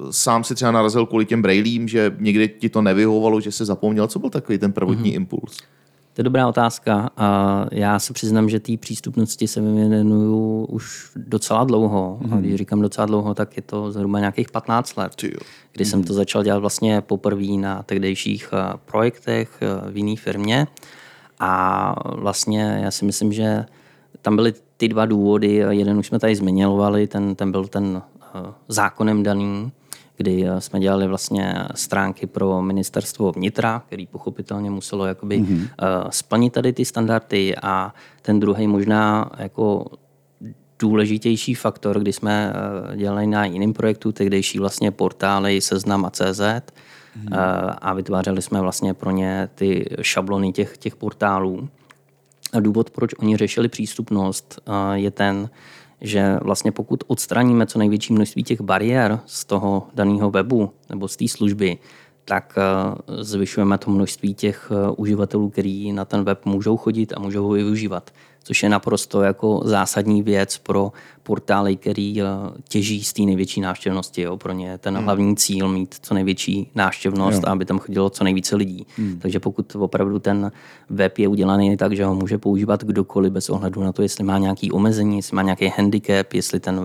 uh, 0.00 0.10
sám 0.10 0.44
si 0.44 0.54
třeba 0.54 0.70
narazil 0.70 1.06
kvůli 1.06 1.26
těm 1.26 1.42
brailím, 1.42 1.88
že 1.88 2.16
někdy 2.18 2.48
ti 2.48 2.68
to 2.68 2.82
nevyhovovalo, 2.82 3.40
že 3.40 3.52
se 3.52 3.64
zapomněl. 3.64 4.06
Co 4.06 4.18
byl 4.18 4.30
takový 4.30 4.58
ten 4.58 4.72
prvotní 4.72 5.10
hmm. 5.10 5.16
impuls? 5.16 5.56
To 6.16 6.20
je 6.20 6.24
dobrá 6.24 6.48
otázka. 6.48 7.10
A 7.16 7.66
já 7.72 7.98
se 7.98 8.12
přiznám, 8.12 8.48
že 8.48 8.60
té 8.60 8.76
přístupnosti 8.76 9.48
se 9.48 9.60
věnuju 9.60 10.64
už 10.64 11.10
docela 11.16 11.64
dlouho. 11.64 12.18
Mm. 12.20 12.34
A 12.34 12.36
když 12.36 12.54
říkám 12.54 12.80
docela 12.80 13.06
dlouho, 13.06 13.34
tak 13.34 13.56
je 13.56 13.62
to 13.62 13.92
zhruba 13.92 14.18
nějakých 14.18 14.50
15 14.50 14.96
let, 14.96 15.12
kdy 15.72 15.84
mm. 15.84 15.84
jsem 15.84 16.04
to 16.04 16.12
začal 16.12 16.42
dělat 16.42 16.58
vlastně 16.58 17.00
poprvé 17.00 17.46
na 17.46 17.82
tehdejších 17.82 18.48
eh, 18.52 18.78
projektech 18.84 19.58
eh, 19.60 19.90
v 19.90 19.96
jiné 19.96 20.16
firmě. 20.16 20.66
A 21.40 21.94
vlastně 22.16 22.80
já 22.82 22.90
si 22.90 23.04
myslím, 23.04 23.32
že 23.32 23.64
tam 24.22 24.36
byly 24.36 24.54
ty 24.76 24.88
dva 24.88 25.06
důvody. 25.06 25.54
Jeden 25.68 25.98
už 25.98 26.06
jsme 26.06 26.18
tady 26.18 26.36
zmiňovali, 26.36 27.06
ten, 27.06 27.34
ten 27.34 27.52
byl 27.52 27.66
ten 27.66 28.02
eh, 28.22 28.52
zákonem 28.68 29.22
daný, 29.22 29.72
kdy 30.16 30.48
eh, 30.48 30.60
jsme 30.60 30.80
dělali 30.80 31.06
vlastně 31.06 31.54
stránky 31.74 32.26
pro 32.26 32.62
ministerstvo 32.62 33.32
vnitra, 33.32 33.82
který 33.86 34.06
pochopitelně 34.06 34.70
muselo 34.70 35.06
jakoby 35.06 35.40
mm-hmm. 35.40 35.68
splnit 36.10 36.52
tady 36.52 36.72
ty 36.72 36.84
standardy 36.84 37.56
a 37.62 37.94
ten 38.22 38.40
druhý 38.40 38.66
možná 38.66 39.30
jako 39.38 39.86
důležitější 40.78 41.54
faktor, 41.54 42.00
kdy 42.00 42.12
jsme 42.12 42.52
eh, 42.92 42.96
dělali 42.96 43.26
na 43.26 43.44
jiném 43.44 43.72
projektu, 43.72 44.12
tehdejší 44.12 44.58
vlastně 44.58 44.90
portály 44.90 45.60
Seznam 45.60 46.04
a 46.04 46.10
CZ 46.10 46.40
mm-hmm. 46.40 47.74
a 47.78 47.94
vytvářeli 47.94 48.42
jsme 48.42 48.60
vlastně 48.60 48.94
pro 48.94 49.10
ně 49.10 49.48
ty 49.54 49.96
šablony 50.02 50.52
těch, 50.52 50.78
těch 50.78 50.96
portálů. 50.96 51.68
A 52.52 52.60
důvod, 52.60 52.90
proč 52.90 53.10
oni 53.18 53.36
řešili 53.36 53.68
přístupnost, 53.68 54.60
je 54.94 55.10
ten, 55.10 55.48
že 56.06 56.38
vlastně 56.42 56.72
pokud 56.72 57.04
odstraníme 57.06 57.66
co 57.66 57.78
největší 57.78 58.12
množství 58.12 58.42
těch 58.42 58.60
bariér 58.60 59.20
z 59.26 59.44
toho 59.44 59.86
daného 59.94 60.30
webu 60.30 60.70
nebo 60.90 61.08
z 61.08 61.16
té 61.16 61.28
služby, 61.28 61.78
tak 62.24 62.58
eh, 62.58 63.22
zvyšujeme 63.22 63.78
to 63.78 63.90
množství 63.90 64.34
těch 64.34 64.70
eh, 64.70 64.90
uživatelů, 64.96 65.50
kteří 65.50 65.92
na 65.92 66.04
ten 66.04 66.24
web 66.24 66.44
můžou 66.44 66.76
chodit 66.76 67.12
a 67.16 67.20
můžou 67.20 67.42
ho 67.46 67.50
využívat. 67.50 68.10
Což 68.46 68.62
je 68.62 68.68
naprosto 68.68 69.22
jako 69.22 69.60
zásadní 69.64 70.22
věc 70.22 70.58
pro 70.58 70.92
portály, 71.22 71.76
který 71.76 72.22
uh, 72.22 72.28
těží 72.68 73.04
z 73.04 73.12
té 73.12 73.22
největší 73.22 73.60
návštěvnosti. 73.60 74.22
Jo. 74.22 74.36
Pro 74.36 74.52
ně 74.52 74.68
je 74.68 74.78
ten 74.78 74.96
hlavní 74.96 75.36
cíl 75.36 75.68
mít 75.68 75.94
co 76.02 76.14
největší 76.14 76.70
návštěvnost 76.74 77.42
Jo. 77.42 77.42
a 77.46 77.52
aby 77.52 77.64
tam 77.64 77.78
chodilo 77.78 78.10
co 78.10 78.24
nejvíce 78.24 78.56
lidí. 78.56 78.86
Takže 79.18 79.40
pokud 79.40 79.76
opravdu 79.76 80.18
ten 80.18 80.52
web 80.90 81.18
je 81.18 81.28
udělaný 81.28 81.76
tak, 81.76 81.96
že 81.96 82.04
ho 82.04 82.14
může 82.14 82.38
používat 82.38 82.84
kdokoliv 82.84 83.32
bez 83.32 83.50
ohledu 83.50 83.82
na 83.82 83.92
to, 83.92 84.02
jestli 84.02 84.24
má 84.24 84.38
nějaký 84.38 84.72
omezení, 84.72 85.16
jestli 85.16 85.36
má 85.36 85.42
nějaký 85.42 85.68
handicap, 85.76 86.32
jestli 86.32 86.60
ten 86.60 86.80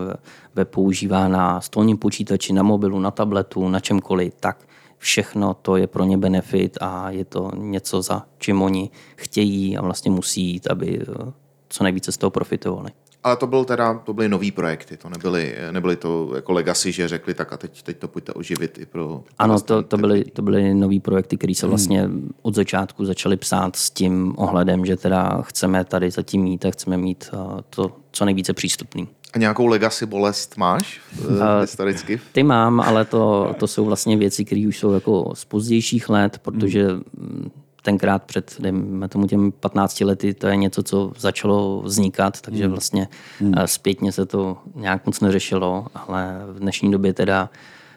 web 0.54 0.68
používá 0.68 1.28
na 1.28 1.60
stolním 1.60 1.98
počítači, 1.98 2.52
na 2.52 2.62
mobilu, 2.62 3.00
na 3.00 3.10
tabletu, 3.10 3.68
na 3.68 3.80
čemkoliv, 3.80 4.34
tak 4.40 4.66
všechno 4.98 5.54
to 5.54 5.76
je 5.76 5.86
pro 5.86 6.04
ně 6.04 6.18
benefit 6.18 6.78
a 6.80 7.10
je 7.10 7.24
to 7.24 7.50
něco, 7.56 8.02
za 8.02 8.26
čím 8.38 8.62
oni 8.62 8.90
chtějí 9.16 9.76
a 9.76 9.82
vlastně 9.82 10.10
musí 10.10 10.42
jít, 10.42 10.66
aby 10.66 11.00
eh, 11.00 11.32
co 11.72 11.84
nejvíce 11.84 12.12
z 12.12 12.16
toho 12.16 12.30
profitovali. 12.30 12.90
Ale 13.24 13.36
to 13.36 13.46
byl 13.46 13.64
teda, 13.64 13.94
to 13.94 14.14
byly 14.14 14.28
nový 14.28 14.50
projekty, 14.50 14.96
to 14.96 15.08
nebyly, 15.08 15.54
nebyly 15.70 15.96
to 15.96 16.32
jako 16.34 16.52
legacy, 16.52 16.92
že 16.92 17.08
řekli 17.08 17.34
tak 17.34 17.52
a 17.52 17.56
teď, 17.56 17.82
teď 17.82 17.98
to 17.98 18.08
pojďte 18.08 18.32
oživit 18.32 18.78
i 18.78 18.86
pro... 18.86 19.24
Ano, 19.38 19.60
to, 19.60 19.82
to, 19.82 19.96
byly, 19.96 20.24
to 20.24 20.42
byly 20.42 20.74
nový 20.74 21.00
projekty, 21.00 21.36
které 21.36 21.54
se 21.54 21.66
vlastně 21.66 22.08
od 22.42 22.54
začátku 22.54 23.04
začaly 23.04 23.36
psát 23.36 23.76
s 23.76 23.90
tím 23.90 24.34
ohledem, 24.36 24.86
že 24.86 24.96
teda 24.96 25.42
chceme 25.42 25.84
tady 25.84 26.10
zatím 26.10 26.42
mít 26.42 26.66
a 26.66 26.70
chceme 26.70 26.96
mít 26.96 27.30
eh, 27.32 27.62
to 27.70 27.92
co 28.12 28.24
nejvíce 28.24 28.52
přístupný. 28.52 29.08
A 29.32 29.38
nějakou 29.38 29.66
legacy 29.66 30.06
bolest 30.06 30.56
máš 30.56 31.00
uh, 31.20 31.36
historicky? 31.60 32.20
Ty 32.32 32.42
mám, 32.42 32.80
ale 32.80 33.04
to, 33.04 33.54
to 33.58 33.66
jsou 33.66 33.84
vlastně 33.84 34.16
věci, 34.16 34.44
které 34.44 34.64
už 34.68 34.78
jsou 34.78 34.92
jako 34.92 35.32
z 35.34 35.44
pozdějších 35.44 36.08
let, 36.08 36.38
protože 36.38 36.88
mm, 36.92 37.50
tenkrát 37.82 38.24
před, 38.24 38.56
dejme 38.58 39.08
tomu 39.08 39.26
těm 39.26 39.52
15 39.52 40.00
lety, 40.00 40.34
to 40.34 40.46
je 40.46 40.56
něco, 40.56 40.82
co 40.82 41.12
začalo 41.18 41.82
vznikat, 41.82 42.40
takže 42.40 42.68
vlastně 42.68 43.08
eh, 43.56 43.66
zpětně 43.66 44.12
se 44.12 44.26
to 44.26 44.58
nějak 44.74 45.06
moc 45.06 45.20
neřešilo, 45.20 45.86
ale 45.94 46.40
v 46.52 46.58
dnešní 46.58 46.90
době 46.90 47.14
teda 47.14 47.50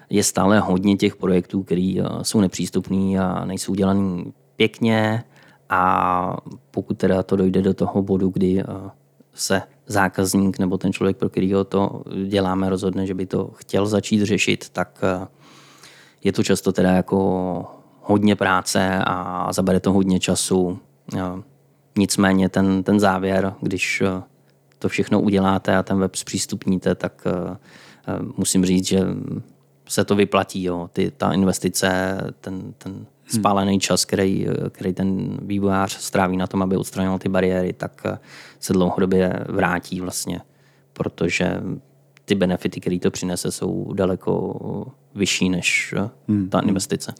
je 0.09 0.23
stále 0.23 0.59
hodně 0.59 0.95
těch 0.97 1.15
projektů, 1.15 1.63
které 1.63 1.95
jsou 2.21 2.41
nepřístupný 2.41 3.19
a 3.19 3.45
nejsou 3.45 3.71
udělaný 3.71 4.33
pěkně. 4.55 5.23
A 5.69 6.37
pokud 6.71 6.97
teda 6.97 7.23
to 7.23 7.35
dojde 7.35 7.61
do 7.61 7.73
toho 7.73 8.01
bodu, 8.01 8.29
kdy 8.29 8.59
eh, 8.59 8.65
se 9.33 9.61
zákazník 9.87 10.59
nebo 10.59 10.77
ten 10.77 10.93
člověk, 10.93 11.17
pro 11.17 11.29
kterého 11.29 11.63
to 11.63 12.01
děláme, 12.27 12.69
rozhodne, 12.69 13.05
že 13.05 13.13
by 13.13 13.25
to 13.25 13.51
chtěl 13.55 13.85
začít 13.85 14.23
řešit, 14.23 14.69
tak 14.69 14.99
eh, 15.03 15.27
je 16.23 16.31
to 16.31 16.43
často 16.43 16.71
teda 16.71 16.91
jako 16.91 17.65
hodně 18.05 18.35
práce 18.35 19.01
a 19.05 19.53
zabere 19.53 19.79
to 19.79 19.93
hodně 19.93 20.19
času. 20.19 20.79
Nicméně 21.97 22.49
ten, 22.49 22.83
ten 22.83 22.99
závěr, 22.99 23.53
když 23.61 24.01
eh, 24.01 24.23
to 24.79 24.89
všechno 24.89 25.21
uděláte 25.21 25.75
a 25.75 25.83
ten 25.83 25.99
web 25.99 26.15
zpřístupníte, 26.15 26.95
tak 26.95 27.23
eh, 27.25 27.57
eh, 28.07 28.19
musím 28.37 28.65
říct, 28.65 28.87
že 28.87 29.01
se 29.87 30.05
to 30.05 30.15
vyplatí. 30.15 30.63
Jo. 30.63 30.89
Ty, 30.93 31.11
ta 31.17 31.33
investice, 31.33 32.17
ten, 32.41 32.73
ten 32.77 33.05
spálený 33.27 33.79
čas, 33.79 34.05
který, 34.05 34.47
který 34.69 34.93
ten 34.93 35.37
vývojář 35.41 35.91
stráví 35.91 36.37
na 36.37 36.47
tom, 36.47 36.61
aby 36.61 36.77
odstranil 36.77 37.19
ty 37.19 37.29
bariéry, 37.29 37.73
tak 37.73 38.03
se 38.59 38.73
dlouhodobě 38.73 39.45
vrátí 39.49 40.01
vlastně, 40.01 40.41
protože 40.93 41.61
ty 42.25 42.35
benefity, 42.35 42.79
které 42.79 42.99
to 42.99 43.11
přinese, 43.11 43.51
jsou 43.51 43.93
daleko 43.93 44.55
vyšší 45.15 45.49
než 45.49 45.95
eh, 45.97 46.09
ta 46.49 46.59
investice. 46.59 47.13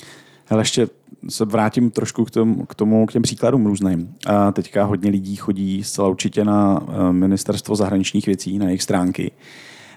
Ale 0.49 0.61
ještě 0.61 0.87
se 1.29 1.45
vrátím 1.45 1.91
trošku 1.91 2.25
k 2.25 2.31
tomu, 2.31 2.65
k, 2.65 2.75
tomu, 2.75 3.05
k 3.05 3.11
těm 3.11 3.21
příkladům 3.21 3.65
různým. 3.65 4.15
A 4.27 4.51
teďka 4.51 4.83
hodně 4.83 5.09
lidí 5.09 5.35
chodí 5.35 5.83
zcela 5.83 6.07
určitě 6.07 6.45
na 6.45 6.79
eh, 6.87 7.13
ministerstvo 7.13 7.75
zahraničních 7.75 8.25
věcí, 8.25 8.59
na 8.59 8.65
jejich 8.65 8.83
stránky. 8.83 9.31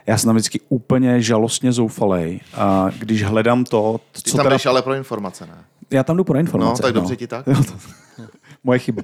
Já 0.07 0.19
jsem 0.19 0.29
tam 0.29 0.37
vždycky 0.37 0.61
úplně 0.69 1.23
žalostně 1.23 1.73
zoufalej. 1.73 2.41
A 2.55 2.91
když 2.99 3.23
hledám 3.23 3.65
to, 3.65 4.01
Ty 4.13 4.23
co 4.23 4.37
tam 4.37 4.45
teda... 4.45 4.55
jdeš 4.55 4.67
ale 4.67 4.83
pro 4.83 4.95
informace, 4.95 5.47
ne? 5.47 5.65
Já 5.91 6.03
tam 6.05 6.17
jdu 6.17 6.25
pro 6.25 6.39
informace. 6.39 6.83
No, 6.83 6.87
tak 6.87 6.95
dobře 6.95 7.17
ti 7.17 7.27
tak. 7.27 7.47
Jo, 7.47 7.65
to, 7.65 7.73
moje 8.65 8.79
chyba. 8.79 9.03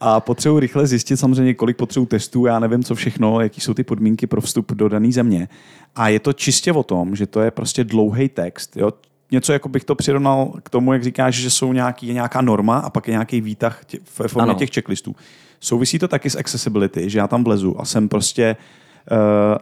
A 0.00 0.20
potřebuji 0.20 0.60
rychle 0.60 0.86
zjistit 0.86 1.16
samozřejmě, 1.16 1.54
kolik 1.54 1.76
potřebuji 1.76 2.06
testů, 2.06 2.46
já 2.46 2.58
nevím, 2.58 2.84
co 2.84 2.94
všechno, 2.94 3.40
jaký 3.40 3.60
jsou 3.60 3.74
ty 3.74 3.84
podmínky 3.84 4.26
pro 4.26 4.40
vstup 4.40 4.72
do 4.72 4.88
dané 4.88 5.12
země. 5.12 5.48
A 5.96 6.08
je 6.08 6.20
to 6.20 6.32
čistě 6.32 6.72
o 6.72 6.82
tom, 6.82 7.16
že 7.16 7.26
to 7.26 7.40
je 7.40 7.50
prostě 7.50 7.84
dlouhý 7.84 8.28
text. 8.28 8.76
Jo? 8.76 8.92
Něco, 9.30 9.52
jako 9.52 9.68
bych 9.68 9.84
to 9.84 9.94
přirovnal 9.94 10.52
k 10.62 10.70
tomu, 10.70 10.92
jak 10.92 11.04
říkáš, 11.04 11.34
že 11.34 11.50
jsou 11.50 11.72
nějaký, 11.72 12.06
je 12.06 12.14
nějaká 12.14 12.40
norma 12.40 12.78
a 12.78 12.90
pak 12.90 13.08
je 13.08 13.12
nějaký 13.12 13.40
výtah 13.40 13.84
tě, 13.84 13.98
ve 14.18 14.28
formě 14.28 14.50
Ano. 14.50 14.58
těch 14.58 14.70
checklistů. 14.70 15.16
Souvisí 15.60 15.98
to 15.98 16.08
taky 16.08 16.30
s 16.30 16.38
accessibility, 16.38 17.10
že 17.10 17.18
já 17.18 17.28
tam 17.28 17.44
vlezu 17.44 17.80
a 17.80 17.84
jsem 17.84 18.08
prostě 18.08 18.56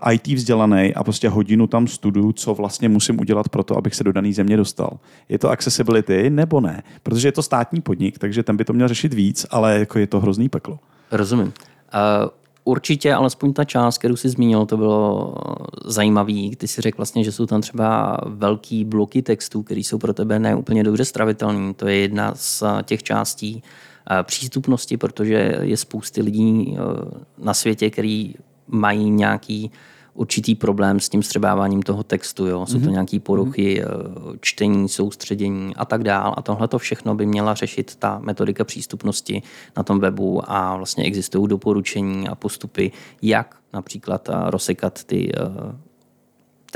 uh, 0.04 0.12
IT 0.12 0.26
vzdělaný 0.26 0.94
a 0.94 1.04
prostě 1.04 1.28
hodinu 1.28 1.66
tam 1.66 1.86
studuju, 1.86 2.32
co 2.32 2.54
vlastně 2.54 2.88
musím 2.88 3.20
udělat 3.20 3.48
pro 3.48 3.62
to, 3.62 3.76
abych 3.76 3.94
se 3.94 4.04
do 4.04 4.12
dané 4.12 4.32
země 4.32 4.56
dostal. 4.56 4.98
Je 5.28 5.38
to 5.38 5.50
accessibility 5.50 6.30
nebo 6.30 6.60
ne? 6.60 6.82
Protože 7.02 7.28
je 7.28 7.32
to 7.32 7.42
státní 7.42 7.80
podnik, 7.80 8.18
takže 8.18 8.42
ten 8.42 8.56
by 8.56 8.64
to 8.64 8.72
měl 8.72 8.88
řešit 8.88 9.14
víc, 9.14 9.46
ale 9.50 9.78
jako 9.78 9.98
je 9.98 10.06
to 10.06 10.20
hrozný 10.20 10.48
peklo. 10.48 10.78
Rozumím. 11.10 11.46
Uh, 11.46 12.28
určitě, 12.66 13.14
alespoň 13.14 13.52
ta 13.52 13.64
část, 13.64 13.98
kterou 13.98 14.16
jsi 14.16 14.28
zmínil, 14.28 14.66
to 14.66 14.76
bylo 14.76 15.34
zajímavý. 15.84 16.56
Ty 16.56 16.68
si 16.68 16.80
řekl 16.80 16.96
vlastně, 16.96 17.24
že 17.24 17.32
jsou 17.32 17.46
tam 17.46 17.60
třeba 17.60 18.18
velký 18.26 18.84
bloky 18.84 19.22
textů, 19.22 19.62
které 19.62 19.80
jsou 19.80 19.98
pro 19.98 20.14
tebe 20.14 20.38
neúplně 20.38 20.84
dobře 20.84 21.04
stravitelné. 21.04 21.74
To 21.74 21.88
je 21.88 21.96
jedna 21.96 22.34
z 22.34 22.62
eh, 22.62 22.82
těch 22.82 23.02
částí 23.02 23.62
eh, 24.10 24.22
přístupnosti, 24.22 24.96
protože 24.96 25.58
je 25.62 25.76
spousty 25.76 26.22
lidí 26.22 26.76
eh, 26.76 26.80
na 27.38 27.54
světě, 27.54 27.90
který 27.90 28.34
mají 28.68 29.10
nějaký 29.10 29.70
určitý 30.16 30.54
problém 30.54 31.00
s 31.00 31.08
tím 31.08 31.22
střebáváním 31.22 31.82
toho 31.82 32.02
textu. 32.02 32.46
Jo? 32.46 32.66
Jsou 32.66 32.80
to 32.80 32.90
nějaké 32.90 33.20
poruchy 33.20 33.82
eh, 33.82 33.86
čtení, 34.40 34.88
soustředění 34.88 35.76
a 35.76 35.84
tak 35.84 36.04
dál. 36.04 36.34
A 36.36 36.42
tohle 36.42 36.68
to 36.68 36.78
všechno 36.78 37.14
by 37.14 37.26
měla 37.26 37.54
řešit 37.54 37.96
ta 37.96 38.18
metodika 38.18 38.64
přístupnosti 38.64 39.42
na 39.76 39.82
tom 39.82 40.00
webu 40.00 40.50
a 40.50 40.76
vlastně 40.76 41.04
existují 41.04 41.48
doporučení 41.48 42.28
a 42.28 42.34
postupy, 42.34 42.92
jak 43.22 43.56
například 43.72 44.28
eh, 44.28 44.32
rozsekat 44.46 45.04
ty 45.04 45.32
eh, 45.34 45.40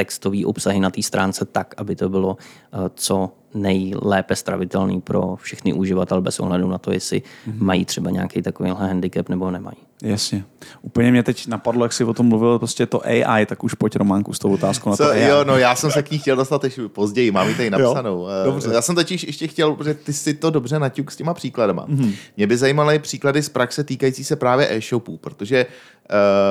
textové 0.00 0.38
obsahy 0.44 0.80
na 0.80 0.90
té 0.90 1.02
stránce 1.02 1.44
tak, 1.44 1.74
aby 1.76 1.96
to 1.96 2.08
bylo 2.08 2.36
eh, 2.40 2.90
co 2.94 3.32
nejlépe 3.54 4.36
stravitelný 4.36 5.00
pro 5.00 5.36
všechny 5.36 5.72
uživatele 5.72 6.20
bez 6.20 6.40
ohledu 6.40 6.68
na 6.68 6.78
to, 6.78 6.92
jestli 6.92 7.22
mají 7.58 7.84
třeba 7.84 8.10
nějaký 8.10 8.42
takovýhle 8.42 8.80
handicap 8.80 9.28
nebo 9.28 9.50
nemají. 9.50 9.76
Jasně. 10.02 10.44
Úplně 10.82 11.10
mě 11.10 11.22
teď 11.22 11.46
napadlo, 11.46 11.84
jak 11.84 11.92
jsi 11.92 12.04
o 12.04 12.14
tom 12.14 12.26
mluvil, 12.26 12.58
prostě 12.58 12.86
to 12.86 13.06
AI, 13.06 13.46
tak 13.46 13.64
už 13.64 13.74
pojď 13.74 13.96
Románku 13.96 14.32
s 14.32 14.38
tou 14.38 14.52
otázkou 14.52 14.90
na 14.90 14.96
to 14.96 15.10
AI. 15.10 15.22
jo, 15.22 15.44
no 15.44 15.58
já 15.58 15.74
jsem 15.74 15.90
se 15.90 16.02
k 16.02 16.10
ní 16.10 16.18
chtěl 16.18 16.36
dostat 16.36 16.64
ještě 16.64 16.88
později, 16.88 17.30
mám 17.30 17.48
ji 17.48 17.54
tady 17.54 17.70
napsanou. 17.70 18.28
Eh, 18.28 18.44
dobře. 18.44 18.70
Já 18.72 18.82
jsem 18.82 18.94
totiž 18.94 19.22
ještě 19.22 19.46
chtěl, 19.46 19.74
protože 19.74 19.94
ty 19.94 20.12
si 20.12 20.34
to 20.34 20.50
dobře 20.50 20.78
naťuk 20.78 21.10
s 21.10 21.16
těma 21.16 21.34
příkladama. 21.34 21.84
Mhm. 21.88 22.04
Mm-hmm. 22.04 22.14
Mě 22.36 22.46
by 22.46 22.56
zajímaly 22.56 22.98
příklady 22.98 23.42
z 23.42 23.48
praxe 23.48 23.84
týkající 23.84 24.24
se 24.24 24.36
právě 24.36 24.76
e-shopů, 24.76 25.16
protože 25.16 25.66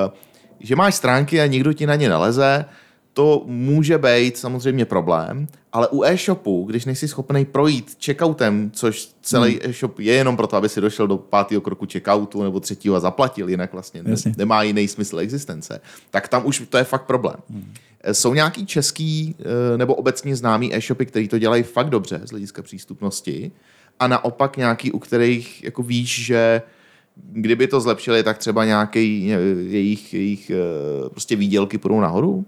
uh, 0.06 0.14
že 0.60 0.76
máš 0.76 0.96
stránky 0.96 1.42
a 1.42 1.46
někdo 1.46 1.74
ti 1.74 1.86
na 1.86 1.96
ně 1.96 2.10
naleze, 2.10 2.66
to 3.14 3.44
může 3.46 3.98
být 3.98 4.38
samozřejmě 4.38 4.86
problém, 4.86 5.48
ale 5.72 5.88
u 5.88 6.04
e-shopu, 6.04 6.66
když 6.70 6.86
nejsi 6.86 7.08
schopný 7.08 7.46
projít 7.46 7.98
checkoutem, 8.06 8.72
což 8.74 9.10
celý 9.22 9.52
hmm. 9.52 9.70
e-shop 9.70 10.00
je 10.00 10.14
jenom 10.14 10.38
proto, 10.38 10.56
aby 10.56 10.70
si 10.70 10.82
došel 10.82 11.08
do 11.08 11.18
pátého 11.18 11.62
kroku 11.62 11.86
checkoutu 11.92 12.44
nebo 12.44 12.60
třetího 12.60 12.96
a 12.96 13.00
zaplatil, 13.00 13.50
jinak 13.50 13.74
vlastně 13.74 14.04
ne, 14.04 14.12
Jasně. 14.12 14.34
nemá 14.38 14.64
jiný 14.64 14.88
smysl 14.88 15.20
existence, 15.20 15.82
tak 16.12 16.28
tam 16.28 16.46
už 16.46 16.64
to 16.70 16.78
je 16.78 16.84
fakt 16.84 17.06
problém. 17.06 17.36
Hmm. 17.50 17.74
Jsou 18.12 18.34
nějaký 18.34 18.66
český 18.66 19.36
eh, 19.40 19.78
nebo 19.78 19.96
obecně 19.96 20.36
známý 20.36 20.76
e-shopy, 20.76 21.06
který 21.06 21.28
to 21.28 21.40
dělají 21.40 21.64
fakt 21.64 21.90
dobře 21.90 22.22
z 22.24 22.30
hlediska 22.30 22.62
přístupnosti 22.62 23.52
a 24.00 24.08
naopak 24.08 24.58
nějaký, 24.58 24.92
u 24.92 25.00
kterých 25.00 25.64
jako 25.64 25.84
víš, 25.84 26.26
že 26.26 26.62
kdyby 27.16 27.68
to 27.68 27.82
zlepšili, 27.82 28.24
tak 28.24 28.38
třeba 28.38 28.66
nějaký 28.66 29.28
jejich, 29.68 30.14
jejich 30.14 30.50
eh, 30.50 31.10
prostě 31.10 31.36
výdělky 31.36 31.78
půjdou 31.78 32.00
nahoru? 32.00 32.46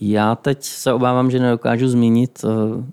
Já 0.00 0.34
teď 0.34 0.62
se 0.62 0.92
obávám, 0.92 1.30
že 1.30 1.38
nedokážu 1.38 1.88
zmínit 1.88 2.44
uh, 2.44 2.84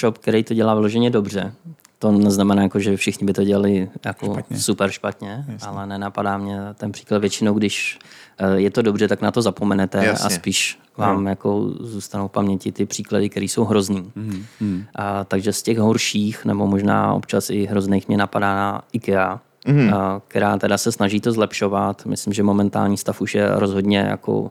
shop, 0.00 0.18
který 0.18 0.44
to 0.44 0.54
dělá 0.54 0.74
vyloženě 0.74 1.10
dobře. 1.10 1.52
To 1.98 2.12
neznamená, 2.12 2.62
jako, 2.62 2.80
že 2.80 2.96
všichni 2.96 3.26
by 3.26 3.32
to 3.32 3.44
dělali 3.44 3.90
jako 4.04 4.26
Špatně. 4.26 4.58
super 4.58 4.90
špatně, 4.90 5.44
Jasně. 5.48 5.68
ale 5.68 5.86
nenapadá 5.86 6.38
mě 6.38 6.58
ten 6.74 6.92
příklad 6.92 7.18
většinou, 7.18 7.54
když 7.54 7.98
uh, 8.40 8.54
je 8.54 8.70
to 8.70 8.82
dobře, 8.82 9.08
tak 9.08 9.20
na 9.20 9.30
to 9.30 9.42
zapomenete 9.42 10.04
Jasně. 10.04 10.26
a 10.26 10.30
spíš 10.30 10.78
vám 10.96 11.26
jako 11.26 11.70
zůstanou 11.80 12.28
v 12.28 12.30
paměti 12.30 12.72
ty 12.72 12.86
příklady, 12.86 13.28
které 13.28 13.46
jsou 13.46 13.64
hrozný. 13.64 14.12
Mm, 14.14 14.44
mm. 14.60 14.84
A, 14.94 15.24
takže 15.24 15.52
z 15.52 15.62
těch 15.62 15.78
horších, 15.78 16.44
nebo 16.44 16.66
možná 16.66 17.14
občas 17.14 17.50
i 17.50 17.64
hrozných, 17.66 18.08
mě 18.08 18.16
napadá 18.16 18.54
na 18.54 18.82
IKEA, 18.92 19.40
mm. 19.64 19.94
a, 19.94 20.22
která 20.28 20.58
teda 20.58 20.78
se 20.78 20.92
snaží 20.92 21.20
to 21.20 21.32
zlepšovat. 21.32 22.06
Myslím, 22.06 22.32
že 22.32 22.42
momentální 22.42 22.96
stav 22.96 23.20
už 23.20 23.34
je 23.34 23.48
rozhodně 23.54 23.98
jako 23.98 24.50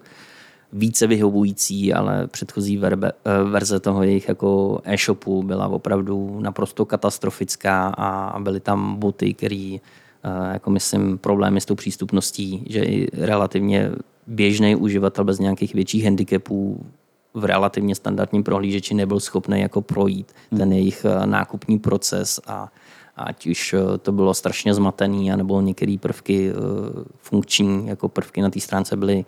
více 0.73 1.07
vyhovující, 1.07 1.93
ale 1.93 2.27
předchozí 2.27 2.77
verbe, 2.77 3.11
eh, 3.25 3.43
verze 3.43 3.79
toho 3.79 4.03
jejich 4.03 4.27
jako 4.27 4.79
e-shopu 4.83 5.43
byla 5.43 5.67
opravdu 5.67 6.39
naprosto 6.39 6.85
katastrofická 6.85 7.87
a 7.97 8.39
byly 8.39 8.59
tam 8.59 8.95
boty, 8.95 9.33
které 9.33 9.77
eh, 9.77 10.53
jako 10.53 10.69
myslím, 10.69 11.17
problémy 11.17 11.61
s 11.61 11.65
tou 11.65 11.75
přístupností, 11.75 12.65
že 12.69 12.79
i 12.83 13.07
relativně 13.25 13.91
běžný 14.27 14.75
uživatel 14.75 15.23
bez 15.25 15.39
nějakých 15.39 15.73
větších 15.73 16.03
handicapů 16.03 16.85
v 17.33 17.45
relativně 17.45 17.95
standardním 17.95 18.43
prohlížeči 18.43 18.93
nebyl 18.93 19.19
schopný 19.19 19.61
jako 19.61 19.81
projít 19.81 20.33
ten 20.57 20.73
jejich 20.73 21.05
eh, 21.05 21.25
nákupní 21.25 21.79
proces 21.79 22.39
a 22.47 22.71
ať 23.15 23.47
už 23.47 23.73
eh, 23.73 23.97
to 23.97 24.11
bylo 24.11 24.33
strašně 24.33 24.73
zmatený, 24.73 25.31
anebo 25.31 25.61
některé 25.61 25.95
prvky 25.99 26.49
eh, 26.49 26.53
funkční, 27.17 27.87
jako 27.87 28.09
prvky 28.09 28.41
na 28.41 28.49
té 28.49 28.59
stránce 28.59 28.97
byly 28.97 29.25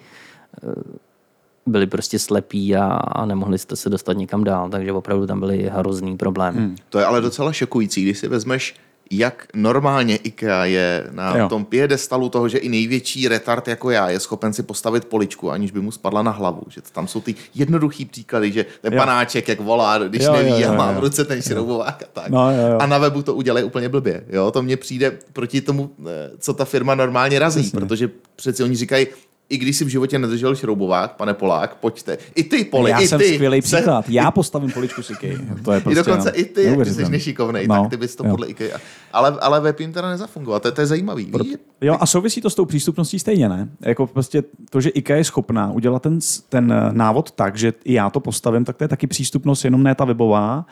byli 1.66 1.88
prostě 1.88 2.20
slepí 2.20 2.76
a, 2.76 2.86
a 2.88 3.26
nemohli 3.26 3.58
jste 3.58 3.76
se 3.76 3.90
dostat 3.90 4.14
někam 4.14 4.44
dál, 4.44 4.70
takže 4.70 4.92
opravdu 4.92 5.28
tam 5.28 5.40
byly 5.40 5.70
hrozný 5.74 6.18
problémy. 6.18 6.60
Hmm. 6.60 6.76
To 6.90 7.00
je 7.00 7.06
ale 7.06 7.22
docela 7.22 7.54
šokující, 7.54 8.04
když 8.04 8.20
si 8.20 8.28
vezmeš, 8.28 8.76
jak 9.12 9.48
normálně 9.54 10.16
IKEA 10.16 10.66
je 10.66 11.08
na 11.12 11.38
Jo. 11.38 11.50
tom 11.50 11.66
piedestalu 11.66 12.30
toho, 12.30 12.50
že 12.50 12.58
i 12.58 12.70
největší 12.70 13.28
retard 13.28 13.68
jako 13.68 13.90
já 13.92 14.10
je 14.10 14.20
schopen 14.20 14.54
si 14.54 14.64
postavit 14.64 15.06
poličku, 15.06 15.52
aniž 15.52 15.72
by 15.72 15.82
mu 15.82 15.92
spadla 15.92 16.24
na 16.24 16.32
hlavu. 16.32 16.62
Že 16.70 16.82
tam 16.92 17.08
jsou 17.08 17.22
ty 17.22 17.36
jednoduchý 17.56 18.06
příklady, 18.06 18.52
že 18.52 18.66
ten 18.82 18.94
Jo. 18.94 19.00
panáček 19.00 19.48
jak 19.48 19.60
volá, 19.60 19.98
když 19.98 20.24
Jo, 20.24 20.34
neví 20.34 20.50
jo, 20.50 20.58
jo, 20.60 20.70
a 20.70 20.74
má 20.76 20.92
v 20.92 21.00
ruce 21.00 21.26
ten 21.26 21.42
šroubovák 21.42 22.04
a 22.04 22.06
tak. 22.14 22.30
No, 22.30 22.52
jo, 22.52 22.68
jo. 22.72 22.78
A 22.80 22.86
na 22.86 22.98
webu 22.98 23.22
to 23.22 23.36
udělají 23.36 23.66
úplně 23.66 23.90
blbě. 23.90 24.24
Jo? 24.30 24.52
To 24.52 24.62
mně 24.64 24.78
přijde 24.78 25.18
proti 25.34 25.62
tomu, 25.62 25.90
eh, 26.08 26.32
co 26.40 26.54
ta 26.54 26.66
firma 26.66 26.96
normálně 26.96 27.40
razí, 27.40 27.62
Přesně. 27.62 27.80
protože 27.80 28.10
přeci 28.36 28.64
oni 28.64 28.76
říkají, 28.76 29.08
i 29.50 29.58
když 29.58 29.78
si 29.78 29.86
v 29.86 29.88
životě 29.88 30.20
nedržel 30.20 30.56
šroubovák, 30.56 31.16
pane 31.16 31.34
Polák, 31.34 31.76
pojďte. 31.76 32.18
I 32.36 32.44
ty, 32.44 32.64
Poli, 32.66 32.92
Já 32.92 33.00
i 33.00 33.08
jsem 33.08 33.20
ty. 33.20 33.34
skvělý 33.34 33.62
příklad. 33.62 34.10
Já 34.10 34.32
postavím 34.32 34.72
poličku 34.72 35.04
s 35.04 35.10
IKEA. 35.10 35.38
To 35.64 35.72
je 35.72 35.78
i 35.80 35.82
prostě 35.82 36.04
dokonce 36.04 36.32
no, 36.36 36.40
i 36.40 36.46
ty, 36.46 36.64
jak 36.64 36.88
jsi 36.88 37.10
nešikovnej, 37.10 37.68
No, 37.68 37.82
tak 37.82 37.90
ty 37.90 37.98
bys 37.98 38.16
to 38.16 38.24
jo. 38.26 38.32
podle 38.32 38.48
IKEA. 38.48 38.78
Ale, 39.14 39.38
ale 39.42 39.60
web 39.62 39.80
jim 39.80 39.94
teda 39.94 40.10
nezafungovat, 40.10 40.62
to, 40.62 40.68
je- 40.68 40.72
to 40.72 40.82
je 40.82 40.88
zajímavý. 40.88 41.32
Víš? 41.44 41.56
Jo, 41.82 41.98
a 42.00 42.06
souvisí 42.06 42.42
to 42.42 42.50
s 42.50 42.56
tou 42.56 42.66
přístupností 42.66 43.20
stejně, 43.20 43.50
ne? 43.50 43.70
Jako 43.82 44.08
prostě 44.08 44.44
to, 44.70 44.82
že 44.82 44.90
IKEA 44.90 45.18
je 45.18 45.24
schopná 45.24 45.72
udělat 45.72 46.02
ten, 46.02 46.20
ten 46.50 46.72
eh, 46.72 46.90
návod 46.94 47.32
tak, 47.32 47.56
že 47.58 47.74
i 47.84 47.94
já 47.94 48.10
to 48.10 48.20
postavím, 48.20 48.66
tak 48.66 48.78
to 48.78 48.84
je 48.84 48.88
taky 48.88 49.08
přístupnost, 49.08 49.66
jenom 49.66 49.84
ne 49.84 49.96
ta 49.96 50.06
webová, 50.06 50.66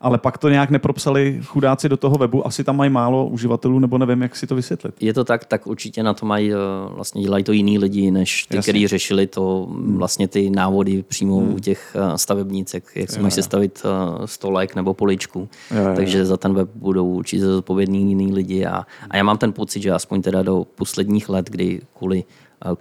ale 0.00 0.18
pak 0.18 0.38
to 0.38 0.48
nějak 0.48 0.70
nepropsali 0.70 1.40
chudáci 1.44 1.88
do 1.88 1.96
toho 1.96 2.16
webu, 2.18 2.46
asi 2.46 2.64
tam 2.64 2.76
mají 2.76 2.90
málo 2.90 3.26
uživatelů, 3.26 3.78
nebo 3.78 3.98
nevím, 3.98 4.22
jak 4.22 4.36
si 4.36 4.46
to 4.46 4.54
vysvětlit. 4.54 4.94
Je 5.00 5.14
to 5.14 5.24
tak, 5.24 5.44
tak 5.44 5.66
určitě 5.66 6.02
na 6.02 6.14
to 6.14 6.26
mají, 6.26 6.52
eh, 6.52 6.56
vlastně 6.88 7.22
dělají 7.22 7.44
to 7.44 7.52
jiní 7.52 7.78
lidi, 7.78 8.10
než 8.10 8.46
ty, 8.46 8.58
kteří 8.58 8.86
řešili 8.86 9.26
to 9.26 9.66
mm, 9.70 9.98
vlastně 9.98 10.28
ty 10.28 10.50
návody 10.50 11.04
přímo 11.08 11.36
u 11.36 11.58
těch 11.58 11.96
eh, 11.96 12.18
stavebnícek, 12.18 12.84
jak 12.94 13.10
si 13.10 13.20
máš 13.20 13.34
sestavit 13.34 13.82
eh, 13.84 14.26
stolek 14.26 14.74
nebo 14.74 14.94
poličku. 14.94 15.48
Jo, 15.70 15.76
jo, 15.82 15.88
jo. 15.88 15.96
Takže 15.96 16.26
za 16.26 16.36
ten 16.36 16.54
web 16.54 16.68
budou 16.74 17.06
určitě 17.08 17.44
zodpovědní 17.44 18.08
jiní 18.08 18.32
lidi 18.32 18.66
a, 18.66 18.86
a 19.10 19.16
já 19.16 19.22
mám 19.22 19.38
ten 19.38 19.52
pocit, 19.52 19.82
že 19.82 19.90
aspoň 19.90 20.22
teda 20.22 20.42
do 20.42 20.66
posledních 20.74 21.28
let, 21.28 21.50
kdy 21.50 21.80
kvůli 21.98 22.24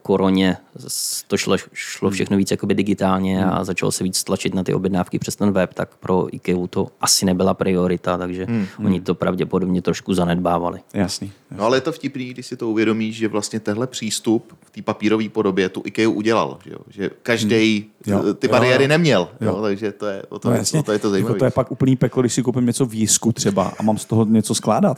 koroně 0.02 0.58
s- 0.88 1.24
to 1.24 1.38
šlo, 1.38 1.56
šlo 1.74 2.10
všechno 2.10 2.38
víc 2.38 2.52
jakoby 2.52 2.74
digitálně 2.76 3.46
a 3.46 3.64
začalo 3.64 3.92
se 3.92 4.04
víc 4.04 4.24
tlačit 4.24 4.54
na 4.54 4.64
ty 4.64 4.74
objednávky 4.74 5.20
přes 5.20 5.36
ten 5.36 5.52
web, 5.52 5.74
tak 5.74 5.90
pro 6.00 6.36
IKEA 6.36 6.68
to 6.70 6.88
asi 7.02 7.26
nebyla 7.26 7.54
priorita, 7.54 8.18
takže 8.18 8.48
oni 8.86 9.02
to 9.02 9.16
pravděpodobně 9.16 9.82
trošku 9.82 10.14
zanedbávali. 10.14 10.80
Jasný. 10.94 11.32
No 11.58 11.64
ale 11.64 11.78
je 11.78 11.82
to 11.82 11.92
vtipný, 11.92 12.26
když 12.30 12.46
si 12.46 12.58
to 12.58 12.70
uvědomíš, 12.70 13.16
že 13.16 13.28
vlastně 13.28 13.60
tenhle 13.60 13.88
přístup 13.88 14.54
v 14.66 14.70
té 14.70 14.82
papírové 14.82 15.30
podobě 15.30 15.70
tu 15.70 15.82
IKEA 15.86 16.10
udělal. 16.10 16.58
Že, 16.66 16.72
jo? 16.72 16.78
že 16.90 17.10
každý 17.24 17.86
Jo. 18.06 18.34
ty 18.34 18.48
Jo, 18.48 18.52
bariéry 18.52 18.84
jo. 18.84 18.88
neměl. 18.88 19.30
Jo. 19.42 19.48
Jo. 19.56 19.62
takže 19.62 19.92
to 19.92 20.06
je, 20.06 20.24
o 20.30 20.40
to, 20.40 20.48
No, 20.48 20.54
no, 20.54 20.58
jasně. 20.60 20.80
o 20.80 20.84
to 20.84 20.92
je 20.92 21.00
to 21.00 21.08
jako 21.08 21.12
zajímavé. 21.12 21.40
to 21.40 21.46
je 21.46 21.52
pak 21.52 21.72
úplný 21.72 21.96
peklo, 21.96 22.22
když 22.22 22.34
si 22.34 22.44
koupím 22.44 22.66
něco 22.66 22.86
v 22.86 22.94
jisku 22.94 23.32
třeba 23.32 23.74
a 23.80 23.84
mám 23.84 23.98
z 23.98 24.06
toho 24.06 24.26
něco 24.26 24.56
skládat. 24.56 24.98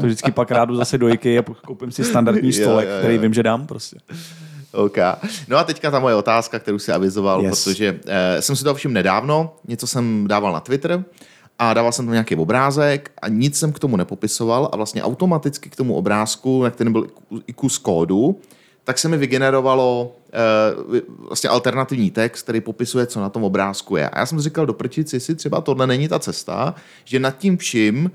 To 0.00 0.06
vždycky 0.06 0.32
pak 0.32 0.50
rádu 0.50 0.76
zase 0.76 0.98
do 0.98 1.08
IKEA 1.08 1.40
a 1.40 1.66
koupím 1.66 1.90
si 1.90 2.04
standardní 2.04 2.48
Jo, 2.56 2.62
stolek, 2.62 2.88
jo, 2.88 2.92
jo. 2.94 2.98
který 2.98 3.18
vím, 3.18 3.34
že 3.34 3.42
dám 3.42 3.66
prostě. 3.66 3.87
OK. 4.72 4.96
No 5.48 5.56
a 5.56 5.64
teďka 5.64 5.90
ta 5.90 5.98
moje 5.98 6.14
otázka, 6.14 6.58
kterou 6.58 6.78
si 6.78 6.92
avizoval, 6.92 7.42
Yes. 7.42 7.64
protože 7.64 8.00
eh, 8.06 8.42
jsem 8.42 8.56
si 8.56 8.64
to 8.64 8.74
všim 8.74 8.92
nedávno, 8.92 9.56
něco 9.68 9.86
jsem 9.86 10.24
dával 10.28 10.52
na 10.52 10.60
Twitter 10.60 11.04
a 11.58 11.74
dával 11.74 11.92
jsem 11.92 12.04
tam 12.06 12.12
nějaký 12.12 12.36
obrázek 12.36 13.10
a 13.22 13.28
nic 13.28 13.58
jsem 13.58 13.72
k 13.72 13.78
tomu 13.78 13.96
nepopisoval 13.96 14.68
a 14.72 14.76
vlastně 14.76 15.02
automaticky 15.02 15.70
k 15.70 15.76
tomu 15.76 15.94
obrázku, 15.94 16.62
na 16.62 16.70
kterém 16.70 16.92
byl 16.92 17.06
i 17.46 17.52
kus 17.52 17.78
kódu, 17.78 18.40
tak 18.84 18.98
se 18.98 19.08
mi 19.08 19.16
vygenerovalo 19.16 20.16
eh, 20.32 21.00
vlastně 21.28 21.50
alternativní 21.50 22.10
text, 22.10 22.42
který 22.42 22.60
popisuje, 22.60 23.06
co 23.06 23.20
na 23.20 23.28
tom 23.28 23.44
obrázku 23.44 23.96
je. 23.96 24.08
A 24.08 24.18
já 24.18 24.26
jsem 24.26 24.38
si 24.38 24.44
říkal, 24.44 24.66
doprčit 24.66 25.08
si, 25.08 25.20
tohle 25.20 25.60
tohle 25.60 25.86
není 25.86 26.08
ta 26.08 26.18
cesta, 26.18 26.74
že 27.04 27.18
nad 27.18 27.38
tím 27.38 27.56
vším 27.58 28.10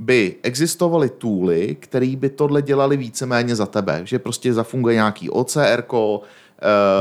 by 0.00 0.36
existovaly 0.42 1.08
tooly, 1.08 1.76
které 1.80 2.16
by 2.16 2.28
tohle 2.28 2.62
dělali 2.62 2.96
víceméně 2.96 3.56
za 3.56 3.66
tebe. 3.66 4.00
Že 4.04 4.18
prostě 4.18 4.52
zafunguje 4.52 4.94
nějaký 4.94 5.30
OCR, 5.30 5.84
uh, 5.92 6.18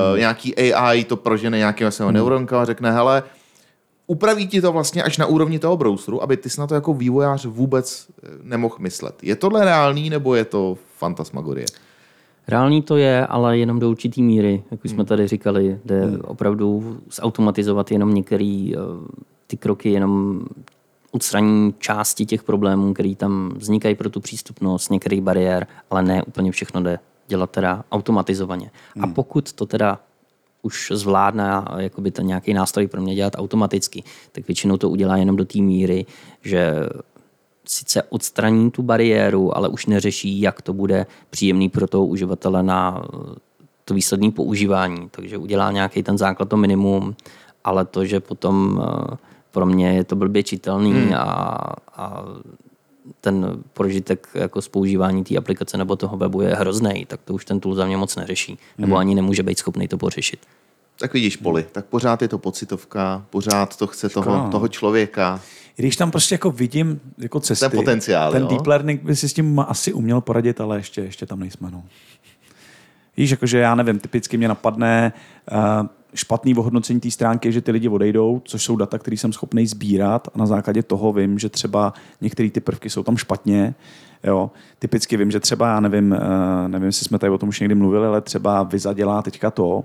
hmm. 0.09 0.19
nějaký 0.19 0.55
AI, 0.55 1.03
to 1.03 1.15
prožene 1.15 1.57
nějakým 1.57 1.85
vlastně 1.85 2.05
hmm. 2.05 2.13
neuronka 2.13 2.61
a 2.61 2.65
řekne, 2.65 2.91
hele, 2.91 3.23
upraví 4.07 4.47
ti 4.47 4.61
to 4.61 4.71
vlastně 4.71 5.03
až 5.03 5.17
na 5.17 5.25
úrovni 5.25 5.59
toho 5.59 5.77
browseru, 5.77 6.23
aby 6.23 6.37
ty 6.37 6.49
jsi 6.49 6.59
na 6.59 6.67
to 6.67 6.75
jako 6.75 6.93
vývojář 6.93 7.45
vůbec 7.45 8.07
eh, 8.23 8.27
nemohl 8.43 8.75
myslet. 8.79 9.23
Je 9.23 9.35
tohle 9.35 9.65
reálný, 9.65 10.09
nebo 10.09 10.35
je 10.35 10.45
to 10.45 10.77
fantasmagorie? 10.97 11.65
Reálný 12.47 12.81
to 12.81 12.97
je, 12.97 13.25
ale 13.25 13.57
jenom 13.57 13.79
do 13.79 13.89
určitý 13.89 14.23
míry, 14.23 14.63
jak 14.71 14.85
už 14.85 14.91
jsme 14.91 15.05
tady 15.05 15.27
říkali, 15.27 15.79
jde 15.85 16.17
opravdu 16.21 16.97
zautomatizovat 17.11 17.91
jenom 17.91 18.13
některé 18.13 18.71
ty 19.47 19.57
kroky, 19.57 19.89
jenom 19.89 20.41
odstraní 21.11 21.73
části 21.79 22.25
těch 22.25 22.43
problémů, 22.43 22.93
které 22.93 23.15
tam 23.15 23.53
vznikají 23.55 23.95
pro 23.95 24.09
tu 24.09 24.19
přístupnost, 24.19 24.91
některých 24.91 25.21
bariér, 25.21 25.67
ale 25.89 26.03
ne 26.03 26.23
úplně 26.23 26.51
všechno 26.51 26.83
jde 26.83 26.99
dělat 27.27 27.51
teda 27.51 27.83
automatizovaně. 27.91 28.71
A 29.01 29.07
pokud 29.07 29.53
to 29.53 29.65
teda 29.65 29.99
už 30.61 30.91
zvládne 30.95 31.49
jakoby 31.77 32.11
ten 32.11 32.27
nějaký 32.27 32.53
nástroj 32.53 32.87
pro 32.87 33.01
mě 33.01 33.15
dělat 33.15 33.33
automaticky, 33.37 34.03
tak 34.31 34.47
většinou 34.47 34.77
to 34.77 34.89
udělá 34.89 35.17
jenom 35.17 35.35
do 35.35 35.45
té 35.45 35.59
míry, 35.59 36.05
že 36.41 36.73
sice 37.65 38.03
odstraní 38.03 38.71
tu 38.71 38.83
bariéru, 38.83 39.57
ale 39.57 39.67
už 39.69 39.85
neřeší, 39.85 40.41
jak 40.41 40.61
to 40.61 40.73
bude 40.73 41.05
příjemný 41.29 41.69
pro 41.69 41.87
toho 41.87 42.05
uživatele 42.05 42.63
na 42.63 43.03
eh, 43.03 43.35
to 43.85 43.93
výsledné 43.93 44.31
používání. 44.31 45.09
Takže 45.11 45.37
udělá 45.37 45.71
nějaký 45.71 46.03
ten 46.03 46.17
základ, 46.17 46.49
to 46.49 46.57
minimum, 46.57 47.15
ale 47.63 47.85
to, 47.85 48.05
že 48.05 48.19
potom 48.19 48.81
eh, 48.83 49.17
pro 49.51 49.65
mě 49.65 49.93
je 49.93 50.03
to 50.03 50.15
blbě 50.15 50.43
čitelný 50.43 50.91
hmm. 50.91 51.13
a, 51.13 51.19
a 51.95 52.23
ten 53.21 53.63
prožitek 53.73 54.27
jako 54.33 54.61
z 54.61 54.67
používání 54.67 55.23
té 55.23 55.37
aplikace 55.37 55.77
nebo 55.77 55.95
toho 55.95 56.17
webu 56.17 56.41
je 56.41 56.55
hrozný, 56.55 57.05
tak 57.05 57.19
to 57.25 57.33
už 57.33 57.45
ten 57.45 57.59
tool 57.59 57.75
za 57.75 57.85
mě 57.85 57.97
moc 57.97 58.15
neřeší. 58.15 58.57
Nebo 58.77 58.97
ani 58.97 59.15
nemůže 59.15 59.43
být 59.43 59.59
schopný 59.59 59.87
to 59.87 59.97
pořešit. 59.97 60.39
Tak 60.99 61.13
vidíš, 61.13 61.37
Poli, 61.37 61.65
tak 61.71 61.85
pořád 61.85 62.21
je 62.21 62.27
to 62.27 62.37
pocitovka, 62.37 63.25
pořád 63.29 63.77
to 63.77 63.87
chce 63.87 64.09
toho, 64.09 64.49
toho 64.51 64.67
člověka. 64.67 65.41
I 65.77 65.81
když 65.81 65.95
tam 65.95 66.11
prostě 66.11 66.35
jako 66.35 66.51
vidím 66.51 66.99
jako 67.17 67.39
cesty. 67.39 67.69
Ten 67.69 67.79
potenciál, 67.79 68.31
Ten 68.31 68.41
jo? 68.41 68.47
deep 68.47 68.67
learning 68.67 69.03
by 69.03 69.15
si 69.15 69.29
s 69.29 69.33
tím 69.33 69.59
asi 69.59 69.93
uměl 69.93 70.21
poradit, 70.21 70.61
ale 70.61 70.77
ještě, 70.77 71.01
ještě 71.01 71.25
tam 71.25 71.39
nejsme. 71.39 71.71
No. 71.71 71.83
Víš, 73.17 73.31
jakože 73.31 73.59
já 73.59 73.75
nevím, 73.75 73.99
typicky 73.99 74.37
mě 74.37 74.47
napadne 74.47 75.13
uh, 75.51 75.87
špatný 76.13 76.55
ohodnocení 76.55 76.99
té 76.99 77.11
stránky, 77.11 77.51
že 77.51 77.61
ty 77.61 77.71
lidi 77.71 77.89
odejdou, 77.89 78.41
což 78.45 78.63
jsou 78.63 78.75
data, 78.75 78.97
které 78.97 79.17
jsem 79.17 79.33
schopný 79.33 79.67
sbírat 79.67 80.27
a 80.35 80.37
na 80.37 80.45
základě 80.45 80.83
toho 80.83 81.13
vím, 81.13 81.39
že 81.39 81.49
třeba 81.49 81.93
některé 82.21 82.49
ty 82.49 82.59
prvky 82.59 82.89
jsou 82.89 83.03
tam 83.03 83.17
špatně. 83.17 83.75
Jo. 84.23 84.51
Typicky 84.79 85.17
vím, 85.17 85.31
že 85.31 85.39
třeba, 85.39 85.67
já 85.67 85.79
nevím, 85.79 86.11
uh, 86.11 86.67
nevím, 86.67 86.85
jestli 86.85 87.05
jsme 87.05 87.19
tady 87.19 87.31
o 87.31 87.37
tom 87.37 87.49
už 87.49 87.59
někdy 87.59 87.75
mluvili, 87.75 88.07
ale 88.07 88.21
třeba 88.21 88.63
Visa 88.63 88.93
dělá 88.93 89.21
teďka 89.21 89.51
to, 89.51 89.83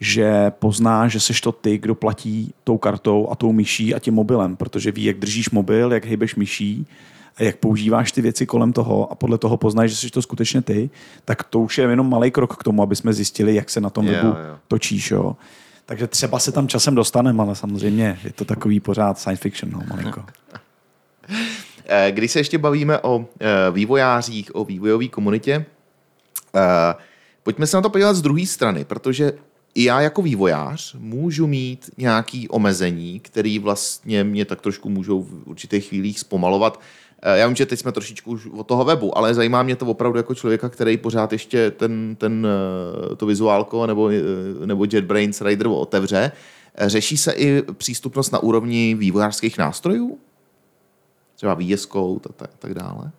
že 0.00 0.50
pozná, 0.50 1.08
že 1.08 1.20
seš 1.20 1.40
to 1.40 1.52
ty, 1.52 1.78
kdo 1.78 1.94
platí 1.94 2.54
tou 2.64 2.78
kartou 2.78 3.28
a 3.30 3.36
tou 3.36 3.52
myší 3.52 3.94
a 3.94 3.98
tím 3.98 4.14
mobilem, 4.14 4.56
protože 4.56 4.92
ví, 4.92 5.04
jak 5.04 5.18
držíš 5.18 5.50
mobil, 5.50 5.92
jak 5.92 6.04
hejbeš 6.04 6.34
myší 6.34 6.86
a 7.36 7.42
jak 7.42 7.56
používáš 7.56 8.12
ty 8.12 8.22
věci 8.22 8.46
kolem 8.46 8.72
toho 8.72 9.12
a 9.12 9.14
podle 9.14 9.38
toho 9.38 9.56
poznáš, 9.56 9.90
že 9.90 9.96
jsi 9.96 10.10
to 10.10 10.22
skutečně 10.22 10.62
ty, 10.62 10.90
tak 11.24 11.44
to 11.44 11.60
už 11.60 11.78
je 11.78 11.84
jenom 11.84 12.10
malý 12.10 12.30
krok 12.30 12.56
k 12.56 12.64
tomu, 12.64 12.82
aby 12.82 12.96
jsme 12.96 13.12
zjistili, 13.12 13.54
jak 13.54 13.70
se 13.70 13.80
na 13.80 13.90
tom 13.90 14.06
webu 14.06 14.26
jo. 14.26 14.34
točíš. 14.68 15.10
Jo. 15.10 15.36
Takže 15.86 16.06
třeba 16.06 16.38
se 16.38 16.52
tam 16.52 16.68
časem 16.68 16.94
dostaneme, 16.94 17.42
ale 17.42 17.56
samozřejmě 17.56 18.18
je 18.24 18.32
to 18.32 18.44
takový 18.44 18.80
pořád 18.80 19.18
science 19.18 19.42
fiction, 19.42 19.72
no, 19.72 19.82
malinko. 19.88 20.24
Eh, 21.86 22.12
Když 22.12 22.32
se 22.32 22.38
ještě 22.38 22.58
bavíme 22.58 22.98
o 22.98 23.26
eh, 23.40 23.70
vývojářích, 23.70 24.54
o 24.54 24.64
vývojové 24.64 25.08
komunitě, 25.08 25.66
eh, 26.54 26.94
pojďme 27.42 27.66
se 27.66 27.76
na 27.76 27.80
to 27.80 27.90
podívat 27.90 28.14
z 28.14 28.22
druhé 28.22 28.46
strany, 28.46 28.84
protože 28.84 29.32
i 29.74 29.84
já 29.84 30.00
jako 30.00 30.22
vývojář 30.22 30.94
můžu 30.98 31.46
mít 31.46 31.90
nějaké 31.98 32.44
omezení, 32.50 33.20
které 33.20 33.58
vlastně 33.62 34.24
mě 34.24 34.44
tak 34.44 34.60
trošku 34.60 34.88
můžou 34.88 35.22
v 35.22 35.42
určitých 35.44 35.88
chvílích 35.88 36.20
zpomalovat. 36.20 36.80
Eh, 37.26 37.38
Já 37.38 37.46
vím, 37.46 37.56
že 37.56 37.66
teď 37.66 37.78
jsme 37.80 37.92
trošičku 37.92 38.30
už 38.30 38.46
od 38.46 38.66
toho 38.66 38.84
webu, 38.84 39.18
ale 39.18 39.34
zajímá 39.34 39.62
mě 39.62 39.76
to 39.76 39.86
opravdu 39.86 40.16
jako 40.16 40.34
člověka, 40.34 40.68
který 40.68 40.96
pořád 40.96 41.32
ještě 41.32 41.70
ten, 41.70 42.16
ten, 42.16 42.46
eh, 43.12 43.16
to 43.16 43.26
vizuálko 43.26 43.86
nebo, 43.86 44.10
eh, 44.10 44.66
nebo 44.66 44.86
JetBrains 44.92 45.40
Rider 45.40 45.66
otevře. 45.66 46.32
Řeší 46.78 47.16
se 47.16 47.32
i 47.32 47.62
přístupnost 47.72 48.32
na 48.32 48.38
úrovni 48.38 48.94
vývojářských 48.94 49.58
nástrojů? 49.58 50.18
třeba 51.36 51.54
VS 51.54 51.86
Code 51.86 52.28
a 52.30 52.32
tak, 52.32 52.50
tak 52.58 52.74
dále. 52.74 53.10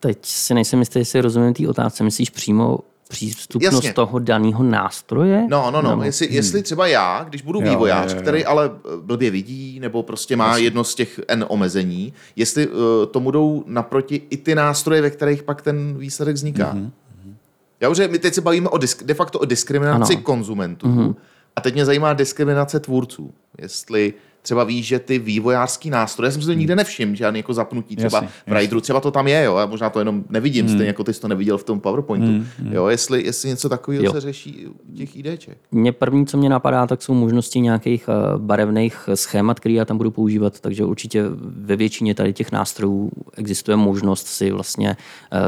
Teď 0.00 0.18
si 0.26 0.54
nejsem 0.54 0.78
jistý, 0.78 0.98
jestli 0.98 1.20
rozumím 1.20 1.54
té 1.54 1.68
otázce. 1.68 2.04
Myslíš 2.04 2.30
přímo 2.30 2.78
přístupnost 3.12 3.72
Jasně. 3.72 3.92
toho 3.92 4.18
daného 4.18 4.62
nástroje? 4.62 5.46
No, 5.48 5.70
no, 5.70 5.82
no. 5.82 5.90
Nebo- 5.90 6.02
Jestli, 6.02 6.28
jestli 6.30 6.62
třeba 6.62 6.86
já, 6.86 7.24
když 7.28 7.42
budu 7.42 7.60
Jo, 7.60 7.70
vývojář, 7.70 8.10
jo, 8.10 8.16
jo. 8.16 8.22
který 8.22 8.44
ale 8.44 8.70
eh, 8.74 8.88
blbě 9.02 9.30
vidí, 9.30 9.80
nebo 9.80 10.02
prostě 10.02 10.36
má 10.36 10.56
jedno 10.56 10.84
z 10.84 10.94
těch 10.94 11.20
N 11.28 11.44
omezení, 11.48 12.12
jestli 12.36 12.68
uh, 12.68 12.74
tomu 13.10 13.30
jdou 13.30 13.64
naproti 13.66 14.22
i 14.30 14.36
ty 14.36 14.54
nástroje, 14.54 15.02
ve 15.02 15.10
kterých 15.10 15.42
pak 15.42 15.62
ten 15.62 15.98
výsledek 15.98 16.34
vzniká. 16.34 16.72
Mhm, 16.72 16.90
Já 17.80 17.88
už 17.88 17.98
my 18.10 18.18
teď 18.18 18.34
se 18.34 18.40
bavíme 18.40 18.68
o 18.68 18.78
disk, 18.78 19.02
de 19.04 19.14
facto 19.14 19.38
o 19.38 19.44
diskriminaci 19.44 20.12
Ano. 20.14 20.22
konzumentů. 20.22 20.88
Mhm. 20.88 21.14
A 21.56 21.60
teď 21.60 21.74
mě 21.74 21.84
zajímá 21.84 22.12
diskriminace 22.12 22.80
tvůrců. 22.80 23.30
Jestli 23.58 24.14
třeba 24.42 24.64
víš, 24.64 24.86
že 24.86 24.98
ty 24.98 25.18
vývojářský 25.18 25.90
nástroje, 25.90 26.28
já 26.28 26.32
jsem 26.32 26.42
si 26.42 26.46
to 26.46 26.52
nikde 26.52 26.76
nevšiml, 26.76 27.14
žádný 27.16 27.38
jako 27.38 27.54
zapnutí 27.54 27.96
třeba 27.96 28.16
Jasně, 28.16 28.28
v 28.46 28.52
Rideru, 28.52 28.80
třeba 28.80 29.00
to 29.00 29.10
tam 29.10 29.28
je, 29.28 29.44
jo, 29.44 29.56
já 29.56 29.66
možná 29.66 29.90
to 29.90 29.98
jenom 29.98 30.24
nevidím, 30.28 30.68
stejně 30.68 30.86
jako 30.86 31.04
ty 31.04 31.14
jsi 31.14 31.20
to 31.20 31.28
neviděl 31.28 31.58
v 31.58 31.64
tom 31.64 31.80
PowerPointu. 31.80 32.46
Jo, 32.70 32.86
jestli, 32.86 33.24
jestli 33.24 33.48
něco 33.48 33.68
takového 33.68 34.04
Jo. 34.04 34.12
se 34.12 34.20
řeší 34.20 34.66
u 34.66 34.94
těch 34.96 35.16
IDček. 35.16 35.58
Mně 35.70 35.92
první, 35.92 36.26
co 36.26 36.36
mě 36.36 36.48
napadá, 36.48 36.86
tak 36.86 37.02
jsou 37.02 37.14
možnosti 37.14 37.60
nějakých 37.60 38.08
eh, 38.08 38.38
barevných 38.38 39.08
schémat, 39.14 39.60
které 39.60 39.74
já 39.74 39.84
tam 39.84 39.96
budu 39.96 40.10
používat, 40.10 40.60
takže 40.60 40.84
určitě 40.84 41.24
ve 41.40 41.76
většině 41.76 42.14
tady 42.14 42.32
těch 42.32 42.52
nástrojů 42.52 43.10
existuje 43.36 43.76
možnost 43.76 44.26
si 44.26 44.50
vlastně 44.50 44.90
eh, 44.90 45.38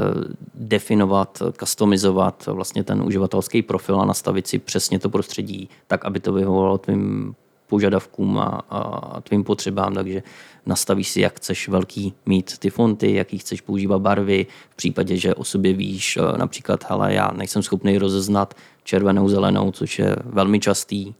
definovat, 0.54 1.42
customizovat 1.60 2.46
vlastně 2.46 2.84
ten 2.84 3.02
uživatelský 3.02 3.62
profil 3.62 4.00
a 4.00 4.04
nastavit 4.04 4.46
si 4.46 4.58
přesně 4.58 4.98
to 4.98 5.10
prostředí 5.10 5.68
tak, 5.86 6.04
aby 6.04 6.20
to 6.20 6.32
vyhovovalo 6.32 6.78
tvým 6.78 7.34
požadavkům 7.66 8.38
a, 8.38 8.62
a 8.70 9.20
tvým 9.20 9.44
potřebám, 9.44 9.94
takže 9.94 10.22
nastavíš 10.66 11.08
si, 11.08 11.20
jak 11.20 11.36
chceš 11.36 11.68
velký 11.68 12.14
mít 12.26 12.58
ty 12.58 12.70
fonty, 12.70 13.14
jaký 13.14 13.38
chceš 13.38 13.60
používat 13.60 13.98
barvy, 13.98 14.46
v 14.70 14.76
případě, 14.76 15.16
že 15.16 15.34
o 15.34 15.44
sobě 15.44 15.72
víš 15.72 16.16
eh, 16.16 16.38
například, 16.38 16.90
hele, 16.90 17.14
já 17.14 17.30
nejsem 17.36 17.62
schopný 17.62 17.98
rozeznat 17.98 18.54
červenou, 18.84 19.28
zelenou, 19.28 19.70
což 19.70 19.98
je 19.98 20.16
velmi 20.24 20.60
častý, 20.60 21.14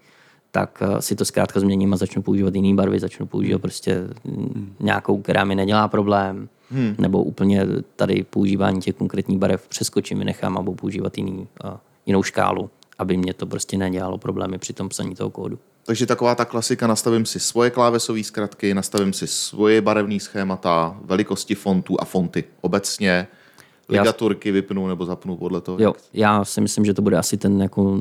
tak 0.51 0.83
eh, 0.83 1.03
si 1.03 1.17
to 1.17 1.25
zkrátka 1.25 1.61
změním 1.61 1.95
a 1.95 1.97
začnu 1.97 2.23
používat 2.23 2.55
jiné 2.55 2.75
barvy, 2.75 3.01
začnu 3.01 3.27
používat 3.27 3.63
prostě 3.63 4.01
mm, 4.25 4.75
nějakou, 4.81 5.23
která 5.23 5.45
mi 5.45 5.55
nedělá 5.55 5.89
problém, 5.89 6.49
hmm. 6.71 6.95
nebo 6.99 7.23
úplně 7.23 7.67
tady 7.97 8.23
používání 8.31 8.81
těch 8.81 8.95
konkrétních 8.95 9.39
barev 9.39 9.69
přeskočím, 9.69 10.19
vynechám 10.19 10.59
a 10.59 10.63
budu 10.63 10.77
používat 10.77 11.19
jiný, 11.19 11.49
uh, 11.65 11.71
jinou 12.07 12.23
škálu, 12.23 12.71
aby 12.99 13.17
mě 13.17 13.35
to 13.35 13.47
prostě 13.47 13.79
nedělalo 13.79 14.19
problémy 14.19 14.59
při 14.59 14.73
tom 14.73 14.89
psaní 14.89 15.15
toho 15.15 15.31
kódu. 15.31 15.59
Takže 15.87 16.07
taková 16.07 16.35
ta 16.35 16.45
klasika, 16.45 16.87
nastavím 16.87 17.27
si 17.27 17.41
svoje 17.41 17.71
klávesové 17.71 18.25
zkratky, 18.25 18.75
nastavím 18.75 19.13
si 19.13 19.27
svoje 19.27 19.81
barevné 19.81 20.21
schémata, 20.21 20.97
velikosti 21.05 21.55
fontů 21.55 22.01
a 22.01 22.05
fonty 22.05 22.45
obecně, 22.61 23.27
ligaturky 23.89 24.53
vypnu 24.53 24.89
nebo 24.89 25.05
zapnu 25.05 25.37
podle 25.37 25.61
toho. 25.61 25.79
Jo, 25.81 25.95
já 26.13 26.45
si 26.45 26.61
myslím, 26.61 26.85
že 26.85 26.95
to 26.95 27.03
bude 27.03 27.19
asi 27.19 27.37
ten 27.37 27.63
jako 27.63 27.99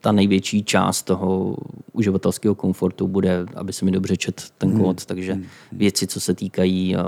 ta 0.00 0.12
největší 0.12 0.64
část 0.64 1.02
toho 1.02 1.56
uživatelského 1.92 2.54
komfortu 2.54 3.08
bude, 3.08 3.46
aby 3.56 3.72
se 3.72 3.84
mi 3.84 3.90
dobře 3.90 4.16
čet 4.16 4.44
ten 4.58 4.80
kód, 4.80 5.06
takže 5.06 5.38
věci, 5.72 6.06
co 6.06 6.20
se 6.20 6.34
týkají 6.34 6.96
uh, 6.96 7.02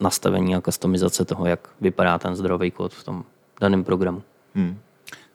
nastavení 0.00 0.56
a 0.56 0.60
customizace 0.60 1.24
toho, 1.24 1.46
jak 1.46 1.68
vypadá 1.80 2.18
ten 2.18 2.36
zdrový 2.36 2.70
kód 2.70 2.94
v 2.94 3.04
tom 3.04 3.24
daném 3.60 3.84
programu. 3.84 4.22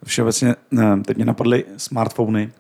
Všeobecně, 0.04 0.56
ne, 0.72 1.04
teď 1.06 1.18
mě 1.18 1.26
napadly 1.26 1.66
smartfony. 1.78 2.52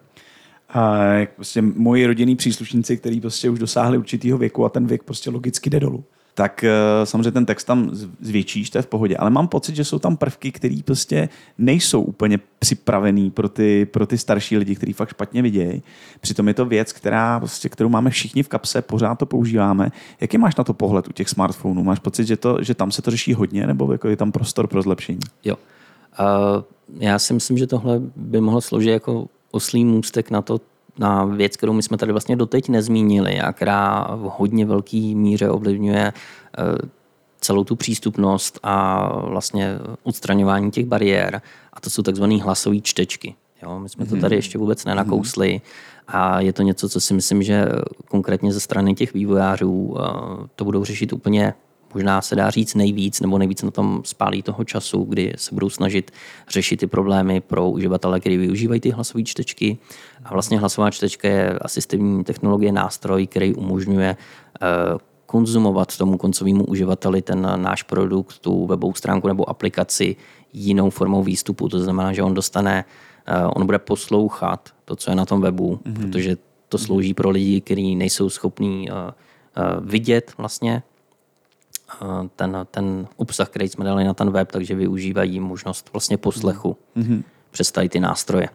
A 0.69 0.99
prostě 1.35 1.61
moji 1.61 2.05
rodinní 2.05 2.35
příslušníci, 2.35 2.97
kteří 2.97 3.21
prostě 3.21 3.49
už 3.49 3.59
dosáhli 3.59 3.97
určitého 3.97 4.37
věku 4.37 4.65
a 4.65 4.69
ten 4.69 4.87
věk 4.87 5.03
prostě 5.03 5.29
logicky 5.29 5.69
jde 5.69 5.79
dolů. 5.79 6.03
Tak 6.33 6.63
eh, 6.63 6.71
samozřejmě 7.03 7.31
ten 7.31 7.45
text 7.45 7.63
tam 7.63 7.89
zvětšíš, 8.19 8.69
to 8.69 8.77
je 8.77 8.81
v 8.81 8.87
pohodě, 8.87 9.17
ale 9.17 9.29
mám 9.29 9.47
pocit, 9.47 9.75
že 9.75 9.83
jsou 9.83 9.99
tam 9.99 10.17
prvky, 10.17 10.51
které 10.51 10.79
prostě 10.85 11.29
nejsou 11.57 12.01
úplně 12.01 12.39
připravený 12.59 13.31
pro 13.31 13.49
ty, 13.49 13.85
pro 13.85 14.07
ty 14.07 14.17
starší 14.17 14.57
lidi, 14.57 14.75
kteří 14.75 14.93
fakt 14.93 15.09
špatně 15.09 15.41
vidějí. 15.41 15.83
Přitom 16.21 16.47
je 16.47 16.53
to 16.53 16.65
věc, 16.65 16.93
která, 16.93 17.39
prostě, 17.39 17.69
kterou 17.69 17.89
máme 17.89 18.09
všichni 18.09 18.43
v 18.43 18.47
kapse, 18.47 18.81
pořád 18.81 19.15
to 19.15 19.25
používáme. 19.25 19.91
Jaký 20.21 20.37
máš 20.37 20.55
na 20.55 20.63
to 20.63 20.73
pohled 20.73 21.07
u 21.07 21.11
těch 21.11 21.29
smartphonů? 21.29 21.83
Máš 21.83 21.99
pocit, 21.99 22.25
že, 22.25 22.37
to, 22.37 22.57
že 22.63 22.73
tam 22.73 22.91
se 22.91 23.01
to 23.01 23.11
řeší 23.11 23.33
hodně, 23.33 23.67
nebo 23.67 23.91
jako 23.91 24.07
je 24.07 24.15
tam 24.17 24.31
prostor 24.31 24.67
pro 24.67 24.81
zlepšení? 24.81 25.19
Jo. 25.43 25.55
Uh, 26.19 26.63
já 26.99 27.19
si 27.19 27.33
myslím, 27.33 27.57
že 27.57 27.67
tohle 27.67 28.01
by 28.15 28.41
mohlo 28.41 28.61
sloužit 28.61 28.89
jako 28.89 29.27
oslý 29.51 29.85
můstek 29.85 30.31
na 30.31 30.41
to, 30.41 30.61
na 30.99 31.25
věc, 31.25 31.57
kterou 31.57 31.73
my 31.73 31.83
jsme 31.83 31.97
tady 31.97 32.11
vlastně 32.11 32.35
doteď 32.35 32.69
nezmínili 32.69 33.39
a 33.39 33.53
která 33.53 34.07
v 34.15 34.31
hodně 34.37 34.65
velký 34.65 35.15
míře 35.15 35.49
ovlivňuje 35.49 36.13
uh, 36.59 36.89
celou 37.41 37.63
tu 37.63 37.75
přístupnost 37.75 38.59
a 38.63 39.09
vlastně 39.19 39.75
odstraňování 40.03 40.71
těch 40.71 40.85
bariér. 40.85 41.41
A 41.73 41.81
to 41.81 41.89
jsou 41.89 42.01
takzvané 42.01 42.43
hlasové 42.43 42.79
čtečky. 42.81 43.35
Jo, 43.63 43.79
my 43.79 43.89
jsme 43.89 44.05
to 44.05 44.15
tady 44.15 44.35
ještě 44.35 44.57
vůbec 44.57 44.85
nenakousli 44.85 45.61
a 46.07 46.41
je 46.41 46.53
to 46.53 46.61
něco, 46.61 46.89
co 46.89 47.01
si 47.01 47.13
myslím, 47.13 47.43
že 47.43 47.65
konkrétně 48.07 48.53
ze 48.53 48.59
strany 48.59 48.93
těch 48.93 49.13
vývojářů 49.13 49.95
eh, 49.97 50.03
to 50.55 50.65
budou 50.65 50.83
řešit 50.83 51.13
úplně 51.13 51.53
možná 51.95 52.21
se 52.21 52.35
dá 52.35 52.49
říct 52.49 52.75
nejvíc, 52.75 53.21
nebo 53.21 53.37
nejvíc 53.37 53.61
na 53.63 53.71
tom 53.71 54.01
spálí 54.03 54.41
toho 54.41 54.63
času, 54.63 55.03
kdy 55.03 55.33
se 55.35 55.53
budou 55.53 55.69
snažit 55.69 56.11
řešit 56.49 56.77
ty 56.77 56.87
problémy 56.87 57.41
pro 57.41 57.69
uživatele, 57.69 58.19
kteří 58.19 58.37
využívají 58.37 58.81
ty 58.81 58.89
hlasové 58.89 59.23
čtečky. 59.23 59.77
A 60.23 60.33
vlastně 60.33 60.59
hlasová 60.59 60.91
čtečka 60.91 61.27
je 61.27 61.59
asistivní 61.59 62.23
technologie, 62.23 62.71
nástroj, 62.71 63.27
který 63.27 63.55
umožňuje 63.55 64.15
eh, 64.15 64.65
konzumovat 65.25 65.97
tomu 65.97 66.17
koncovému 66.17 66.65
uživateli 66.65 67.21
ten 67.21 67.47
náš 67.55 67.83
produkt, 67.83 68.39
tu 68.39 68.67
webovou 68.67 68.93
stránku 68.93 69.27
nebo 69.27 69.49
aplikaci 69.49 70.15
jinou 70.53 70.89
formou 70.89 71.23
výstupu. 71.23 71.69
To 71.69 71.79
znamená, 71.79 72.13
že 72.13 72.23
on 72.23 72.33
dostane, 72.33 72.85
eh, 73.25 73.45
on 73.55 73.65
bude 73.65 73.79
poslouchat 73.79 74.69
to, 74.85 74.95
co 74.95 75.11
je 75.11 75.15
na 75.15 75.25
tom 75.25 75.41
webu, 75.41 75.79
mm-hmm. 75.83 76.01
protože 76.01 76.37
to 76.69 76.77
slouží 76.77 77.13
pro 77.13 77.29
lidi, 77.29 77.61
kteří 77.61 77.95
nejsou 77.95 78.29
schopní 78.29 78.89
uh, 78.91 78.95
vidět 79.81 80.33
vlastně 80.37 80.83
ten, 82.35 82.67
ten 82.71 83.07
obsah, 83.15 83.49
který 83.49 83.69
jsme 83.69 83.85
dali 83.85 84.03
na 84.03 84.13
ten 84.13 84.31
web, 84.31 84.51
takže 84.51 84.75
využívají 84.75 85.39
možnost 85.39 85.89
vlastně 85.93 86.17
poslechu 86.17 86.77
mm-hmm. 86.97 87.23
přes 87.51 87.71
tady 87.71 87.89
ty 87.89 87.99
nástroje. 87.99 88.49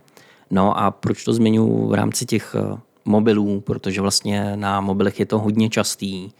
No 0.51 0.78
a 0.78 0.91
proč 0.91 1.24
to 1.24 1.32
zmiňuji 1.32 1.88
v 1.88 1.95
rámci 1.95 2.26
těch 2.26 2.57
uh, 2.59 2.78
mobilů, 3.05 3.61
protože 3.61 4.01
vlastně 4.01 4.57
na 4.57 4.80
mobilech 4.80 5.20
je 5.20 5.26
to 5.26 5.38
hodně 5.38 5.70
častý, 5.70 6.24
uh, 6.24 6.30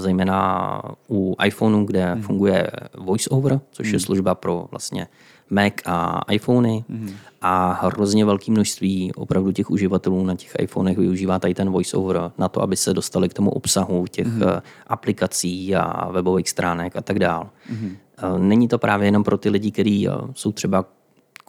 zejména 0.00 0.82
u 1.10 1.36
iPhoneu, 1.44 1.84
kde 1.84 2.14
mm. 2.14 2.22
funguje 2.22 2.70
VoiceOver, 2.98 3.60
což 3.70 3.88
mm. 3.88 3.94
je 3.94 4.00
služba 4.00 4.34
pro 4.34 4.66
vlastně 4.70 5.08
Mac 5.50 5.72
a 5.86 6.20
iPhony 6.30 6.84
mm. 6.88 7.10
a 7.40 7.72
hrozně 7.82 8.24
velké 8.24 8.52
množství 8.52 9.12
opravdu 9.14 9.52
těch 9.52 9.70
uživatelů 9.70 10.24
na 10.24 10.34
těch 10.34 10.52
iPhonech 10.58 10.98
využívá 10.98 11.38
tady 11.38 11.54
ten 11.54 11.70
VoiceOver 11.70 12.32
na 12.38 12.48
to, 12.48 12.62
aby 12.62 12.76
se 12.76 12.94
dostali 12.94 13.28
k 13.28 13.34
tomu 13.34 13.50
obsahu 13.50 14.06
těch 14.06 14.26
mm. 14.26 14.42
aplikací 14.86 15.76
a 15.76 16.10
webových 16.10 16.50
stránek 16.50 16.96
a 16.96 17.00
tak 17.00 17.18
dále. 17.18 17.46
Mm. 17.70 17.96
Není 18.38 18.68
to 18.68 18.78
právě 18.78 19.08
jenom 19.08 19.24
pro 19.24 19.38
ty 19.38 19.50
lidi, 19.50 19.70
kteří 19.70 20.08
jsou 20.34 20.52
třeba 20.52 20.84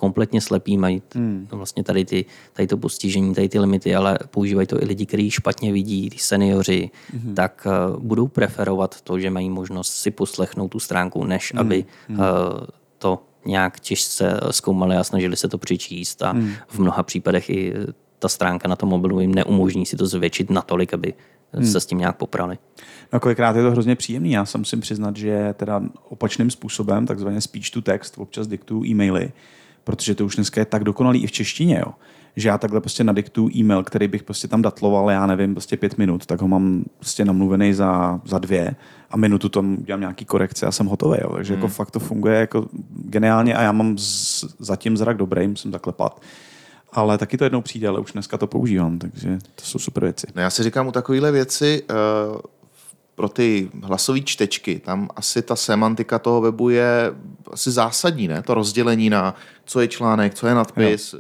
kompletně 0.02 0.42
slepí, 0.42 0.78
mají 0.78 1.02
hmm. 1.16 1.48
vlastně 1.52 1.84
tady, 1.84 2.06
ty, 2.06 2.26
tady 2.54 2.68
to 2.68 2.78
postižení, 2.78 3.36
tady 3.36 3.50
ty 3.50 3.60
limity, 3.60 3.96
ale 3.96 4.20
používají 4.32 4.68
to 4.68 4.84
i 4.84 4.86
lidi, 4.86 5.06
kteří 5.06 5.32
špatně 5.32 5.74
vidí, 5.74 6.10
ty 6.10 6.18
seniori, 6.18 6.90
hmm. 7.14 7.36
tak 7.36 7.68
uh, 7.70 8.00
budou 8.02 8.28
preferovat 8.28 9.02
to, 9.02 9.20
že 9.20 9.30
mají 9.30 9.50
možnost 9.50 9.94
si 9.94 10.12
poslechnout 10.12 10.68
tu 10.68 10.80
stránku, 10.80 11.24
než 11.24 11.54
hmm. 11.54 11.60
aby 11.60 11.86
uh, 12.10 12.18
nějak 13.46 13.80
těžce 13.80 14.40
zkoumali 14.52 14.96
a 14.96 15.04
snažili 15.04 15.38
se 15.38 15.48
to 15.48 15.58
přičíst 15.58 16.22
a 16.22 16.32
hmm. 16.32 16.54
v 16.68 16.80
mnoha 16.80 17.04
případech 17.04 17.50
i 17.50 17.74
ta 18.20 18.30
stránka 18.30 18.68
na 18.68 18.76
tom 18.76 18.90
mobilu 18.90 19.20
jim 19.20 19.36
neumožní 19.36 19.86
si 19.86 19.98
to 19.98 20.08
zvětšit 20.08 20.50
natolik, 20.50 20.94
aby 20.94 21.14
hmm. 21.54 21.66
se 21.66 21.80
s 21.80 21.86
tím 21.86 21.98
nějak 21.98 22.18
poprali. 22.18 22.58
No 23.14 23.20
kolikrát 23.20 23.56
je 23.56 23.64
to 23.64 23.72
hrozně 23.72 23.96
příjemný. 23.96 24.32
Já 24.32 24.46
se 24.46 24.58
musím 24.58 24.80
přiznat, 24.80 25.18
že 25.18 25.54
teda 25.58 25.82
opačným 26.10 26.52
způsobem, 26.52 27.08
takzvaně 27.08 27.42
speech 27.42 27.70
to 27.70 27.82
text, 27.82 28.18
občas 28.18 28.48
diktuju 28.48 28.86
e-maily, 28.86 29.32
protože 29.84 30.16
to 30.16 30.26
už 30.26 30.36
dneska 30.36 30.62
je 30.62 30.66
tak 30.66 30.84
dokonalý 30.84 31.24
i 31.24 31.28
v 31.28 31.32
češtině, 31.32 31.84
jo. 31.86 31.94
Že 32.36 32.50
já 32.50 32.58
takhle 32.58 32.82
prostě 32.82 33.04
nadiktuju 33.04 33.50
e-mail, 33.56 33.84
který 33.84 34.08
bych 34.08 34.24
prostě 34.24 34.48
tam 34.48 34.62
datloval, 34.62 35.12
já 35.12 35.26
nevím, 35.26 35.54
prostě 35.54 35.78
pět 35.78 35.98
minut, 35.98 36.26
tak 36.26 36.42
ho 36.42 36.48
mám 36.48 36.84
prostě 36.98 37.26
namluvený 37.26 37.74
za, 37.74 38.22
za 38.26 38.40
dvě 38.40 38.76
a 39.10 39.18
minutu 39.18 39.50
tam 39.50 39.78
dělám 39.78 40.00
nějaký 40.00 40.26
korekce 40.26 40.66
a 40.66 40.72
jsem 40.72 40.86
hotový. 40.86 41.18
Jo. 41.22 41.34
Takže 41.36 41.54
hmm. 41.54 41.62
jako 41.62 41.74
fakt 41.74 41.92
to 41.92 42.00
funguje 42.00 42.40
jako 42.40 42.66
geniálně 43.06 43.56
a 43.56 43.62
já 43.62 43.72
mám 43.72 43.98
z, 43.98 44.46
zatím 44.60 44.98
zrak 44.98 45.18
dobrý, 45.18 45.48
musím 45.48 45.72
zaklepat. 45.72 46.22
Ale 46.94 47.18
taky 47.18 47.38
to 47.38 47.44
jednou 47.44 47.62
přijde, 47.62 47.88
ale 47.88 48.00
už 48.00 48.12
dneska 48.12 48.38
to 48.38 48.48
používám, 48.48 49.00
takže 49.00 49.40
to 49.56 49.66
jsou 49.66 49.80
super 49.80 50.04
věci. 50.04 50.28
No 50.36 50.42
já 50.42 50.50
si 50.50 50.64
říkám 50.64 50.88
u 50.88 50.92
takovéhle 50.92 51.32
věci, 51.32 51.84
uh, 51.90 52.38
pro 53.16 53.30
ty 53.30 53.70
hlasové 53.84 54.22
čtečky, 54.22 54.80
tam 54.80 55.10
asi 55.16 55.42
ta 55.42 55.56
semantika 55.56 56.20
toho 56.20 56.42
webu 56.42 56.70
je 56.70 57.14
asi 57.52 57.72
zásadní, 57.72 58.28
ne? 58.28 58.42
To 58.42 58.54
rozdělení 58.54 59.10
na 59.10 59.36
co 59.66 59.82
je 59.82 59.88
článek, 59.88 60.34
co 60.34 60.48
je 60.48 60.56
nadpis. 60.56 61.16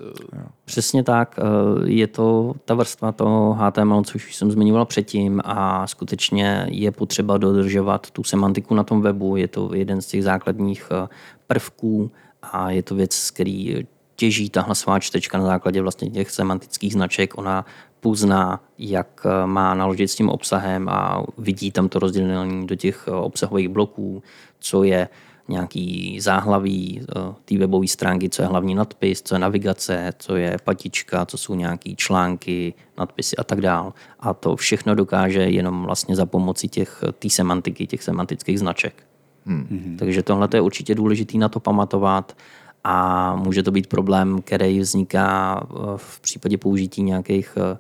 Přesně 0.66 1.04
tak. 1.04 1.36
eh, 1.40 1.90
Je 1.90 2.08
to 2.08 2.54
ta 2.66 2.74
vrstva 2.74 3.12
toho 3.12 3.54
HTML, 3.54 4.04
což 4.04 4.28
už 4.28 4.36
jsem 4.36 4.52
zmiňoval 4.52 4.86
předtím 4.86 5.42
a 5.46 5.88
skutečně 5.88 6.68
je 6.70 6.92
potřeba 6.92 7.38
dodržovat 7.38 8.12
tu 8.12 8.24
semantiku 8.24 8.76
na 8.76 8.84
tom 8.84 9.02
webu. 9.02 9.36
Je 9.36 9.48
to 9.48 9.74
jeden 9.74 10.02
z 10.02 10.06
těch 10.08 10.24
základních 10.24 10.84
eh, 10.92 11.08
prvků 11.48 12.12
a 12.42 12.72
je 12.72 12.84
to 12.84 12.96
věc, 12.96 13.14
z 13.14 13.32
který 13.32 13.86
těží 14.22 14.50
ta 14.50 14.62
hlasová 14.62 15.00
čtečka 15.00 15.38
na 15.38 15.46
základě 15.46 15.82
vlastně 15.82 16.10
těch 16.10 16.32
semantických 16.32 16.94
značek. 16.94 17.38
Ona 17.38 17.66
pozná, 18.00 18.62
jak 18.78 19.26
eh, 19.26 19.48
má 19.48 19.74
naložit 19.74 20.08
s 20.08 20.16
tím 20.16 20.30
obsahem 20.30 20.90
a 20.90 21.26
vidí 21.38 21.72
tam 21.72 21.90
to 21.90 22.00
rozdělení 22.00 22.68
do 22.68 22.76
těch 22.76 23.06
eh, 23.08 23.12
obsahových 23.12 23.70
bloků, 23.70 24.24
co 24.60 24.84
je 24.84 25.10
nějaký 25.48 26.20
záhlaví 26.22 27.02
eh, 27.02 27.34
té 27.46 27.58
webové 27.58 27.88
stránky, 27.88 28.30
co 28.30 28.42
je 28.42 28.48
hlavní 28.48 28.76
nadpis, 28.76 29.22
co 29.22 29.36
je 29.36 29.40
navigace, 29.40 30.14
co 30.20 30.36
je 30.36 30.58
patička, 30.64 31.26
co 31.26 31.38
jsou 31.38 31.56
nějaký 31.56 31.96
články, 31.96 32.74
nadpisy 32.98 33.36
a 33.36 33.44
tak 33.44 33.62
dál. 33.62 33.94
A 34.20 34.34
to 34.34 34.56
všechno 34.56 34.96
dokáže 34.96 35.42
jenom 35.42 35.84
vlastně 35.84 36.16
za 36.16 36.26
pomoci 36.26 36.68
těch 36.68 37.04
té 37.20 37.30
semantiky, 37.30 37.88
těch 37.88 38.04
semantických 38.04 38.60
značek. 38.60 39.04
Hmm. 39.46 39.98
Takže 40.00 40.24
tohle 40.24 40.50
je 40.54 40.62
určitě 40.62 40.96
důležité 40.96 41.38
na 41.38 41.50
to 41.50 41.60
pamatovat 41.60 42.38
a 42.84 43.36
může 43.36 43.64
to 43.64 43.72
být 43.72 43.88
problém, 43.88 44.42
který 44.42 44.80
vzniká 44.80 45.62
eh, 45.64 45.76
v 45.96 46.20
případě 46.20 46.58
použití 46.58 47.04
nějakých 47.04 47.58
eh, 47.58 47.78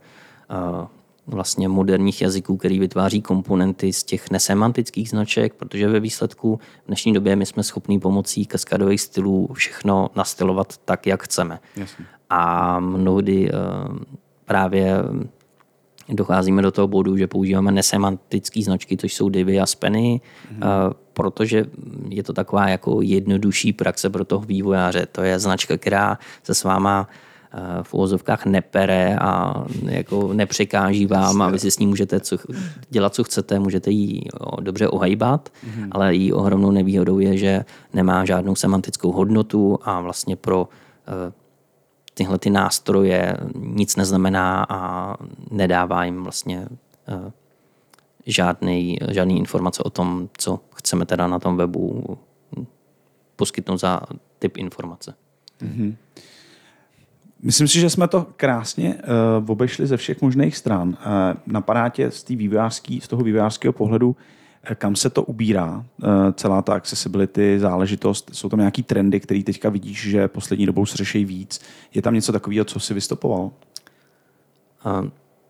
eh, 0.49 0.88
vlastně 1.28 1.68
moderních 1.68 2.22
jazyků, 2.22 2.58
který 2.58 2.80
vytváří 2.80 3.22
komponenty 3.22 3.93
z 3.93 4.04
těch 4.04 4.32
nesemantických 4.32 5.10
značek, 5.10 5.54
protože 5.54 5.88
ve 5.88 5.99
výsledku 5.99 6.60
v 6.84 6.88
dnešní 6.88 7.14
době 7.14 7.36
my 7.36 7.45
jsme 7.45 7.64
schopní 7.64 7.99
pomocí 7.99 8.45
kaskadových 8.45 9.02
stylů 9.02 9.49
všechno 9.54 10.10
nastylovat 10.16 10.78
tak, 10.78 11.08
jak 11.08 11.24
chceme. 11.24 11.60
Jasně. 11.76 12.06
A 12.30 12.80
mnohdy 12.80 13.52
právě 14.45 14.95
docházíme 16.10 16.62
do 16.62 16.72
toho 16.72 16.88
bodu, 16.88 17.18
že 17.18 17.28
používáme 17.28 17.72
nesemantické 17.72 18.62
značky, 18.62 18.97
což 18.97 19.14
jsou 19.14 19.30
divy 19.30 19.60
a 19.60 19.66
speny, 19.66 20.22
mm-hmm. 20.22 20.93
protože 21.14 21.66
je 22.10 22.24
to 22.24 22.34
taková 22.34 22.70
jako 22.70 23.02
jednodušší 23.02 23.74
praxe 23.74 24.10
pro 24.10 24.26
toho 24.26 24.45
vývojáře. 24.45 25.08
To 25.12 25.22
je 25.22 25.39
značka, 25.39 25.78
která 25.78 26.18
se 26.43 26.56
s 26.56 26.64
váma 26.64 27.08
eh, 27.54 27.60
v 27.84 27.93
uvozovkách 27.93 28.45
nepere 28.45 29.18
a 29.22 29.64
jako 29.84 30.34
nepřekáží 30.34 31.06
vám 31.06 31.41
a 31.41 31.49
vy 31.49 31.60
si 31.60 31.72
s 31.72 31.80
ní 31.80 31.88
můžete 31.88 32.20
co, 32.20 32.38
dělat, 32.89 33.16
co 33.16 33.24
chcete, 33.24 33.60
můžete 33.60 33.91
ji 33.91 34.22
dobře 34.60 34.88
ohejbat, 34.88 35.49
mm-hmm. 35.49 35.88
ale 35.91 36.16
její 36.16 36.34
ohromnou 36.34 36.72
nevýhodou 36.72 37.20
je, 37.20 37.38
že 37.38 37.66
nemá 37.93 38.26
žádnou 38.26 38.56
semantickou 38.56 39.12
hodnotu 39.12 39.80
a 39.84 40.02
vlastně 40.02 40.36
pro 40.36 40.70
eh, 41.08 41.41
tyhle 42.22 42.40
ty 42.40 42.50
nástroje 42.50 43.38
nic 43.56 43.96
neznamená 43.96 44.66
a 44.70 45.16
nedává 45.52 46.06
jim 46.06 46.24
vlastně 46.24 46.68
eh, 47.08 47.32
žádný, 48.26 48.98
žádný 49.10 49.38
informace 49.38 49.84
o 49.84 49.90
tom, 49.90 50.30
co 50.38 50.60
chceme 50.76 51.06
teda 51.06 51.28
na 51.28 51.40
tom 51.40 51.58
webu 51.58 52.18
poskytnout 53.36 53.78
za 53.78 54.02
typ 54.40 54.58
informace. 54.58 55.14
Myslím 57.42 57.68
si, 57.68 57.80
že 57.80 57.90
jsme 57.90 58.08
to 58.08 58.28
krásně 58.38 58.96
uh, 59.40 59.50
obešli 59.52 59.88
ze 59.88 59.98
všech 59.98 60.22
možných 60.22 60.58
stran. 60.58 60.90
Uh, 60.90 60.96
napadá 61.46 61.90
tě 61.90 62.12
z, 62.12 62.26
z 63.02 63.08
toho 63.08 63.24
vývojářského 63.24 63.74
pohledu, 63.74 64.16
kam 64.76 64.95
se 64.95 65.09
to 65.09 65.24
ubírá, 65.24 65.86
uh, 66.03 66.09
celá 66.34 66.62
ta 66.62 66.74
accessibility 66.74 67.59
záležitost. 67.59 68.30
Jsou 68.34 68.49
tam 68.49 68.59
nějaký 68.59 68.84
trendy, 68.84 69.20
které 69.20 69.43
teďka 69.43 69.70
vidíš, 69.70 70.09
že 70.09 70.28
poslední 70.28 70.66
dobou 70.66 70.86
se 70.86 70.97
řeší 70.97 71.26
víc. 71.26 71.62
Je 71.93 72.01
tam 72.01 72.14
něco 72.14 72.32
takového, 72.32 72.66
co 72.66 72.80
si 72.80 72.93
vystopoval? 72.93 73.51
A 74.84 75.03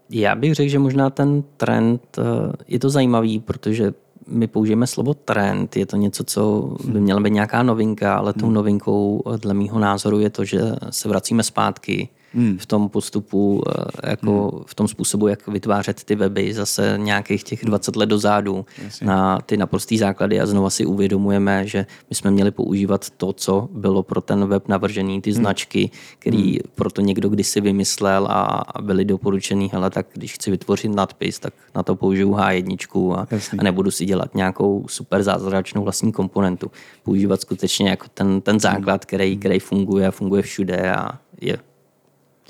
Já 0.09 0.35
bych 0.35 0.55
řekl, 0.55 0.69
že 0.69 0.79
možná 0.79 1.09
ten 1.09 1.43
trend 1.57 2.01
eh, 2.17 2.21
je 2.67 2.79
to 2.79 2.89
zajímavý, 2.89 3.39
protože 3.39 3.93
my 4.27 4.47
použijeme 4.47 4.87
slovo 4.87 5.13
trend, 5.13 5.77
je 5.77 5.85
to 5.85 5.97
něco, 5.97 6.23
co 6.23 6.75
by 6.85 7.01
měla 7.01 7.19
být 7.19 7.33
nějaká 7.33 7.63
novinka, 7.63 8.15
ale 8.15 8.33
tou 8.33 8.49
novinkou 8.49 9.23
eh, 9.25 9.37
dle 9.37 9.53
mýho 9.53 9.79
názoru 9.79 10.19
je 10.19 10.29
to, 10.29 10.45
že 10.45 10.59
se 10.89 11.09
vracíme 11.09 11.43
zpátky 11.43 12.09
v 12.57 12.65
tom 12.65 12.89
postupu, 12.89 13.63
eh, 14.05 14.09
jako 14.09 14.63
v 14.65 14.75
tom 14.75 14.87
způsobu, 14.87 15.27
jak 15.27 15.47
vytvářet 15.47 16.03
ty 16.03 16.15
weby 16.15 16.53
zase 16.53 16.93
nějakých 16.97 17.43
těch 17.43 17.65
20 17.65 17.95
let 17.95 18.05
dozadu 18.05 18.65
na 19.01 19.39
ty 19.45 19.57
naprostý 19.57 19.97
základy. 19.97 20.39
A 20.39 20.45
znova 20.45 20.69
si 20.69 20.85
uvědomujeme, 20.85 21.67
že 21.67 21.85
my 22.09 22.15
jsme 22.15 22.31
měli 22.31 22.51
používat 22.51 23.09
to, 23.09 23.33
co 23.33 23.69
bylo 23.71 24.03
pro 24.03 24.21
ten 24.21 24.47
web 24.47 24.67
navržený, 24.67 25.21
ty 25.21 25.33
značky, 25.33 25.91
který 26.19 26.59
proto 26.75 27.01
někdo 27.01 27.29
kdysi 27.29 27.61
vymyslel 27.61 28.27
a 28.29 28.63
byly 28.81 29.05
doporučený, 29.05 29.69
hele, 29.73 29.89
tak 29.89 30.07
když 30.13 30.33
chci 30.33 30.51
vytvořit 30.51 30.95
nadpis, 30.95 31.39
tak 31.39 31.53
na 31.75 31.83
to 31.83 31.95
použiju 31.95 32.31
H1 32.31 33.13
a, 33.13 33.27
a 33.59 33.63
nebudu 33.63 33.91
si 33.91 34.05
dělat 34.05 34.35
nějakou 34.35 34.85
super 34.87 35.23
zázračnou 35.23 35.83
vlastní 35.83 36.11
komponentu. 36.11 36.71
Používat 37.03 37.41
skutečně 37.41 37.89
jako 37.89 38.05
ten, 38.13 38.41
ten 38.41 38.59
základ, 38.59 39.05
který, 39.05 39.37
který 39.37 39.59
funguje 39.59 40.07
a 40.07 40.11
funguje 40.11 40.41
všude 40.41 40.91
a 40.95 41.19
je, 41.41 41.57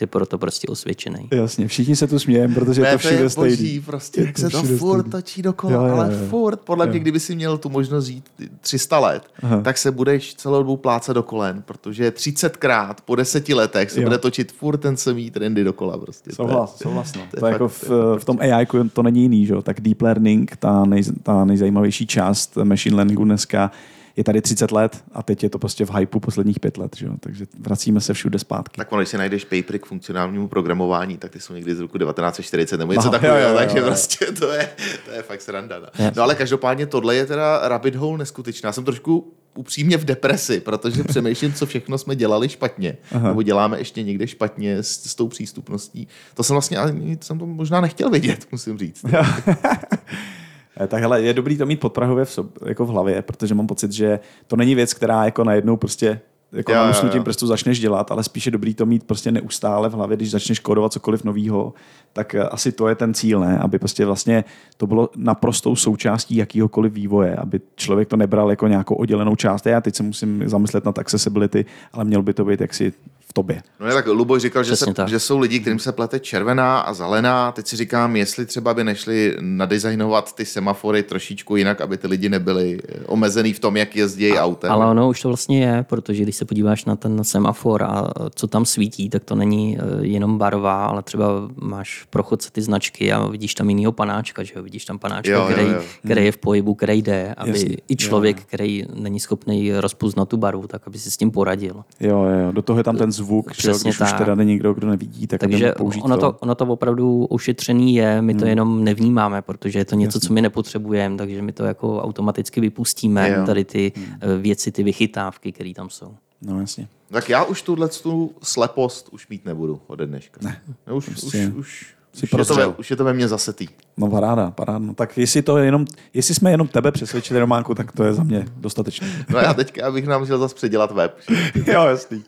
je 0.02 0.08
proto 0.08 0.38
prostě 0.38 0.68
osvědčený. 0.68 1.28
Jasně, 1.32 1.68
všichni 1.68 1.96
se 1.96 2.08
tu 2.08 2.20
smějeme, 2.20 2.54
protože 2.56 2.82
je 2.82 2.86
to 2.86 2.92
Ne, 2.92 2.98
všude 2.98 3.16
je 3.16 3.30
stejný. 3.30 3.50
boží, 3.58 3.80
prostě, 3.82 4.22
Je 4.22 4.28
jak 4.28 4.38
se 4.38 4.50
to 4.50 4.64
furt 4.64 5.00
stejný. 5.00 5.12
točí 5.12 5.42
dokola, 5.42 5.74
Jo, 5.74 5.84
jo, 5.86 5.94
ale 5.96 6.14
jo. 6.14 6.28
furt, 6.30 6.60
podle 6.60 6.86
Jo. 6.86 6.90
mě, 6.92 7.00
kdyby 7.00 7.20
si 7.20 7.36
měl 7.36 7.58
tu 7.58 7.70
možnost 7.70 8.06
žít 8.06 8.24
300 8.62 9.00
let, 9.00 9.24
Aha. 9.44 9.62
tak 9.62 9.78
se 9.78 9.92
budeš 9.92 10.34
celou 10.36 10.58
dobu 10.60 10.78
plácat 10.78 11.16
do 11.16 11.24
kolen, 11.24 11.62
protože 11.66 12.10
30krát 12.12 12.94
po 13.06 13.16
deseti 13.16 13.54
letech 13.54 13.92
se 13.92 14.00
Jo. 14.02 14.06
bude 14.06 14.18
točit 14.18 14.52
furt 14.52 14.78
ten 14.78 14.98
samý 14.98 15.32
trendy 15.32 15.64
dokola. 15.64 15.98
Prostě. 15.98 16.32
To 16.36 16.44
je- 16.44 16.48
Souhlas, 16.50 16.78
souhlas. 16.78 17.14
No. 17.16 17.22
to 17.32 17.40
To, 17.40 17.46
je 17.46 17.52
jako 17.54 17.68
v, 17.68 17.80
to 17.88 18.18
v 18.20 18.26
tom 18.26 18.38
AI 18.42 18.66
to 18.94 19.04
není 19.04 19.22
jiný, 19.22 19.46
že? 19.46 19.54
jo? 19.54 19.62
tak 19.62 19.82
deep 19.82 20.02
learning, 20.02 20.56
ta, 20.60 20.86
nej, 20.86 21.04
ta 21.24 21.46
nejzajímavější 21.46 22.08
část 22.08 22.56
machine 22.64 22.96
learningu 22.96 23.24
dneska, 23.26 23.72
je 24.16 24.24
tady 24.24 24.42
30 24.42 24.72
let 24.72 25.04
a 25.12 25.24
teď 25.24 25.44
je 25.44 25.50
to 25.50 25.60
prostě 25.60 25.86
v 25.86 25.96
hypeu 25.96 26.20
posledních 26.20 26.60
pět 26.60 26.78
let, 26.78 26.96
že? 26.98 27.06
jo? 27.06 27.14
takže 27.20 27.46
vracíme 27.60 28.02
se 28.02 28.14
všude 28.14 28.40
zpátky. 28.40 28.78
Tak 28.78 28.92
ono, 28.92 29.02
když 29.02 29.10
si 29.10 29.18
najdeš 29.18 29.44
papery 29.44 29.80
k 29.80 29.86
funkcionálnímu 29.86 30.48
programování, 30.48 31.18
tak 31.18 31.32
ty 31.32 31.40
jsou 31.40 31.54
někdy 31.54 31.76
z 31.76 31.80
roku 31.80 31.98
1940 31.98 32.78
nebo 32.78 32.94
něco 32.94 33.08
Aha, 33.08 33.12
takového, 33.12 33.40
jo, 33.40 33.44
jo, 33.44 33.52
jo, 33.54 33.58
takže 33.58 33.78
jo. 33.80 33.86
prostě 33.86 34.26
to 34.26 34.52
je, 34.52 34.70
to 35.06 35.12
je 35.12 35.22
fakt 35.22 35.42
sranda. 35.42 35.80
No. 35.80 36.12
no 36.16 36.24
ale 36.24 36.36
každopádně 36.36 36.86
tohle 36.86 37.16
je 37.16 37.26
teda 37.26 37.68
rabbit 37.68 37.96
hole 37.96 38.18
neskutečná. 38.18 38.68
Já 38.68 38.74
jsem 38.74 38.86
trošku 38.86 39.34
upřímně 39.56 39.98
v 39.98 40.06
depresi, 40.06 40.60
protože 40.60 41.04
přemýšlím, 41.04 41.54
co 41.54 41.66
všechno 41.66 41.98
jsme 41.98 42.16
dělali 42.16 42.50
špatně, 42.50 42.98
Aha. 43.12 43.28
nebo 43.28 43.42
děláme 43.42 43.78
ještě 43.78 44.04
někde 44.04 44.28
špatně 44.28 44.78
s, 44.78 45.04
s 45.04 45.16
tou 45.16 45.28
přístupností. 45.28 46.08
To 46.34 46.44
jsem 46.44 46.54
vlastně 46.54 46.78
ani 46.78 47.18
jsem 47.22 47.40
to 47.40 47.46
možná 47.46 47.82
nechtěl 47.82 48.10
vědět, 48.10 48.48
musím 48.52 48.78
říct. 48.78 49.06
Eh, 50.80 50.88
Tak 50.88 51.02
hele, 51.02 51.22
je 51.22 51.34
dobrý 51.34 51.58
to 51.58 51.66
mít 51.66 51.80
podprahově 51.80 52.26
v, 52.26 52.32
sob, 52.32 52.48
jako 52.66 52.86
v 52.86 52.90
hlavě, 52.90 53.22
protože 53.22 53.56
mám 53.56 53.68
pocit, 53.68 53.92
že 53.92 54.20
to 54.48 54.56
není 54.56 54.76
věc, 54.76 54.94
která 54.94 55.26
jako 55.26 55.44
najednou 55.44 55.78
prostě 55.78 56.20
jako 56.54 56.72
Jo, 56.72 56.78
na 56.78 57.12
jo. 57.14 57.24
prstu 57.24 57.48
začneš 57.48 57.80
dělat, 57.80 58.12
ale 58.12 58.24
spíš 58.24 58.46
je 58.46 58.52
dobrý 58.52 58.74
to 58.74 58.86
mít 58.86 59.04
prostě 59.04 59.32
neustále 59.32 59.90
v 59.90 59.94
hlavě, 59.94 60.18
když 60.18 60.32
začneš 60.32 60.60
kódovat 60.60 60.94
cokoliv 60.94 61.24
nového, 61.24 61.74
tak 62.14 62.36
eh, 62.36 62.44
asi 62.44 62.72
to 62.72 62.88
je 62.88 62.96
ten 62.96 63.14
cíl, 63.14 63.40
ne? 63.40 63.60
Aby 63.60 63.80
prostě 63.80 64.06
vlastně 64.06 64.44
to 64.78 64.88
bylo 64.88 65.10
naprostou 65.16 65.76
součástí 65.76 66.36
jakýhokoliv 66.36 66.94
vývoje, 66.94 67.36
aby 67.36 67.62
člověk 67.76 68.08
to 68.08 68.18
nebral 68.18 68.50
jako 68.50 68.68
nějakou 68.68 68.96
oddělenou 68.96 69.36
část. 69.36 69.66
Já 69.66 69.82
teď 69.82 69.96
se 69.96 70.04
musím 70.04 70.50
zamyslet 70.50 70.86
nad 70.86 71.00
accessibility, 71.00 71.66
ale 71.94 72.06
měl 72.06 72.22
by 72.24 72.34
to 72.34 72.46
být 72.46 72.62
jaksi 72.62 72.94
v 73.32 73.34
tobě. 73.34 73.62
No 73.80 73.88
je 73.88 73.94
tak, 73.94 74.08
Luboš 74.08 74.42
říkal, 74.42 74.64
že, 74.64 74.76
se, 74.76 74.94
tak. 74.94 75.08
že 75.10 75.20
jsou 75.20 75.40
lidi, 75.40 75.60
kterým 75.60 75.80
se 75.80 75.92
plete 75.92 76.20
červená 76.20 76.80
a 76.80 76.94
zelená. 76.94 77.52
Teď 77.52 77.68
si 77.68 77.76
říkám, 77.76 78.16
jestli 78.16 78.46
třeba 78.46 78.74
by 78.74 78.84
nešli 78.84 79.38
nadizajnovat 79.40 80.36
ty 80.36 80.46
semafory 80.46 81.04
trošičku 81.04 81.56
jinak, 81.56 81.82
aby 81.82 81.98
ty 81.98 82.08
lidi 82.08 82.30
nebyli 82.30 82.80
eh, 82.90 83.00
omezený 83.06 83.54
v 83.54 83.60
tom, 83.60 83.78
jak 83.78 83.96
jezdí 83.96 84.34
autem. 84.34 84.72
Ale 84.72 84.86
ono 84.86 85.10
už 85.10 85.22
to 85.22 85.28
vlastně 85.28 85.66
je, 85.66 85.86
protože 85.90 86.24
když 86.24 86.36
se 86.36 86.46
podíváš 86.46 86.86
na 86.86 86.96
ten 86.96 87.24
semafor 87.24 87.84
a 87.84 88.08
co 88.36 88.48
tam 88.48 88.66
svítí, 88.66 89.10
tak 89.10 89.24
to 89.24 89.36
není 89.36 89.78
eh, 89.80 90.06
jenom 90.06 90.38
barová, 90.38 90.86
ale 90.86 91.04
třeba 91.04 91.28
máš 91.56 92.06
prochodce 92.10 92.52
ty 92.52 92.62
značky 92.62 93.14
a 93.14 93.28
vidíš 93.28 93.56
tam 93.56 93.70
jinýho 93.70 93.92
panáčka, 93.92 94.44
že 94.44 94.54
jo? 94.56 94.64
Vidíš 94.64 94.86
tam 94.86 95.00
panáčka, 95.00 95.32
Jo, 95.32 95.40
jo, 95.40 95.48
který, 95.54 95.68
jo. 95.70 95.82
který 96.06 96.26
je 96.26 96.32
v 96.32 96.38
pohybu, 96.38 96.76
který 96.76 97.02
jde, 97.02 97.34
aby 97.38 97.52
Jasně. 97.52 97.78
i 97.90 97.96
člověk, 97.96 98.42
který 98.42 98.84
není 98.94 99.20
schopný 99.20 99.72
rozpoznat 99.74 100.30
tu 100.30 100.38
barvu, 100.38 100.68
tak 100.68 100.82
aby 100.88 101.00
si 101.00 101.12
s 101.12 101.18
tím 101.18 101.32
poradil. 101.32 101.84
Jo, 102.00 102.24
jo, 102.24 102.52
do 102.52 102.62
toho 102.62 102.80
je 102.80 102.84
tam 102.84 102.98
ten 102.98 103.12
zvuk, 103.22 103.56
že 103.56 103.68
jo, 103.70 103.74
Přesně 103.74 103.90
když 103.90 104.02
už 104.02 104.10
tak. 104.10 104.18
teda 104.18 104.36
není 104.36 104.52
nikdo, 104.52 104.74
kdo 104.74 104.88
nevidí, 104.88 105.28
tak 105.28 105.40
Takže 105.40 105.72
použít 105.72 106.02
ono 106.02 106.18
to, 106.18 106.38
ono 106.40 106.56
to 106.56 106.66
opravdu 106.66 107.26
ošetřený 107.26 107.96
je, 107.96 108.22
my 108.22 108.34
to 108.34 108.46
jenom 108.46 108.84
nevnímáme, 108.84 109.42
protože 109.42 109.80
je 109.80 109.86
to 109.86 109.96
něco, 109.96 110.20
co 110.20 110.34
my 110.34 110.42
nepotřebujeme, 110.42 111.18
takže 111.18 111.42
my 111.42 111.52
to 111.52 111.64
jako 111.64 112.02
automaticky 112.02 112.62
vypustíme, 112.62 113.30
Jo. 113.30 113.46
tady 113.46 113.66
ty 113.66 113.92
eh, 113.98 114.38
věci, 114.38 114.72
ty 114.72 114.84
vychytávky, 114.84 115.52
které 115.52 115.74
tam 115.74 115.90
jsou. 115.90 116.14
No 116.42 116.60
jasně. 116.60 116.88
Tak 117.12 117.30
já 117.30 117.44
už 117.44 117.62
tuhle 117.62 117.88
tu 117.88 118.32
slepost 118.44 119.10
už 119.12 119.28
mít 119.28 119.46
nebudu 119.46 119.80
ode 119.88 120.06
dneška. 120.06 120.40
Ne. 120.44 120.62
Už, 120.94 121.06
Prostě- 121.06 121.48
už, 121.48 121.56
už, 121.58 121.94
Si 122.14 122.28
Už 122.28 122.40
je, 122.40 122.46
to 122.46 122.56
ve, 122.56 122.68
už 122.68 122.90
je 122.92 122.96
to 122.96 123.04
ve 123.04 123.14
mně 123.14 123.28
zase 123.28 123.54
tý. 123.54 123.68
No 123.98 124.10
paráda, 124.10 124.52
paráda. 124.52 124.80
No, 124.80 124.94
tak 124.94 125.18
jestli, 125.18 125.42
to 125.42 125.58
je 125.58 125.66
jenom, 125.66 125.86
jestli 126.14 126.36
jsme 126.36 126.52
jenom 126.52 126.68
tebe 126.68 126.92
přesvědčili, 126.92 127.40
Románku, 127.40 127.76
tak 127.76 127.92
to 127.92 128.04
je 128.04 128.14
za 128.14 128.24
mě 128.24 128.46
dostatečné. 128.58 129.26
No 129.30 129.40
a 129.40 129.54
teďka, 129.54 129.88
abych 129.88 130.08
nám 130.08 130.24
chtěl 130.24 130.38
zase 130.38 130.56
předělat 130.56 130.92
web. 130.92 131.18
jo, 131.68 131.84
jasný. 131.86 132.24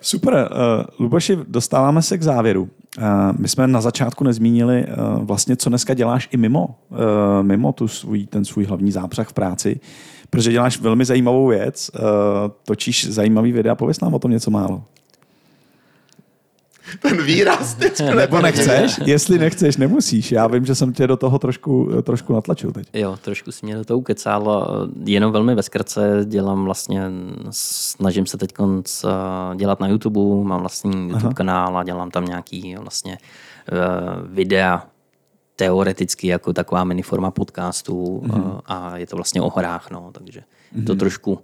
Super, 0.00 0.34
uh, 0.34 0.84
Luboši, 0.98 1.38
dostáváme 1.48 2.02
se 2.02 2.18
k 2.18 2.22
závěru. 2.22 2.62
Uh, 2.62 3.04
my 3.38 3.48
jsme 3.48 3.66
na 3.66 3.80
začátku 3.80 4.24
nezmínili 4.24 4.86
uh, 4.86 5.24
vlastně, 5.24 5.56
co 5.56 5.68
dneska 5.68 5.94
děláš 5.94 6.28
i 6.32 6.36
mimo, 6.36 6.78
uh, 6.90 6.98
mimo 7.42 7.72
tu 7.72 7.88
svůj, 7.88 8.26
ten 8.26 8.44
svůj 8.44 8.64
hlavní 8.64 8.92
zápřah 8.92 9.28
v 9.28 9.32
práci, 9.32 9.80
protože 10.30 10.52
děláš 10.52 10.80
velmi 10.80 11.04
zajímavou 11.04 11.46
věc, 11.46 11.90
uh, 11.94 12.00
točíš 12.64 13.10
zajímavý 13.10 13.52
videa, 13.52 13.74
pověs 13.74 14.00
nám 14.00 14.14
o 14.14 14.18
tom 14.18 14.30
něco 14.30 14.50
málo. 14.50 14.82
Ten 17.00 17.22
výraz 17.22 17.74
teď. 17.74 18.00
Nebo 18.16 18.40
nechceš? 18.40 19.00
Jestli 19.04 19.38
nechceš, 19.38 19.76
nemusíš. 19.76 20.32
Já 20.32 20.46
vím, 20.46 20.66
že 20.66 20.74
jsem 20.74 20.92
tě 20.92 21.06
do 21.06 21.16
toho 21.16 21.38
trošku, 21.38 21.90
trošku 22.02 22.32
natlačil 22.32 22.72
teď. 22.72 22.88
Jo, 22.92 23.16
trošku 23.22 23.52
si 23.52 23.66
mě 23.66 23.76
do 23.76 23.84
toho 23.84 23.98
ukecal. 23.98 24.68
Jenom 25.04 25.32
velmi 25.32 25.54
ve 25.54 25.62
zkratce 25.62 26.20
dělám 26.24 26.64
vlastně, 26.64 27.02
snažím 27.50 28.26
se 28.26 28.38
teď 28.38 28.54
dělat 29.54 29.80
na 29.80 29.88
YouTube, 29.88 30.44
mám 30.44 30.60
vlastní 30.60 31.02
YouTube 31.02 31.24
Aha. 31.24 31.34
kanál 31.34 31.78
a 31.78 31.84
dělám 31.84 32.10
tam 32.10 32.24
nějaký 32.24 32.76
vlastně 32.78 33.18
uh, 33.72 34.34
videa 34.34 34.86
teoreticky 35.56 36.26
jako 36.26 36.52
taková 36.52 36.84
miniforma 36.84 37.30
podcastu 37.30 38.22
mm-hmm. 38.24 38.60
a 38.66 38.96
je 38.98 39.06
to 39.06 39.16
vlastně 39.16 39.42
o 39.42 39.50
horách, 39.50 39.90
no, 39.90 40.10
takže 40.12 40.40
mm-hmm. 40.76 40.86
to 40.86 40.94
trošku 40.94 41.38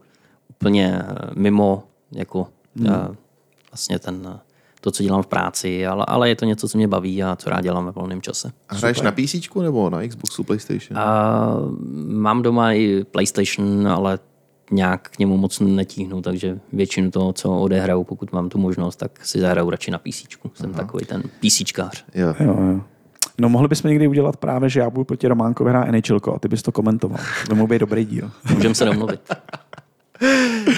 úplně 0.50 1.02
mimo 1.34 1.82
jako 2.12 2.46
mm. 2.74 3.16
vlastně 3.70 3.98
ten 3.98 4.40
to, 4.80 4.90
co 4.90 5.02
dělám 5.02 5.22
v 5.22 5.26
práci, 5.26 5.86
ale, 5.86 6.04
ale 6.08 6.28
je 6.28 6.36
to 6.36 6.44
něco, 6.44 6.68
co 6.68 6.78
mě 6.78 6.88
baví 6.88 7.22
a 7.22 7.36
co 7.36 7.50
rád 7.50 7.60
dělám 7.60 7.86
ve 7.86 7.90
volném 7.90 8.22
čase. 8.22 8.52
A 8.68 8.74
hraješ 8.74 8.96
Super. 8.96 9.12
na 9.18 9.24
PC 9.26 9.34
nebo 9.62 9.90
na 9.90 10.08
Xboxu, 10.08 10.44
PlayStation? 10.44 10.98
A, 10.98 11.56
mám 12.06 12.42
doma 12.42 12.72
i 12.72 13.04
PlayStation, 13.04 13.88
ale 13.88 14.18
nějak 14.70 15.08
k 15.08 15.18
němu 15.18 15.36
moc 15.36 15.60
netíhnu, 15.60 16.22
takže 16.22 16.58
většinu 16.72 17.10
toho, 17.10 17.32
co 17.32 17.58
odehraju, 17.58 18.04
pokud 18.04 18.32
mám 18.32 18.48
tu 18.48 18.58
možnost, 18.58 18.96
tak 18.96 19.26
si 19.26 19.40
zahraju 19.40 19.70
radši 19.70 19.90
na 19.90 19.98
PC. 19.98 20.24
Jsem 20.54 20.70
Aha. 20.70 20.80
takový 20.80 21.04
ten 21.06 21.22
PCčkář. 21.40 22.04
Jo. 22.14 22.34
Jo, 22.40 22.56
jo. 22.60 22.80
No 23.38 23.48
mohli 23.48 23.68
bychom 23.68 23.88
někdy 23.88 24.08
udělat 24.08 24.36
právě, 24.36 24.68
že 24.68 24.80
já 24.80 24.90
budu 24.90 25.04
proti 25.04 25.28
Románkovi 25.28 25.70
hrát 25.70 25.88
NHL 25.90 26.34
a 26.34 26.38
ty 26.38 26.48
bys 26.48 26.62
to 26.62 26.72
komentoval. 26.72 27.18
To 27.48 27.54
mohl 27.54 27.68
být 27.68 27.78
dobrý 27.78 28.04
díl. 28.04 28.30
Můžeme 28.54 28.74
se 28.74 28.84
domluvit. 28.84 29.20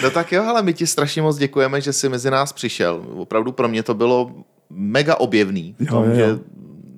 No 0.02 0.10
tak 0.10 0.32
jo, 0.32 0.44
ale 0.44 0.62
my 0.62 0.74
ti 0.74 0.86
strašně 0.86 1.22
moc 1.22 1.36
děkujeme, 1.36 1.80
že 1.80 1.92
jsi 1.92 2.08
mezi 2.08 2.30
nás 2.30 2.52
přišel. 2.52 3.04
Opravdu 3.14 3.52
pro 3.52 3.68
mě 3.68 3.82
to 3.82 3.94
bylo 3.94 4.32
mega 4.70 5.16
objevný. 5.16 5.74
V 5.78 5.86
tom, 5.86 6.04
jo, 6.04 6.10
jo. 6.10 6.16
že 6.16 6.38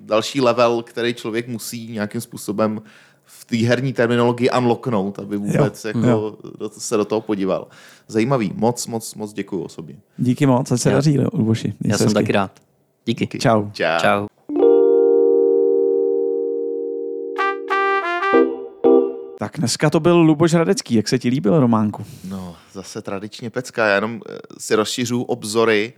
další 0.05 0.41
level, 0.41 0.83
který 0.83 1.13
člověk 1.13 1.47
musí 1.47 1.91
nějakým 1.91 2.21
způsobem 2.21 2.81
v 3.25 3.45
té 3.45 3.57
herní 3.57 3.93
terminologii 3.93 4.49
unlocknout, 4.57 5.19
aby 5.19 5.37
vůbec 5.37 5.85
jo, 5.85 5.91
jako 5.95 6.07
jo. 6.07 6.37
se 6.69 6.97
do 6.97 7.05
toho 7.05 7.21
podíval. 7.21 7.67
Zajímavý. 8.07 8.51
Moc, 8.55 8.87
moc, 8.87 9.15
moc 9.15 9.33
děkuji 9.33 9.61
osobně. 9.63 9.95
Díky 10.17 10.45
moc, 10.45 10.71
ať 10.71 10.79
se 10.81 10.89
daří, 10.89 11.19
Luboši. 11.33 11.73
Já 11.85 11.97
jsem 11.97 12.13
taky 12.13 12.31
rád. 12.31 12.51
Díky. 13.05 13.23
Díky. 13.23 13.39
Čau. 13.39 13.69
Čau. 13.71 13.99
Čau. 14.01 14.27
Tak 19.45 19.57
dneska 19.57 19.89
to 19.89 19.99
byl 19.99 20.17
Luboš 20.17 20.53
Radecký. 20.53 20.95
Jak 20.95 21.07
se 21.07 21.19
ti 21.19 21.29
líbil, 21.29 21.59
Románku? 21.59 22.05
No, 22.23 22.55
zase 22.73 23.01
tradičně 23.01 23.49
pecka. 23.49 23.87
Já 23.87 23.95
jenom 23.95 24.21
eh, 24.29 24.37
si 24.57 24.75
rozšiřu 24.75 25.21
obzory, 25.21 25.93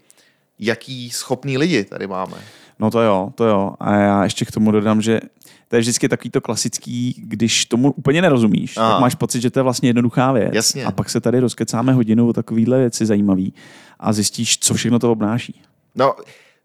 jaký 0.60 1.10
schopný 1.10 1.58
lidi 1.58 1.84
tady 1.84 2.08
máme. 2.08 2.38
No 2.80 2.92
to 2.92 3.02
jo, 3.02 3.32
to 3.36 3.46
jo. 3.46 3.74
A 3.80 3.96
já 3.96 4.24
ještě 4.24 4.46
k 4.46 4.52
tomu 4.52 4.72
dodám, 4.72 5.02
že 5.02 5.20
to 5.68 5.76
je 5.76 5.80
vždycky 5.80 6.10
takový 6.10 6.30
to 6.30 6.42
klasický, 6.42 7.16
když 7.18 7.66
tomu 7.66 7.92
úplně 7.92 8.22
nerozumíš, 8.22 8.78
Aha. 8.78 8.92
tak 8.92 9.02
máš 9.02 9.16
pocit, 9.16 9.42
že 9.42 9.50
to 9.50 9.60
je 9.60 9.64
vlastně 9.64 9.90
jednoduchá 9.90 10.32
věc. 10.32 10.52
Jasně. 10.54 10.86
A 10.86 10.92
pak 10.92 11.10
se 11.10 11.22
tady 11.22 11.40
rozkecáme 11.40 11.94
hodinu 11.94 12.30
o 12.30 12.34
takovýhle 12.34 12.80
věci 12.80 13.06
zajímavý 13.06 13.54
a 14.00 14.14
zjistíš, 14.14 14.60
co 14.60 14.74
všechno 14.74 15.00
to 15.00 15.12
obnáší. 15.12 15.62
No, 15.96 16.16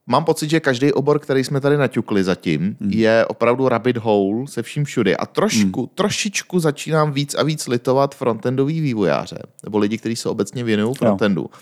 mám 0.07 0.25
pocit, 0.25 0.51
že 0.51 0.61
každý 0.61 0.93
obor, 0.93 1.19
který 1.19 1.45
jsme 1.45 1.61
tady 1.61 1.77
naťukli 1.77 2.25
zatím, 2.25 2.77
hmm. 2.81 2.91
je 2.91 3.27
opravdu 3.27 3.69
rabbit 3.69 3.97
hole 3.97 4.47
se 4.47 4.63
vším 4.63 4.85
všudy. 4.85 5.17
A 5.17 5.27
trošku, 5.27 5.81
hmm. 5.81 5.91
trošičku 5.95 6.61
začínám 6.61 7.13
víc 7.13 7.35
a 7.35 7.43
víc 7.43 7.67
litovat 7.69 8.15
frontendový 8.15 8.81
vývojáře, 8.81 9.39
nebo 9.63 9.79
lidi, 9.79 9.99
kteří 9.99 10.17
se 10.17 10.29
obecně 10.29 10.65
věnují 10.65 10.95
frontendu. 10.95 11.41
Jo. 11.41 11.59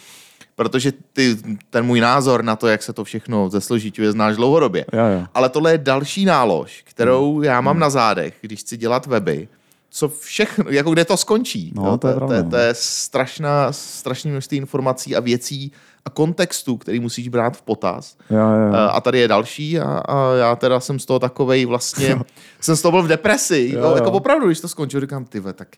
Protože 0.56 0.92
ty, 1.12 1.36
ten 1.70 1.86
můj 1.86 2.00
názor 2.00 2.44
na 2.44 2.56
to, 2.56 2.66
jak 2.68 2.82
se 2.82 2.92
to 2.92 3.04
všechno 3.04 3.50
zesložituje, 3.50 4.12
znáš 4.12 4.36
dlouhodobě. 4.36 4.84
Jo, 4.92 5.04
jo. 5.04 5.26
Ale 5.34 5.48
tohle 5.48 5.72
je 5.72 5.78
další 5.78 6.24
nálož, 6.24 6.82
kterou 6.84 7.34
hmm. 7.34 7.44
já 7.44 7.60
mám 7.60 7.74
hmm. 7.74 7.80
na 7.80 7.90
zádech, 7.90 8.34
když 8.40 8.60
chci 8.60 8.76
dělat 8.76 9.06
weby 9.06 9.48
co 9.90 10.08
všechno, 10.08 10.64
jako 10.68 10.90
kde 10.90 11.04
to 11.04 11.16
skončí. 11.16 11.72
No, 11.76 11.98
to, 11.98 12.08
je 12.08 12.14
to, 12.14 12.20
to, 12.20 12.50
to 12.50 12.56
je 12.56 12.74
strašná, 12.74 13.72
strašné 13.72 14.30
množství 14.30 14.58
informací 14.58 15.16
a 15.16 15.20
věcí 15.20 15.72
a 16.04 16.10
kontextu, 16.10 16.76
který 16.76 17.00
musíš 17.00 17.28
brát 17.28 17.56
v 17.56 17.62
potaz. 17.62 18.16
Jo, 18.30 18.38
jo. 18.38 18.74
A 18.92 19.00
tady 19.00 19.18
je 19.18 19.28
další 19.28 19.80
a, 19.80 19.98
a 20.08 20.34
já 20.34 20.56
teda 20.56 20.80
jsem 20.80 20.98
z 20.98 21.06
toho 21.06 21.18
takovej 21.18 21.64
vlastně, 21.64 22.16
jsem 22.60 22.76
z 22.76 22.82
toho 22.82 22.92
byl 22.92 23.02
v 23.02 23.08
depresi. 23.08 23.70
Jo, 23.74 23.80
jo. 23.80 23.94
Jako 23.94 24.10
opravdu, 24.10 24.46
když 24.46 24.60
to 24.60 24.68
skončilo, 24.68 25.00
říkám, 25.00 25.24
ty 25.24 25.40
tak 25.52 25.68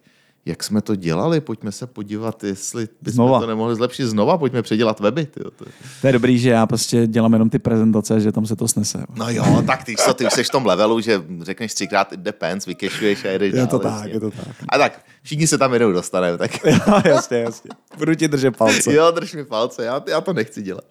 jak 0.47 0.64
jsme 0.64 0.80
to 0.82 0.97
dělali, 0.97 1.40
pojďme 1.40 1.72
se 1.72 1.86
podívat, 1.86 2.45
jestli 2.45 2.88
bychom 3.03 3.14
znova. 3.14 3.40
to 3.40 3.47
nemohli 3.47 3.74
zlepšit 3.74 4.07
znova, 4.07 4.38
pojďme 4.38 4.62
předělat 4.62 5.01
weby. 5.01 5.26
Tyjo. 5.26 5.51
To 6.01 6.07
je 6.07 6.12
dobrý, 6.12 6.38
že 6.38 6.51
já 6.51 6.66
prostě 6.66 7.07
dělám 7.07 7.32
jenom 7.32 7.51
ty 7.51 7.59
prezentace, 7.59 8.20
že 8.20 8.32
tam 8.32 8.47
se 8.47 8.57
to 8.57 8.68
snese. 8.68 9.05
No 9.14 9.30
jo, 9.30 9.62
tak 9.66 9.84
ty, 9.84 9.95
ty 10.14 10.26
už 10.26 10.32
jsi 10.32 10.45
v 10.45 10.51
tom 10.51 10.66
levelu, 10.66 11.01
že 11.01 11.22
řekneš 11.43 11.74
třikrát 11.74 12.12
it 12.12 12.20
depends, 12.20 12.66
vykešuješ 12.66 13.24
a 13.24 13.28
jedeš 13.28 13.55
Je 13.55 13.66
to 13.66 13.78
dál, 13.78 13.93
tak, 13.93 14.01
jasně. 14.01 14.12
je 14.12 14.20
to 14.20 14.30
tak. 14.30 14.57
A 14.68 14.78
tak, 14.78 15.05
všichni 15.22 15.47
se 15.47 15.59
tam 15.59 15.72
jednou 15.72 15.93
dostaneme. 15.93 16.38
Tak... 16.38 16.51
Jo, 16.66 17.01
jasně, 17.05 17.38
jasně. 17.38 17.70
Budu 17.99 18.14
ti 18.14 18.28
držet 18.28 18.57
palce. 18.57 18.95
Jo, 18.95 19.11
drž 19.11 19.34
mi 19.34 19.45
palce, 19.45 19.84
já, 19.84 20.03
já 20.09 20.20
to 20.20 20.32
nechci 20.32 20.62
dělat. 20.62 20.84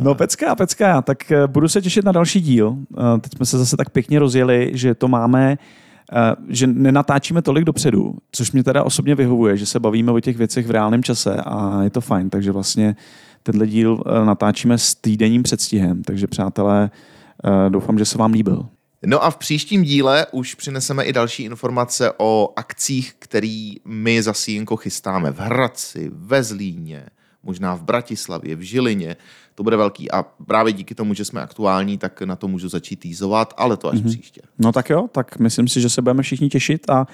No 0.00 0.14
pecka, 0.14 0.54
pecka, 0.54 1.02
tak 1.02 1.32
eh, 1.32 1.46
budu 1.46 1.68
se 1.68 1.82
těšit 1.82 2.04
na 2.04 2.12
další 2.12 2.40
díl. 2.40 2.76
Eh, 2.98 3.20
teď 3.20 3.36
jsme 3.36 3.46
se 3.46 3.58
zase 3.58 3.76
tak 3.76 3.90
pěkně 3.90 4.18
rozjeli, 4.18 4.70
že 4.74 4.94
to 4.94 5.08
máme 5.08 5.58
že 6.48 6.66
nenatáčíme 6.66 7.42
tolik 7.42 7.64
dopředu, 7.64 8.14
což 8.32 8.52
mě 8.52 8.64
teda 8.64 8.82
osobně 8.82 9.14
vyhovuje, 9.14 9.56
že 9.56 9.66
se 9.66 9.80
bavíme 9.80 10.12
o 10.12 10.20
těch 10.20 10.36
věcech 10.36 10.66
v 10.66 10.70
reálném 10.70 11.02
čase 11.02 11.36
a 11.36 11.82
je 11.82 11.90
to 11.90 12.00
fajn, 12.00 12.30
takže 12.30 12.52
vlastně 12.52 12.96
tenhle 13.42 13.66
díl 13.66 14.02
natáčíme 14.24 14.78
s 14.78 14.94
týdenním 14.94 15.42
předstihem, 15.42 16.02
takže 16.02 16.26
přátelé, 16.26 16.90
doufám, 17.68 17.98
že 17.98 18.04
se 18.04 18.18
vám 18.18 18.32
líbil. 18.32 18.66
No 19.06 19.24
a 19.24 19.30
v 19.30 19.36
příštím 19.36 19.82
díle 19.82 20.26
už 20.32 20.54
přineseme 20.54 21.04
i 21.04 21.12
další 21.12 21.42
informace 21.42 22.12
o 22.18 22.52
akcích, 22.56 23.14
který 23.18 23.74
my 23.84 24.22
za 24.22 24.32
Sínko 24.32 24.76
chystáme 24.76 25.30
v 25.30 25.38
Hradci, 25.38 26.10
ve 26.14 26.42
Zlíně, 26.42 27.06
možná 27.42 27.74
v 27.74 27.82
Bratislavě, 27.82 28.56
v 28.56 28.60
Žilině. 28.60 29.16
To 29.54 29.62
bude 29.62 29.76
velký 29.76 30.10
a 30.10 30.22
právě 30.22 30.72
díky 30.72 30.94
tomu, 30.94 31.14
že 31.14 31.24
jsme 31.24 31.42
aktuální, 31.42 31.98
tak 31.98 32.22
na 32.22 32.36
to 32.36 32.48
můžu 32.48 32.68
začít 32.68 32.96
týzovat, 32.96 33.54
ale 33.56 33.76
to 33.76 33.88
až 33.88 33.98
mm-hmm. 33.98 34.08
příště. 34.08 34.40
No 34.58 34.72
tak 34.72 34.90
jo, 34.90 35.08
tak 35.12 35.38
myslím 35.38 35.68
si, 35.68 35.80
že 35.80 35.90
se 35.90 36.02
budeme 36.02 36.22
všichni 36.22 36.48
těšit 36.48 36.90
a 36.90 37.06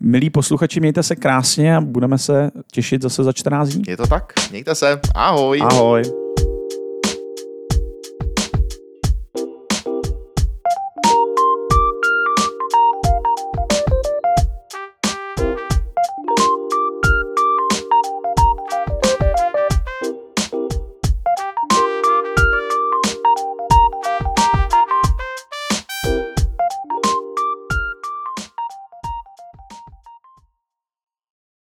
milí 0.00 0.30
posluchači, 0.30 0.80
mějte 0.80 1.02
se 1.02 1.16
krásně 1.16 1.76
a 1.76 1.80
budeme 1.80 2.18
se 2.18 2.50
těšit 2.72 3.02
zase 3.02 3.24
za 3.24 3.32
14 3.32 3.68
dní. 3.68 3.82
Je 3.88 3.96
to 3.96 4.06
tak? 4.06 4.32
Mějte 4.50 4.74
se. 4.74 5.00
Ahoj. 5.14 5.60
Ahoj. 5.62 6.23